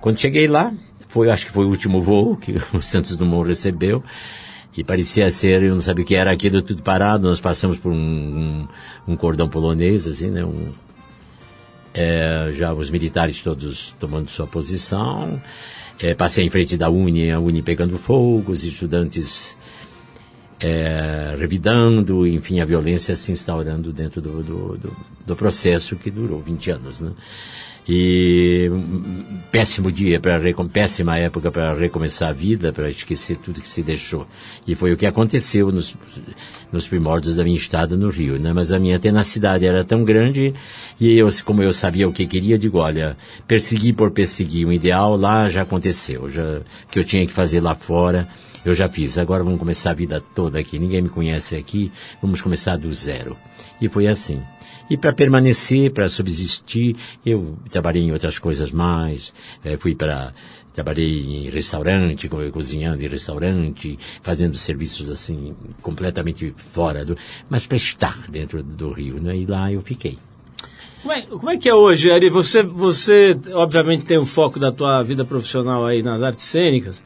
Quando 0.02 0.20
cheguei 0.20 0.48
lá, 0.48 0.74
foi, 1.10 1.30
acho 1.30 1.46
que 1.46 1.52
foi 1.52 1.66
o 1.66 1.70
último 1.70 2.02
voo 2.02 2.36
que 2.36 2.56
o 2.74 2.82
Santos 2.82 3.16
Dumont 3.16 3.48
recebeu. 3.48 4.04
E 4.76 4.84
parecia 4.84 5.30
ser, 5.30 5.62
eu 5.62 5.74
não 5.74 5.80
sabia 5.80 6.04
o 6.04 6.08
que 6.08 6.16
era 6.16 6.32
aquilo, 6.32 6.60
tudo 6.64 6.82
parado. 6.82 7.28
Nós 7.28 7.40
passamos 7.40 7.78
por 7.78 7.92
um, 7.92 7.96
um, 7.96 8.68
um 9.10 9.16
cordão 9.16 9.48
polonês, 9.48 10.08
assim, 10.08 10.32
né? 10.32 10.44
Um, 10.44 10.74
é, 11.94 12.52
já 12.54 12.74
os 12.74 12.90
militares 12.90 13.42
todos 13.42 13.94
tomando 14.00 14.30
sua 14.30 14.48
posição. 14.48 15.42
É, 16.00 16.14
passei 16.14 16.46
em 16.46 16.50
frente 16.50 16.78
da 16.78 16.90
Uni, 16.90 17.30
a 17.32 17.40
Uni 17.40 17.62
pegando 17.62 17.98
fogo, 17.98 18.52
os 18.52 18.64
estudantes 18.64 19.58
é, 20.60 21.36
revidando, 21.38 22.28
enfim, 22.28 22.60
a 22.60 22.66
violência 22.66 23.16
se 23.16 23.32
instaurando 23.32 23.92
dentro 23.94 24.22
do, 24.22 24.44
do, 24.44 24.78
do, 24.78 24.98
do 25.26 25.36
processo 25.36 25.96
que 25.96 26.12
durou 26.12 26.42
20 26.42 26.72
anos, 26.72 27.00
né? 27.00 27.12
E 27.92 28.70
um 28.72 29.40
péssimo 29.52 29.92
dia 29.92 30.20
para 30.20 30.40
péssima 30.72 31.18
época 31.18 31.52
para 31.52 31.74
recomeçar 31.74 32.30
a 32.30 32.34
vida, 32.34 32.72
para 32.72 32.88
esquecer 32.88 33.38
tudo 33.38 33.62
que 33.62 33.70
se 33.70 33.82
deixou. 33.82 34.28
E 34.68 34.76
foi 34.76 34.94
o 34.94 34.98
que 34.98 35.08
aconteceu 35.08 35.72
nos, 35.72 35.98
nos 36.72 36.88
primórdios 36.88 37.36
da 37.36 37.44
minha 37.44 37.58
estada 37.58 37.96
no 37.98 38.10
Rio, 38.10 38.40
né? 38.40 38.54
Mas 38.54 38.72
a 38.72 38.80
minha 38.80 39.00
tenacidade 39.00 39.66
era 39.66 39.84
tão 39.84 40.04
grande 40.04 40.54
e 41.00 41.18
eu, 41.18 41.28
como 41.44 41.64
eu 41.64 41.74
sabia 41.74 42.08
o 42.08 42.14
que 42.14 42.26
queria, 42.26 42.58
digo, 42.58 42.78
olha, 42.78 43.18
persegui 43.48 43.94
por 43.94 44.12
perseguir 44.12 44.68
um 44.68 44.72
ideal 44.72 45.16
lá 45.16 45.50
já 45.50 45.62
aconteceu, 45.62 46.30
já 46.30 46.62
que 46.90 47.00
eu 47.00 47.04
tinha 47.04 47.26
que 47.26 47.34
fazer 47.34 47.60
lá 47.62 47.76
fora, 47.76 48.28
eu 48.64 48.76
já 48.76 48.88
fiz. 48.90 49.18
Agora 49.18 49.44
vamos 49.44 49.60
começar 49.60 49.92
a 49.92 49.94
vida 49.94 50.22
toda 50.36 50.60
aqui. 50.60 50.78
Ninguém 50.78 51.02
me 51.02 51.10
conhece 51.10 51.56
aqui, 51.56 51.92
vamos 52.22 52.42
começar 52.42 52.78
do 52.78 52.94
zero. 52.94 53.38
E 53.82 53.88
foi 53.88 54.08
assim. 54.08 54.42
E 54.90 54.98
para 54.98 55.14
permanecer, 55.14 55.92
para 55.92 56.10
subsistir, 56.10 56.96
eu 57.26 57.58
trabalhei 57.70 58.04
em 58.04 58.12
outras 58.12 58.40
coisas 58.40 58.72
mais. 58.72 59.34
Eh, 59.64 59.78
fui 59.78 59.94
para 59.94 60.34
trabalhei 60.84 61.26
em 61.26 61.50
restaurante, 61.50 62.30
co- 62.30 62.38
cozinhando 62.52 63.04
em 63.04 63.08
restaurante, 63.08 64.00
fazendo 64.22 64.56
serviços 64.56 65.10
assim 65.10 65.54
completamente 65.82 66.54
fora 66.72 67.04
do, 67.04 67.18
mas 67.50 67.68
para 67.68 67.76
estar 67.76 68.18
dentro 68.30 68.64
do 68.64 68.92
Rio, 68.94 69.22
né? 69.22 69.36
E 69.36 69.46
lá 69.46 69.72
eu 69.72 69.82
fiquei. 69.82 70.18
Como 71.02 71.14
é, 71.14 71.22
como 71.24 71.50
é 71.50 71.58
que 71.58 71.68
é 71.70 71.74
hoje, 71.76 72.10
Ari? 72.12 72.30
Você, 72.30 72.64
você, 72.64 73.38
obviamente, 73.54 74.06
tem 74.06 74.18
o 74.18 74.26
foco 74.26 74.58
da 74.60 74.72
tua 74.72 75.02
vida 75.04 75.24
profissional 75.26 75.86
aí 75.86 76.02
nas 76.02 76.22
artes 76.22 76.46
cênicas, 76.46 77.04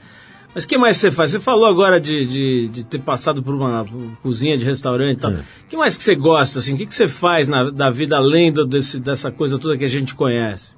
mas 0.53 0.63
o 0.65 0.67
que 0.67 0.77
mais 0.77 0.97
você 0.97 1.09
faz? 1.09 1.31
Você 1.31 1.39
falou 1.39 1.65
agora 1.65 1.99
de, 1.99 2.25
de, 2.25 2.67
de 2.69 2.83
ter 2.85 2.99
passado 2.99 3.41
por 3.41 3.55
uma 3.55 3.85
cozinha 4.21 4.55
de 4.55 4.63
restaurante 4.65 5.13
e 5.13 5.19
tal. 5.19 5.31
O 5.31 5.43
que 5.69 5.75
mais 5.77 5.97
que 5.97 6.03
você 6.03 6.13
gosta, 6.15 6.59
assim? 6.59 6.75
O 6.75 6.77
que, 6.77 6.85
que 6.85 6.93
você 6.93 7.07
faz 7.07 7.47
na, 7.47 7.71
da 7.71 7.89
vida 7.89 8.17
além 8.17 8.51
do, 8.51 8.65
desse, 8.65 8.99
dessa 8.99 9.31
coisa 9.31 9.57
toda 9.57 9.75
que 9.77 9.83
a 9.85 9.89
gente 9.89 10.13
conhece? 10.13 10.71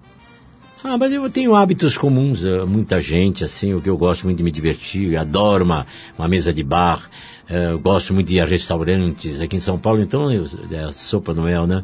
Ah, 0.87 0.99
mas 0.99 1.11
eu 1.11 1.27
tenho 1.31 1.55
hábitos 1.55 1.97
comuns, 1.97 2.45
eh, 2.45 2.63
muita 2.63 3.01
gente, 3.01 3.43
assim, 3.43 3.73
o 3.73 3.81
que 3.81 3.89
eu 3.89 3.97
gosto 3.97 4.23
muito 4.25 4.37
de 4.37 4.43
me 4.43 4.51
divertir, 4.51 5.17
adoro 5.17 5.65
uma, 5.65 5.87
uma 6.15 6.27
mesa 6.27 6.53
de 6.53 6.61
bar, 6.61 7.09
eu 7.49 7.79
gosto 7.79 8.13
muito 8.13 8.27
de 8.27 8.35
ir 8.35 8.39
a 8.39 8.45
restaurantes, 8.45 9.41
aqui 9.41 9.55
em 9.55 9.59
São 9.59 9.79
Paulo, 9.79 9.99
então, 9.99 10.31
eu, 10.31 10.43
é 10.69 10.83
a 10.83 10.91
sopa 10.91 11.33
Noel, 11.33 11.65
né? 11.65 11.83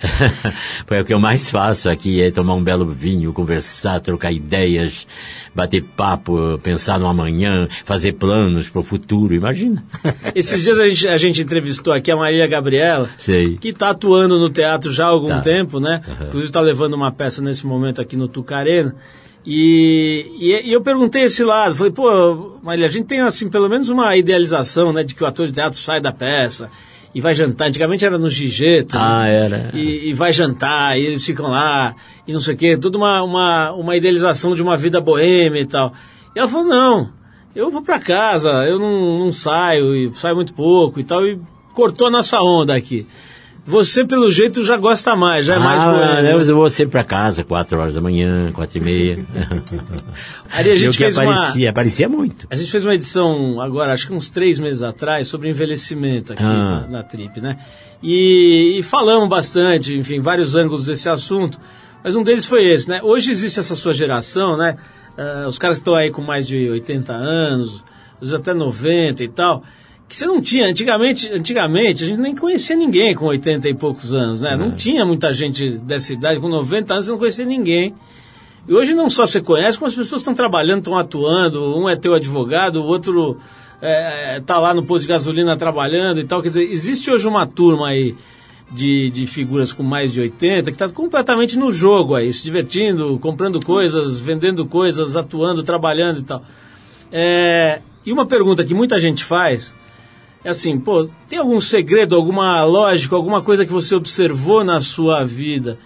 Foi 0.86 1.00
o 1.00 1.04
que 1.04 1.12
eu 1.14 1.18
mais 1.18 1.48
faço 1.50 1.88
aqui, 1.88 2.20
é 2.20 2.30
tomar 2.30 2.54
um 2.54 2.62
belo 2.62 2.86
vinho, 2.86 3.32
conversar, 3.32 4.00
trocar 4.00 4.32
ideias, 4.32 5.06
bater 5.54 5.82
papo, 5.82 6.58
pensar 6.62 6.98
no 6.98 7.06
amanhã, 7.06 7.68
fazer 7.84 8.12
planos 8.12 8.68
para 8.68 8.80
o 8.80 8.84
futuro, 8.84 9.34
imagina. 9.34 9.82
Esses 10.34 10.62
dias 10.62 10.78
a 10.78 10.88
gente, 10.88 11.08
a 11.08 11.16
gente 11.16 11.42
entrevistou 11.42 11.92
aqui 11.92 12.10
a 12.10 12.16
Maria 12.16 12.46
Gabriela, 12.46 13.08
Sei. 13.18 13.56
que 13.56 13.68
está 13.68 13.90
atuando 13.90 14.38
no 14.38 14.50
teatro 14.50 14.92
já 14.92 15.04
há 15.06 15.08
algum 15.08 15.28
Tá. 15.28 15.40
tempo, 15.40 15.80
né? 15.80 16.00
Inclusive 16.06 16.44
está 16.44 16.60
levando 16.60 16.94
uma 16.94 17.10
peça 17.10 17.42
nesse 17.42 17.66
momento 17.66 18.00
aqui 18.00 18.16
no 18.16 18.28
Tucarena. 18.28 18.94
E, 19.44 20.26
e, 20.40 20.68
e 20.68 20.72
eu 20.72 20.80
perguntei 20.80 21.22
esse 21.22 21.44
lado, 21.44 21.74
falei, 21.74 21.92
pô, 21.92 22.58
Maria, 22.62 22.86
a 22.86 22.88
gente 22.90 23.06
tem 23.06 23.20
assim 23.20 23.48
pelo 23.48 23.68
menos 23.68 23.88
uma 23.88 24.16
idealização, 24.16 24.92
né, 24.92 25.04
de 25.04 25.14
que 25.14 25.22
o 25.22 25.26
ator 25.26 25.46
de 25.46 25.52
teatro 25.52 25.78
sai 25.78 26.00
da 26.00 26.12
peça 26.12 26.68
e 27.16 27.20
vai 27.22 27.34
jantar. 27.34 27.68
Antigamente 27.68 28.04
era 28.04 28.18
no 28.18 28.28
Gigeto. 28.28 28.98
Ah, 28.98 29.22
né? 29.22 29.44
era. 29.46 29.70
E, 29.72 30.10
e 30.10 30.12
vai 30.12 30.34
jantar, 30.34 30.98
e 30.98 31.06
eles 31.06 31.24
ficam 31.24 31.48
lá, 31.48 31.96
e 32.28 32.32
não 32.32 32.40
sei 32.40 32.54
o 32.54 32.56
quê, 32.58 32.76
toda 32.76 32.98
uma, 32.98 33.22
uma, 33.22 33.72
uma 33.72 33.96
idealização 33.96 34.54
de 34.54 34.62
uma 34.62 34.76
vida 34.76 35.00
boêmia 35.00 35.62
e 35.62 35.64
tal. 35.64 35.94
E 36.34 36.38
ela 36.38 36.46
falou, 36.46 36.66
não, 36.66 37.08
eu 37.54 37.70
vou 37.70 37.80
pra 37.80 37.98
casa, 37.98 38.50
eu 38.68 38.78
não, 38.78 39.18
não 39.20 39.32
saio, 39.32 39.96
e 39.96 40.12
saio 40.12 40.36
muito 40.36 40.52
pouco 40.52 41.00
e 41.00 41.04
tal, 41.04 41.26
e 41.26 41.40
cortou 41.72 42.08
a 42.08 42.10
nossa 42.10 42.38
onda 42.42 42.76
aqui. 42.76 43.06
Você, 43.66 44.04
pelo 44.04 44.30
jeito, 44.30 44.62
já 44.62 44.76
gosta 44.76 45.16
mais, 45.16 45.44
já 45.44 45.56
é 45.56 45.58
mais 45.58 45.82
ah, 45.82 45.90
boêmio. 45.90 46.22
né, 46.22 46.34
mas 46.36 46.48
eu 46.48 46.54
vou 46.54 46.70
sempre 46.70 46.92
para 46.92 47.02
casa, 47.04 47.42
quatro 47.42 47.76
horas 47.80 47.94
da 47.94 48.00
manhã, 48.00 48.52
quatro 48.52 48.78
e 48.78 48.80
meia. 48.80 49.18
Aí 50.52 50.70
a 50.70 50.76
gente 50.76 50.84
eu 50.86 50.92
que 50.92 50.98
fez 50.98 51.16
uma- 51.18 51.32
aparecia, 51.34 51.70
aparecia 51.70 52.08
muito. 52.08 52.46
A 52.48 52.54
gente 52.54 52.70
fez 52.70 52.84
uma 52.84 52.94
edição 52.94 53.60
agora, 53.60 53.92
acho 53.92 54.06
que 54.06 54.14
uns 54.14 54.28
três 54.28 54.60
meses 54.60 54.82
atrás, 54.82 55.26
sobre 55.26 55.48
envelhecimento 55.50 56.32
aqui 56.32 56.42
Ah. 56.44 56.82
na, 56.82 56.86
na 56.88 57.02
Trip, 57.02 57.40
né? 57.40 57.58
E, 58.02 58.78
e 58.78 58.82
falamos 58.84 59.28
bastante, 59.28 59.96
enfim, 59.96 60.20
vários 60.20 60.54
ângulos 60.54 60.86
desse 60.86 61.08
assunto, 61.08 61.58
mas 62.04 62.14
um 62.14 62.22
deles 62.22 62.46
foi 62.46 62.64
esse, 62.72 62.88
né? 62.88 63.00
Hoje 63.02 63.32
existe 63.32 63.58
essa 63.58 63.74
sua 63.74 63.92
geração, 63.92 64.56
né? 64.56 64.76
Ah, 65.18 65.46
os 65.48 65.58
caras 65.58 65.78
que 65.78 65.80
estão 65.80 65.96
aí 65.96 66.10
com 66.12 66.22
mais 66.22 66.46
de 66.46 66.68
80 66.70 67.12
anos, 67.12 67.82
os 68.20 68.32
até 68.32 68.54
90 68.54 69.24
e 69.24 69.28
tal, 69.28 69.64
que 70.08 70.16
você 70.16 70.26
não 70.26 70.40
tinha, 70.40 70.68
antigamente, 70.68 71.28
antigamente 71.32 72.04
a 72.04 72.06
gente 72.06 72.20
nem 72.20 72.34
conhecia 72.34 72.76
ninguém 72.76 73.14
com 73.14 73.26
80 73.26 73.68
e 73.68 73.74
poucos 73.74 74.14
anos, 74.14 74.40
né? 74.40 74.56
Não 74.56 74.70
tinha 74.70 75.04
muita 75.04 75.32
gente 75.32 75.68
dessa 75.68 76.12
idade, 76.12 76.40
com 76.40 76.48
90 76.48 76.92
anos 76.92 77.06
você 77.06 77.10
não 77.10 77.18
conhecia 77.18 77.44
ninguém. 77.44 77.94
E 78.68 78.72
hoje 78.72 78.94
não 78.94 79.10
só 79.10 79.26
você 79.26 79.40
conhece, 79.40 79.78
como 79.78 79.88
as 79.88 79.94
pessoas 79.94 80.20
estão 80.20 80.34
trabalhando, 80.34 80.78
estão 80.78 80.96
atuando, 80.96 81.76
um 81.76 81.88
é 81.88 81.96
teu 81.96 82.14
advogado, 82.14 82.76
o 82.76 82.84
outro 82.84 83.38
está 84.36 84.58
lá 84.58 84.72
no 84.72 84.84
posto 84.84 85.02
de 85.02 85.08
gasolina 85.08 85.56
trabalhando 85.56 86.20
e 86.20 86.24
tal. 86.24 86.40
Quer 86.40 86.48
dizer, 86.48 86.64
existe 86.64 87.10
hoje 87.10 87.26
uma 87.26 87.46
turma 87.46 87.88
aí 87.88 88.16
de, 88.70 89.10
de 89.10 89.26
figuras 89.26 89.72
com 89.72 89.82
mais 89.82 90.12
de 90.12 90.20
80 90.20 90.70
que 90.70 90.70
está 90.70 90.88
completamente 90.88 91.58
no 91.58 91.70
jogo 91.70 92.14
aí, 92.14 92.32
se 92.32 92.42
divertindo, 92.42 93.18
comprando 93.20 93.64
coisas, 93.64 94.18
vendendo 94.18 94.66
coisas, 94.66 95.16
atuando, 95.16 95.62
trabalhando 95.62 96.20
e 96.20 96.22
tal. 96.22 96.42
É, 97.12 97.80
e 98.04 98.12
uma 98.12 98.26
pergunta 98.26 98.64
que 98.64 98.74
muita 98.74 98.98
gente 98.98 99.24
faz 99.24 99.72
é 100.46 100.50
assim, 100.50 100.78
pô, 100.78 101.10
tem 101.28 101.40
algum 101.40 101.60
segredo, 101.60 102.14
alguma 102.14 102.62
lógica, 102.62 103.16
alguma 103.16 103.42
coisa 103.42 103.66
que 103.66 103.72
você 103.72 103.96
observou 103.96 104.62
na 104.62 104.80
sua 104.80 105.24
vida 105.24 105.76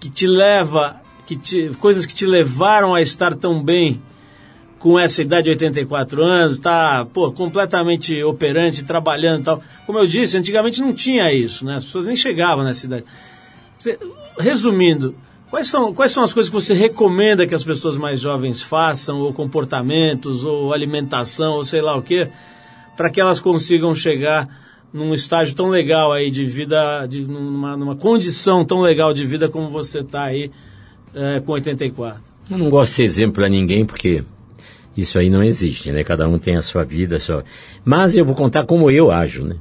que 0.00 0.08
te 0.08 0.26
leva, 0.26 1.02
que 1.26 1.36
te, 1.36 1.68
coisas 1.78 2.06
que 2.06 2.14
te 2.14 2.24
levaram 2.24 2.94
a 2.94 3.02
estar 3.02 3.34
tão 3.34 3.62
bem 3.62 4.00
com 4.78 4.98
essa 4.98 5.20
idade 5.20 5.44
de 5.44 5.50
84 5.50 6.24
anos, 6.24 6.58
tá, 6.58 7.06
pô, 7.12 7.30
completamente 7.30 8.22
operante, 8.22 8.84
trabalhando 8.84 9.40
e 9.42 9.44
tal. 9.44 9.62
Como 9.84 9.98
eu 9.98 10.06
disse, 10.06 10.38
antigamente 10.38 10.80
não 10.80 10.94
tinha 10.94 11.30
isso, 11.30 11.66
né? 11.66 11.74
As 11.74 11.84
pessoas 11.84 12.06
nem 12.06 12.16
chegavam 12.16 12.64
nessa 12.64 12.86
idade. 12.86 13.04
Resumindo, 14.38 15.14
quais 15.50 15.66
são, 15.66 15.92
quais 15.92 16.10
são 16.10 16.24
as 16.24 16.32
coisas 16.32 16.48
que 16.48 16.54
você 16.54 16.72
recomenda 16.72 17.46
que 17.46 17.54
as 17.54 17.64
pessoas 17.64 17.98
mais 17.98 18.18
jovens 18.18 18.62
façam, 18.62 19.20
ou 19.20 19.34
comportamentos, 19.34 20.42
ou 20.42 20.72
alimentação, 20.72 21.56
ou 21.56 21.64
sei 21.64 21.82
lá 21.82 21.94
o 21.94 22.02
quê, 22.02 22.30
para 22.96 23.10
que 23.10 23.20
elas 23.20 23.38
consigam 23.38 23.94
chegar 23.94 24.48
num 24.92 25.12
estágio 25.12 25.54
tão 25.54 25.68
legal 25.68 26.12
aí 26.12 26.30
de 26.30 26.44
vida, 26.44 27.06
de, 27.06 27.20
numa, 27.20 27.76
numa 27.76 27.96
condição 27.96 28.64
tão 28.64 28.80
legal 28.80 29.12
de 29.12 29.24
vida 29.26 29.48
como 29.48 29.68
você 29.68 30.00
está 30.00 30.24
aí 30.24 30.50
eh, 31.14 31.40
com 31.44 31.52
84? 31.52 32.22
Eu 32.50 32.58
não 32.58 32.70
gosto 32.70 32.90
de 32.90 32.96
ser 32.96 33.02
exemplo 33.02 33.34
para 33.34 33.48
ninguém 33.48 33.84
porque 33.84 34.24
isso 34.96 35.18
aí 35.18 35.28
não 35.28 35.42
existe, 35.42 35.92
né? 35.92 36.02
Cada 36.02 36.26
um 36.28 36.38
tem 36.38 36.56
a 36.56 36.62
sua 36.62 36.84
vida, 36.84 37.16
a 37.16 37.20
sua... 37.20 37.44
Mas 37.84 38.16
eu 38.16 38.24
vou 38.24 38.34
contar 38.34 38.64
como 38.64 38.90
eu 38.90 39.10
ajo, 39.10 39.44
né? 39.44 39.56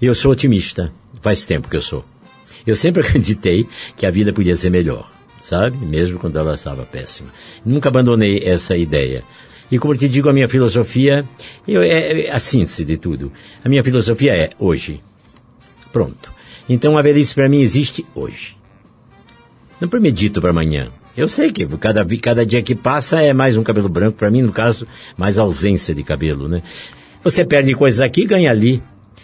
Eu 0.00 0.14
sou 0.14 0.32
otimista, 0.32 0.92
faz 1.22 1.46
tempo 1.46 1.68
que 1.68 1.76
eu 1.76 1.80
sou. 1.80 2.04
Eu 2.66 2.76
sempre 2.76 3.00
acreditei 3.06 3.66
que 3.96 4.04
a 4.04 4.10
vida 4.10 4.32
podia 4.32 4.54
ser 4.54 4.68
melhor, 4.68 5.10
sabe? 5.40 5.78
Mesmo 5.78 6.18
quando 6.18 6.38
ela 6.38 6.54
estava 6.54 6.84
péssima. 6.84 7.30
Nunca 7.64 7.88
abandonei 7.88 8.42
essa 8.44 8.76
ideia. 8.76 9.24
E 9.70 9.78
como 9.78 9.94
eu 9.94 9.98
te 9.98 10.08
digo, 10.08 10.28
a 10.28 10.32
minha 10.32 10.48
filosofia 10.48 11.24
eu, 11.66 11.82
é, 11.82 12.26
é 12.26 12.30
a 12.30 12.38
síntese 12.38 12.84
de 12.84 12.96
tudo. 12.96 13.32
A 13.64 13.68
minha 13.68 13.82
filosofia 13.82 14.34
é, 14.36 14.50
hoje, 14.58 15.02
Pronto. 15.96 16.30
Então 16.68 16.98
a 16.98 17.00
velhice 17.00 17.34
para 17.34 17.48
mim 17.48 17.62
existe 17.62 18.04
hoje. 18.14 18.54
Não 19.80 19.88
premedito 19.88 20.42
para 20.42 20.50
amanhã. 20.50 20.90
Eu 21.16 21.26
sei 21.26 21.50
que 21.50 21.64
cada, 21.78 22.04
cada 22.20 22.44
dia 22.44 22.62
que 22.62 22.74
passa 22.74 23.22
é 23.22 23.32
mais 23.32 23.56
um 23.56 23.62
cabelo 23.62 23.88
branco 23.88 24.18
para 24.18 24.30
mim, 24.30 24.42
no 24.42 24.52
caso, 24.52 24.86
mais 25.16 25.38
ausência 25.38 25.94
de 25.94 26.02
cabelo, 26.02 26.48
né? 26.48 26.62
Você 27.24 27.46
perde 27.46 27.74
coisas 27.74 28.00
aqui 28.00 28.24
e 28.24 28.26
ganha 28.26 28.50
ali. 28.50 28.82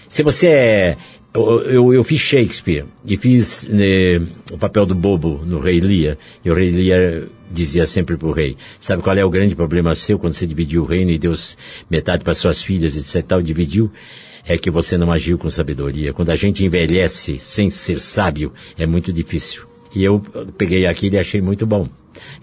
Se 0.08 0.22
você 0.22 0.46
é. 0.48 0.96
Eu, 1.34 1.60
eu, 1.60 1.92
eu 1.92 2.04
fiz 2.04 2.22
Shakespeare 2.22 2.86
e 3.04 3.18
fiz 3.18 3.68
né, 3.68 4.26
o 4.50 4.56
papel 4.56 4.86
do 4.86 4.94
bobo 4.94 5.42
no 5.44 5.58
Rei 5.58 5.78
Lear. 5.78 6.16
E 6.42 6.50
o 6.50 6.54
Rei 6.54 6.70
Lear 6.70 7.24
dizia 7.52 7.86
sempre 7.86 8.16
pro 8.16 8.32
rei: 8.32 8.56
Sabe 8.80 9.02
qual 9.02 9.16
é 9.16 9.24
o 9.24 9.30
grande 9.30 9.54
problema 9.54 9.94
seu 9.94 10.18
quando 10.18 10.32
você 10.32 10.46
dividiu 10.46 10.82
o 10.82 10.86
reino 10.86 11.10
e 11.10 11.18
deu 11.18 11.32
metade 11.90 12.24
para 12.24 12.34
suas 12.34 12.62
filhas, 12.62 12.96
etc. 12.96 13.26
Tal, 13.26 13.42
dividiu? 13.42 13.90
É 14.44 14.58
que 14.58 14.70
você 14.70 14.98
não 14.98 15.12
agiu 15.12 15.38
com 15.38 15.48
sabedoria. 15.48 16.12
Quando 16.12 16.30
a 16.30 16.36
gente 16.36 16.64
envelhece 16.64 17.38
sem 17.38 17.70
ser 17.70 18.00
sábio, 18.00 18.52
é 18.76 18.86
muito 18.86 19.12
difícil. 19.12 19.64
E 19.94 20.02
eu 20.02 20.20
peguei 20.58 20.86
aquilo 20.86 21.14
e 21.14 21.18
achei 21.18 21.40
muito 21.40 21.64
bom. 21.64 21.88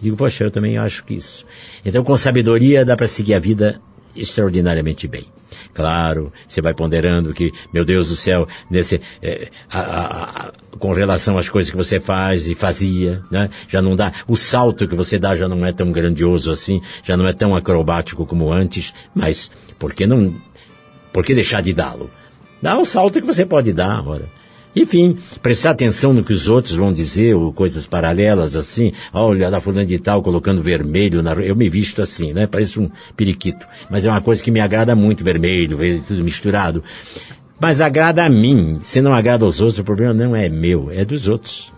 Digo, 0.02 0.16
poxa, 0.16 0.46
eu 0.46 0.52
também 0.52 0.78
acho 0.78 1.04
que 1.04 1.16
isso. 1.16 1.46
Então, 1.84 2.04
com 2.04 2.16
sabedoria, 2.16 2.86
dá 2.86 2.96
para 2.96 3.08
seguir 3.08 3.34
a 3.34 3.40
vida 3.40 3.82
extraordinariamente 4.16 5.08
bem. 5.08 5.26
Claro, 5.74 6.32
você 6.48 6.62
vai 6.62 6.74
ponderando 6.74 7.34
que, 7.34 7.52
meu 7.74 7.84
Deus 7.86 8.08
do 8.08 8.16
céu, 8.16 8.48
nesse, 8.70 9.02
eh, 9.22 9.50
a- 9.70 9.80
a- 9.80 10.48
a- 10.48 10.52
com 10.78 10.94
relação 10.94 11.38
às 11.38 11.50
coisas 11.50 11.70
que 11.72 11.78
você 11.78 12.00
faz 12.00 12.48
e 12.48 12.56
fazia, 12.56 13.24
né? 13.32 13.50
Já 13.68 13.82
não 13.82 13.96
dá, 13.96 14.12
o 14.28 14.36
salto 14.36 14.88
que 14.88 14.96
você 14.96 15.18
dá 15.20 15.36
já 15.36 15.48
não 15.48 15.66
é 15.66 15.72
tão 15.72 15.92
grandioso 15.92 16.52
assim, 16.52 16.82
já 17.04 17.18
não 17.18 17.28
é 17.28 17.34
tão 17.34 17.56
acrobático 17.56 18.26
como 18.26 18.52
antes, 18.52 18.94
mas 19.14 19.52
por 19.78 19.94
que 19.94 20.06
não, 20.08 20.34
por 21.12 21.26
que 21.26 21.34
deixar 21.36 21.62
de 21.62 21.74
dá-lo? 21.74 22.10
Dá 22.62 22.78
o 22.78 22.86
salto 22.86 23.20
que 23.20 23.26
você 23.26 23.46
pode 23.46 23.74
dar, 23.74 24.06
ora. 24.08 24.30
Enfim, 24.80 25.18
prestar 25.42 25.72
atenção 25.72 26.14
no 26.14 26.24
que 26.24 26.32
os 26.32 26.48
outros 26.48 26.74
vão 26.74 26.94
dizer, 26.94 27.36
ou 27.36 27.52
coisas 27.52 27.86
paralelas 27.86 28.56
assim. 28.56 28.94
Olha, 29.12 29.52
da 29.52 29.60
fulana 29.60 29.86
de 29.86 30.00
tal 30.00 30.24
colocando 30.24 30.62
vermelho 30.62 31.22
na... 31.22 31.34
Eu 31.34 31.54
me 31.54 31.70
visto 31.70 32.02
assim, 32.02 32.32
né? 32.32 32.48
Parece 32.48 32.80
um 32.80 32.90
periquito. 33.14 33.68
Mas 33.90 34.06
é 34.06 34.10
uma 34.10 34.22
coisa 34.22 34.42
que 34.42 34.50
me 34.50 34.62
agrada 34.62 34.96
muito, 34.96 35.22
vermelho, 35.22 35.76
ver 35.76 36.02
tudo 36.08 36.24
misturado. 36.24 36.82
Mas 37.60 37.82
agrada 37.82 38.24
a 38.24 38.30
mim. 38.30 38.80
Se 38.82 39.02
não 39.02 39.14
agrada 39.14 39.44
aos 39.44 39.60
outros, 39.60 39.80
o 39.80 39.84
problema 39.84 40.14
não 40.14 40.34
é 40.34 40.48
meu, 40.48 40.90
é 40.90 41.04
dos 41.04 41.28
outros. 41.28 41.74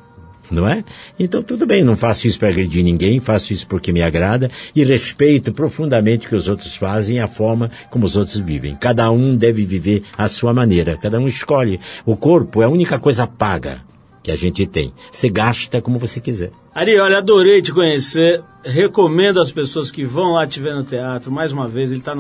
Não 0.52 0.68
é? 0.68 0.84
Então 1.18 1.42
tudo 1.42 1.66
bem, 1.66 1.84
não 1.84 1.96
faço 1.96 2.28
isso 2.28 2.38
para 2.38 2.50
agredir 2.50 2.84
ninguém, 2.84 3.22
faço 3.22 3.54
isso 3.54 3.66
porque 3.66 3.94
me 3.94 4.02
agrada 4.02 4.52
e 4.76 4.84
respeito 4.84 5.54
profundamente 5.54 6.28
o 6.28 6.30
que 6.30 6.36
os 6.36 6.50
outros 6.50 6.76
fazem 6.76 7.16
e 7.16 7.20
a 7.20 7.28
forma 7.28 7.72
como 7.90 8.06
os 8.06 8.18
outros 8.18 8.38
vivem. 8.40 8.76
Cada 8.76 9.10
um 9.10 9.36
deve 9.36 9.66
viver 9.66 10.04
à 10.18 10.28
sua 10.28 10.54
maneira, 10.54 10.98
cada 10.98 11.20
um 11.20 11.28
escolhe. 11.28 11.80
O 12.06 12.18
corpo 12.18 12.62
é 12.62 12.66
a 12.66 12.70
única 12.70 13.00
coisa 13.00 13.26
paga 13.26 13.82
que 14.22 14.32
a 14.32 14.36
gente 14.36 14.66
tem. 14.66 14.94
Você 15.12 15.30
gasta 15.30 15.82
como 15.82 15.98
você 15.98 16.20
quiser. 16.20 16.52
Ari, 16.74 17.00
olha, 17.00 17.18
adorei 17.18 17.62
te 17.62 17.74
conhecer. 17.74 18.44
Recomendo 18.64 19.42
às 19.42 19.52
pessoas 19.52 19.90
que 19.90 20.04
vão 20.04 20.34
lá 20.34 20.46
te 20.46 20.60
ver 20.60 20.76
no 20.76 20.84
teatro. 20.84 21.32
Mais 21.32 21.52
uma 21.52 21.68
vez, 21.68 21.92
ele 21.92 22.00
está 22.00 22.14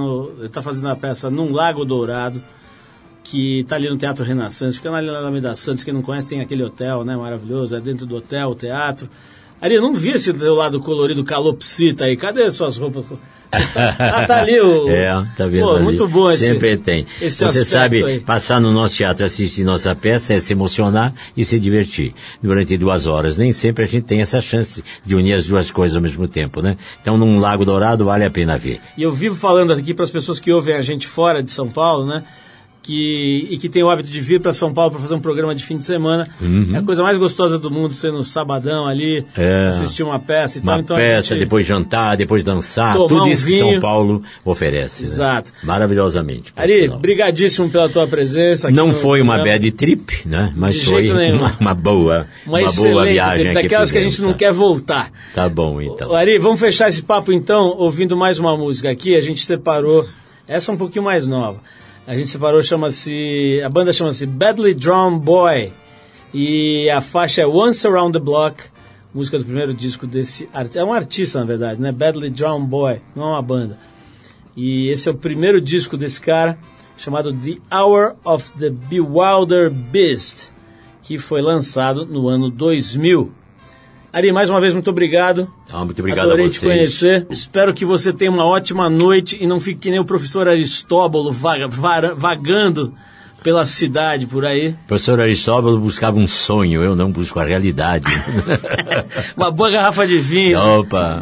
tá 0.51 0.61
fazendo 0.61 0.89
a 0.89 0.95
peça 0.95 1.29
num 1.29 1.51
Lago 1.51 1.85
Dourado, 1.85 2.41
que 3.23 3.59
está 3.59 3.75
ali 3.75 3.89
no 3.89 3.97
Teatro 3.97 4.23
Renaissance. 4.23 4.77
Fica 4.77 4.91
ali 4.91 5.07
na 5.07 5.17
Alameda 5.17 5.53
Santos. 5.55 5.83
Quem 5.83 5.93
não 5.93 6.01
conhece, 6.01 6.27
tem 6.27 6.41
aquele 6.41 6.63
hotel, 6.63 7.03
né? 7.03 7.15
Maravilhoso. 7.15 7.75
É 7.75 7.79
dentro 7.79 8.05
do 8.05 8.15
hotel, 8.15 8.49
o 8.49 8.55
teatro. 8.55 9.09
Ari, 9.61 9.75
eu 9.75 9.81
não 9.81 9.93
vi 9.93 10.09
esse 10.09 10.33
teu 10.33 10.55
lado 10.55 10.79
colorido 10.79 11.23
calopsita 11.23 12.05
aí. 12.05 12.17
Cadê 12.17 12.51
suas 12.51 12.77
roupas? 12.77 13.05
ah, 13.51 14.25
tá 14.25 14.41
ali 14.41 14.59
o... 14.59 14.89
É, 14.89 15.11
tá 15.37 15.45
vendo 15.45 15.65
Pô, 15.65 15.75
ali? 15.75 15.83
muito 15.83 16.07
bom 16.07 16.31
esse... 16.31 16.45
Sempre 16.45 16.77
tem. 16.77 17.05
Esse 17.21 17.45
Você 17.45 17.63
sabe, 17.63 18.03
aí. 18.03 18.19
passar 18.19 18.59
no 18.59 18.71
nosso 18.71 18.95
teatro, 18.95 19.23
assistir 19.23 19.63
nossa 19.63 19.93
peça 19.93 20.33
é 20.33 20.39
se 20.39 20.53
emocionar 20.53 21.13
e 21.37 21.45
se 21.45 21.59
divertir 21.59 22.13
durante 22.41 22.75
duas 22.75 23.05
horas. 23.05 23.37
Nem 23.37 23.51
sempre 23.51 23.83
a 23.83 23.87
gente 23.87 24.05
tem 24.05 24.21
essa 24.21 24.41
chance 24.41 24.83
de 25.05 25.15
unir 25.15 25.33
as 25.33 25.45
duas 25.45 25.69
coisas 25.69 25.95
ao 25.95 26.01
mesmo 26.01 26.27
tempo, 26.27 26.61
né? 26.61 26.75
Então, 26.99 27.15
num 27.15 27.39
Lago 27.39 27.63
Dourado, 27.63 28.05
vale 28.05 28.25
a 28.25 28.31
pena 28.31 28.57
ver. 28.57 28.81
E 28.97 29.03
eu 29.03 29.13
vivo 29.13 29.35
falando 29.35 29.73
aqui 29.73 29.93
para 29.93 30.05
as 30.05 30.11
pessoas 30.11 30.39
que 30.39 30.51
ouvem 30.51 30.73
a 30.73 30.81
gente 30.81 31.05
fora 31.05 31.43
de 31.43 31.51
São 31.51 31.69
Paulo, 31.69 32.05
né? 32.07 32.23
Que, 32.83 33.47
e 33.51 33.59
que 33.59 33.69
tem 33.69 33.83
o 33.83 33.91
hábito 33.91 34.09
de 34.09 34.19
vir 34.19 34.39
para 34.41 34.51
São 34.51 34.73
Paulo 34.73 34.89
para 34.89 34.99
fazer 34.99 35.13
um 35.13 35.19
programa 35.19 35.53
de 35.53 35.63
fim 35.63 35.77
de 35.77 35.85
semana. 35.85 36.25
É 36.73 36.77
a 36.77 36.81
coisa 36.81 37.03
mais 37.03 37.15
gostosa 37.15 37.59
do 37.59 37.69
mundo 37.69 37.93
ser 37.93 38.11
no 38.11 38.23
sabadão 38.23 38.87
ali, 38.87 39.19
Uhum. 39.19 39.25
É. 39.37 39.67
assistir 39.67 40.01
uma 40.01 40.17
peça 40.17 40.57
e 40.57 40.61
Uma 40.61 40.71
tal. 40.71 40.79
Então 40.81 40.95
a 40.95 40.99
peça, 40.99 41.35
depois 41.35 41.63
jantar, 41.63 42.17
depois 42.17 42.43
dançar, 42.43 42.95
tudo 42.95 43.23
um 43.23 43.27
isso 43.27 43.45
que 43.45 43.51
vinho. 43.53 43.73
São 43.73 43.81
Paulo 43.81 44.23
oferece. 44.43 45.03
né? 45.03 45.09
Exato. 45.09 45.51
Maravilhosamente. 45.63 46.51
por 46.53 46.61
Ari, 46.63 46.87
brigadíssimo 46.87 47.69
pela 47.69 47.87
tua 47.87 48.07
presença. 48.07 48.71
Não 48.71 48.93
foi 48.93 49.21
uma 49.21 49.35
programa. 49.35 49.59
bad 49.59 49.71
trip, 49.73 50.27
né? 50.27 50.51
Mas 50.55 50.73
De 50.75 50.85
foi 50.85 51.07
uma, 51.33 51.55
uma 51.59 51.73
boa, 51.75 52.25
Uma, 52.47 52.61
uma, 52.61 52.71
boa 52.73 53.03
viagem. 53.05 53.43
trip, 53.43 53.53
daquelas 53.61 53.91
que 53.91 53.97
a 53.99 54.01
gente 54.01 54.19
não 54.23 54.31
tá? 54.31 54.37
quer 54.39 54.53
voltar. 54.53 55.11
Tá 55.35 55.47
bom, 55.47 55.79
então. 55.79 56.15
Ari, 56.15 56.39
vamos 56.39 56.59
fechar 56.59 56.89
esse 56.89 57.03
papo 57.03 57.31
então, 57.31 57.75
ouvindo 57.77 58.17
mais 58.17 58.39
uma 58.39 58.57
música 58.57 58.89
aqui. 58.89 59.15
A 59.15 59.21
gente 59.21 59.45
separou, 59.45 60.07
essa 60.47 60.71
é 60.71 60.73
um 60.73 60.77
pouquinho 60.77 61.05
mais 61.05 61.27
nova. 61.27 61.59
A 62.07 62.17
gente 62.17 62.29
separou, 62.29 62.63
chama-se, 62.63 63.61
a 63.63 63.69
banda 63.69 63.93
chama-se 63.93 64.25
Badly 64.25 64.73
Drawn 64.73 65.19
Boy. 65.19 65.71
E 66.33 66.89
a 66.89 66.99
faixa 66.99 67.43
é 67.43 67.45
Once 67.45 67.85
Around 67.87 68.17
the 68.17 68.23
Block, 68.23 68.63
música 69.13 69.37
do 69.37 69.45
primeiro 69.45 69.71
disco 69.71 70.07
desse 70.07 70.49
artista. 70.51 70.79
É 70.79 70.83
um 70.83 70.93
artista, 70.93 71.39
na 71.39 71.45
verdade, 71.45 71.79
né? 71.79 71.91
Badly 71.91 72.31
Drawn 72.31 72.65
Boy, 72.65 73.01
não 73.15 73.25
é 73.25 73.31
uma 73.33 73.41
banda. 73.41 73.77
E 74.57 74.89
esse 74.89 75.07
é 75.07 75.11
o 75.11 75.15
primeiro 75.15 75.61
disco 75.61 75.95
desse 75.95 76.19
cara, 76.19 76.57
chamado 76.97 77.31
The 77.33 77.57
Hour 77.71 78.15
of 78.25 78.51
the 78.53 78.71
Bewilder 78.71 79.69
Beast, 79.69 80.49
que 81.03 81.19
foi 81.19 81.41
lançado 81.41 82.03
no 82.03 82.27
ano 82.27 82.49
2000. 82.49 83.31
Ari, 84.13 84.31
mais 84.33 84.49
uma 84.49 84.59
vez, 84.59 84.73
muito 84.73 84.89
obrigado. 84.89 85.47
Ah, 85.71 85.85
muito 85.85 85.99
obrigado 85.99 86.25
Adorei 86.27 86.45
a 86.45 86.49
te 86.49 86.59
vocês. 86.59 86.63
conhecer. 86.73 87.27
Espero 87.29 87.73
que 87.73 87.85
você 87.85 88.11
tenha 88.11 88.29
uma 88.29 88.45
ótima 88.45 88.89
noite 88.89 89.37
e 89.39 89.47
não 89.47 89.59
fique 89.59 89.79
que 89.79 89.89
nem 89.89 89.99
o 89.99 90.05
professor 90.05 90.47
Aristóbulo 90.49 91.31
vaga- 91.31 91.67
vara- 91.67 92.13
vagando 92.13 92.93
pela 93.41 93.65
cidade 93.65 94.27
por 94.27 94.45
aí. 94.45 94.69
O 94.83 94.87
professor 94.87 95.19
Aristóbulo 95.19 95.79
buscava 95.79 96.19
um 96.19 96.27
sonho, 96.27 96.83
eu 96.83 96.95
não 96.95 97.09
busco 97.11 97.39
a 97.39 97.43
realidade. 97.45 98.05
Uma 99.35 99.49
boa 99.49 99.71
garrafa 99.71 100.05
de 100.05 100.19
vinho. 100.19 100.59
Opa! 100.59 101.21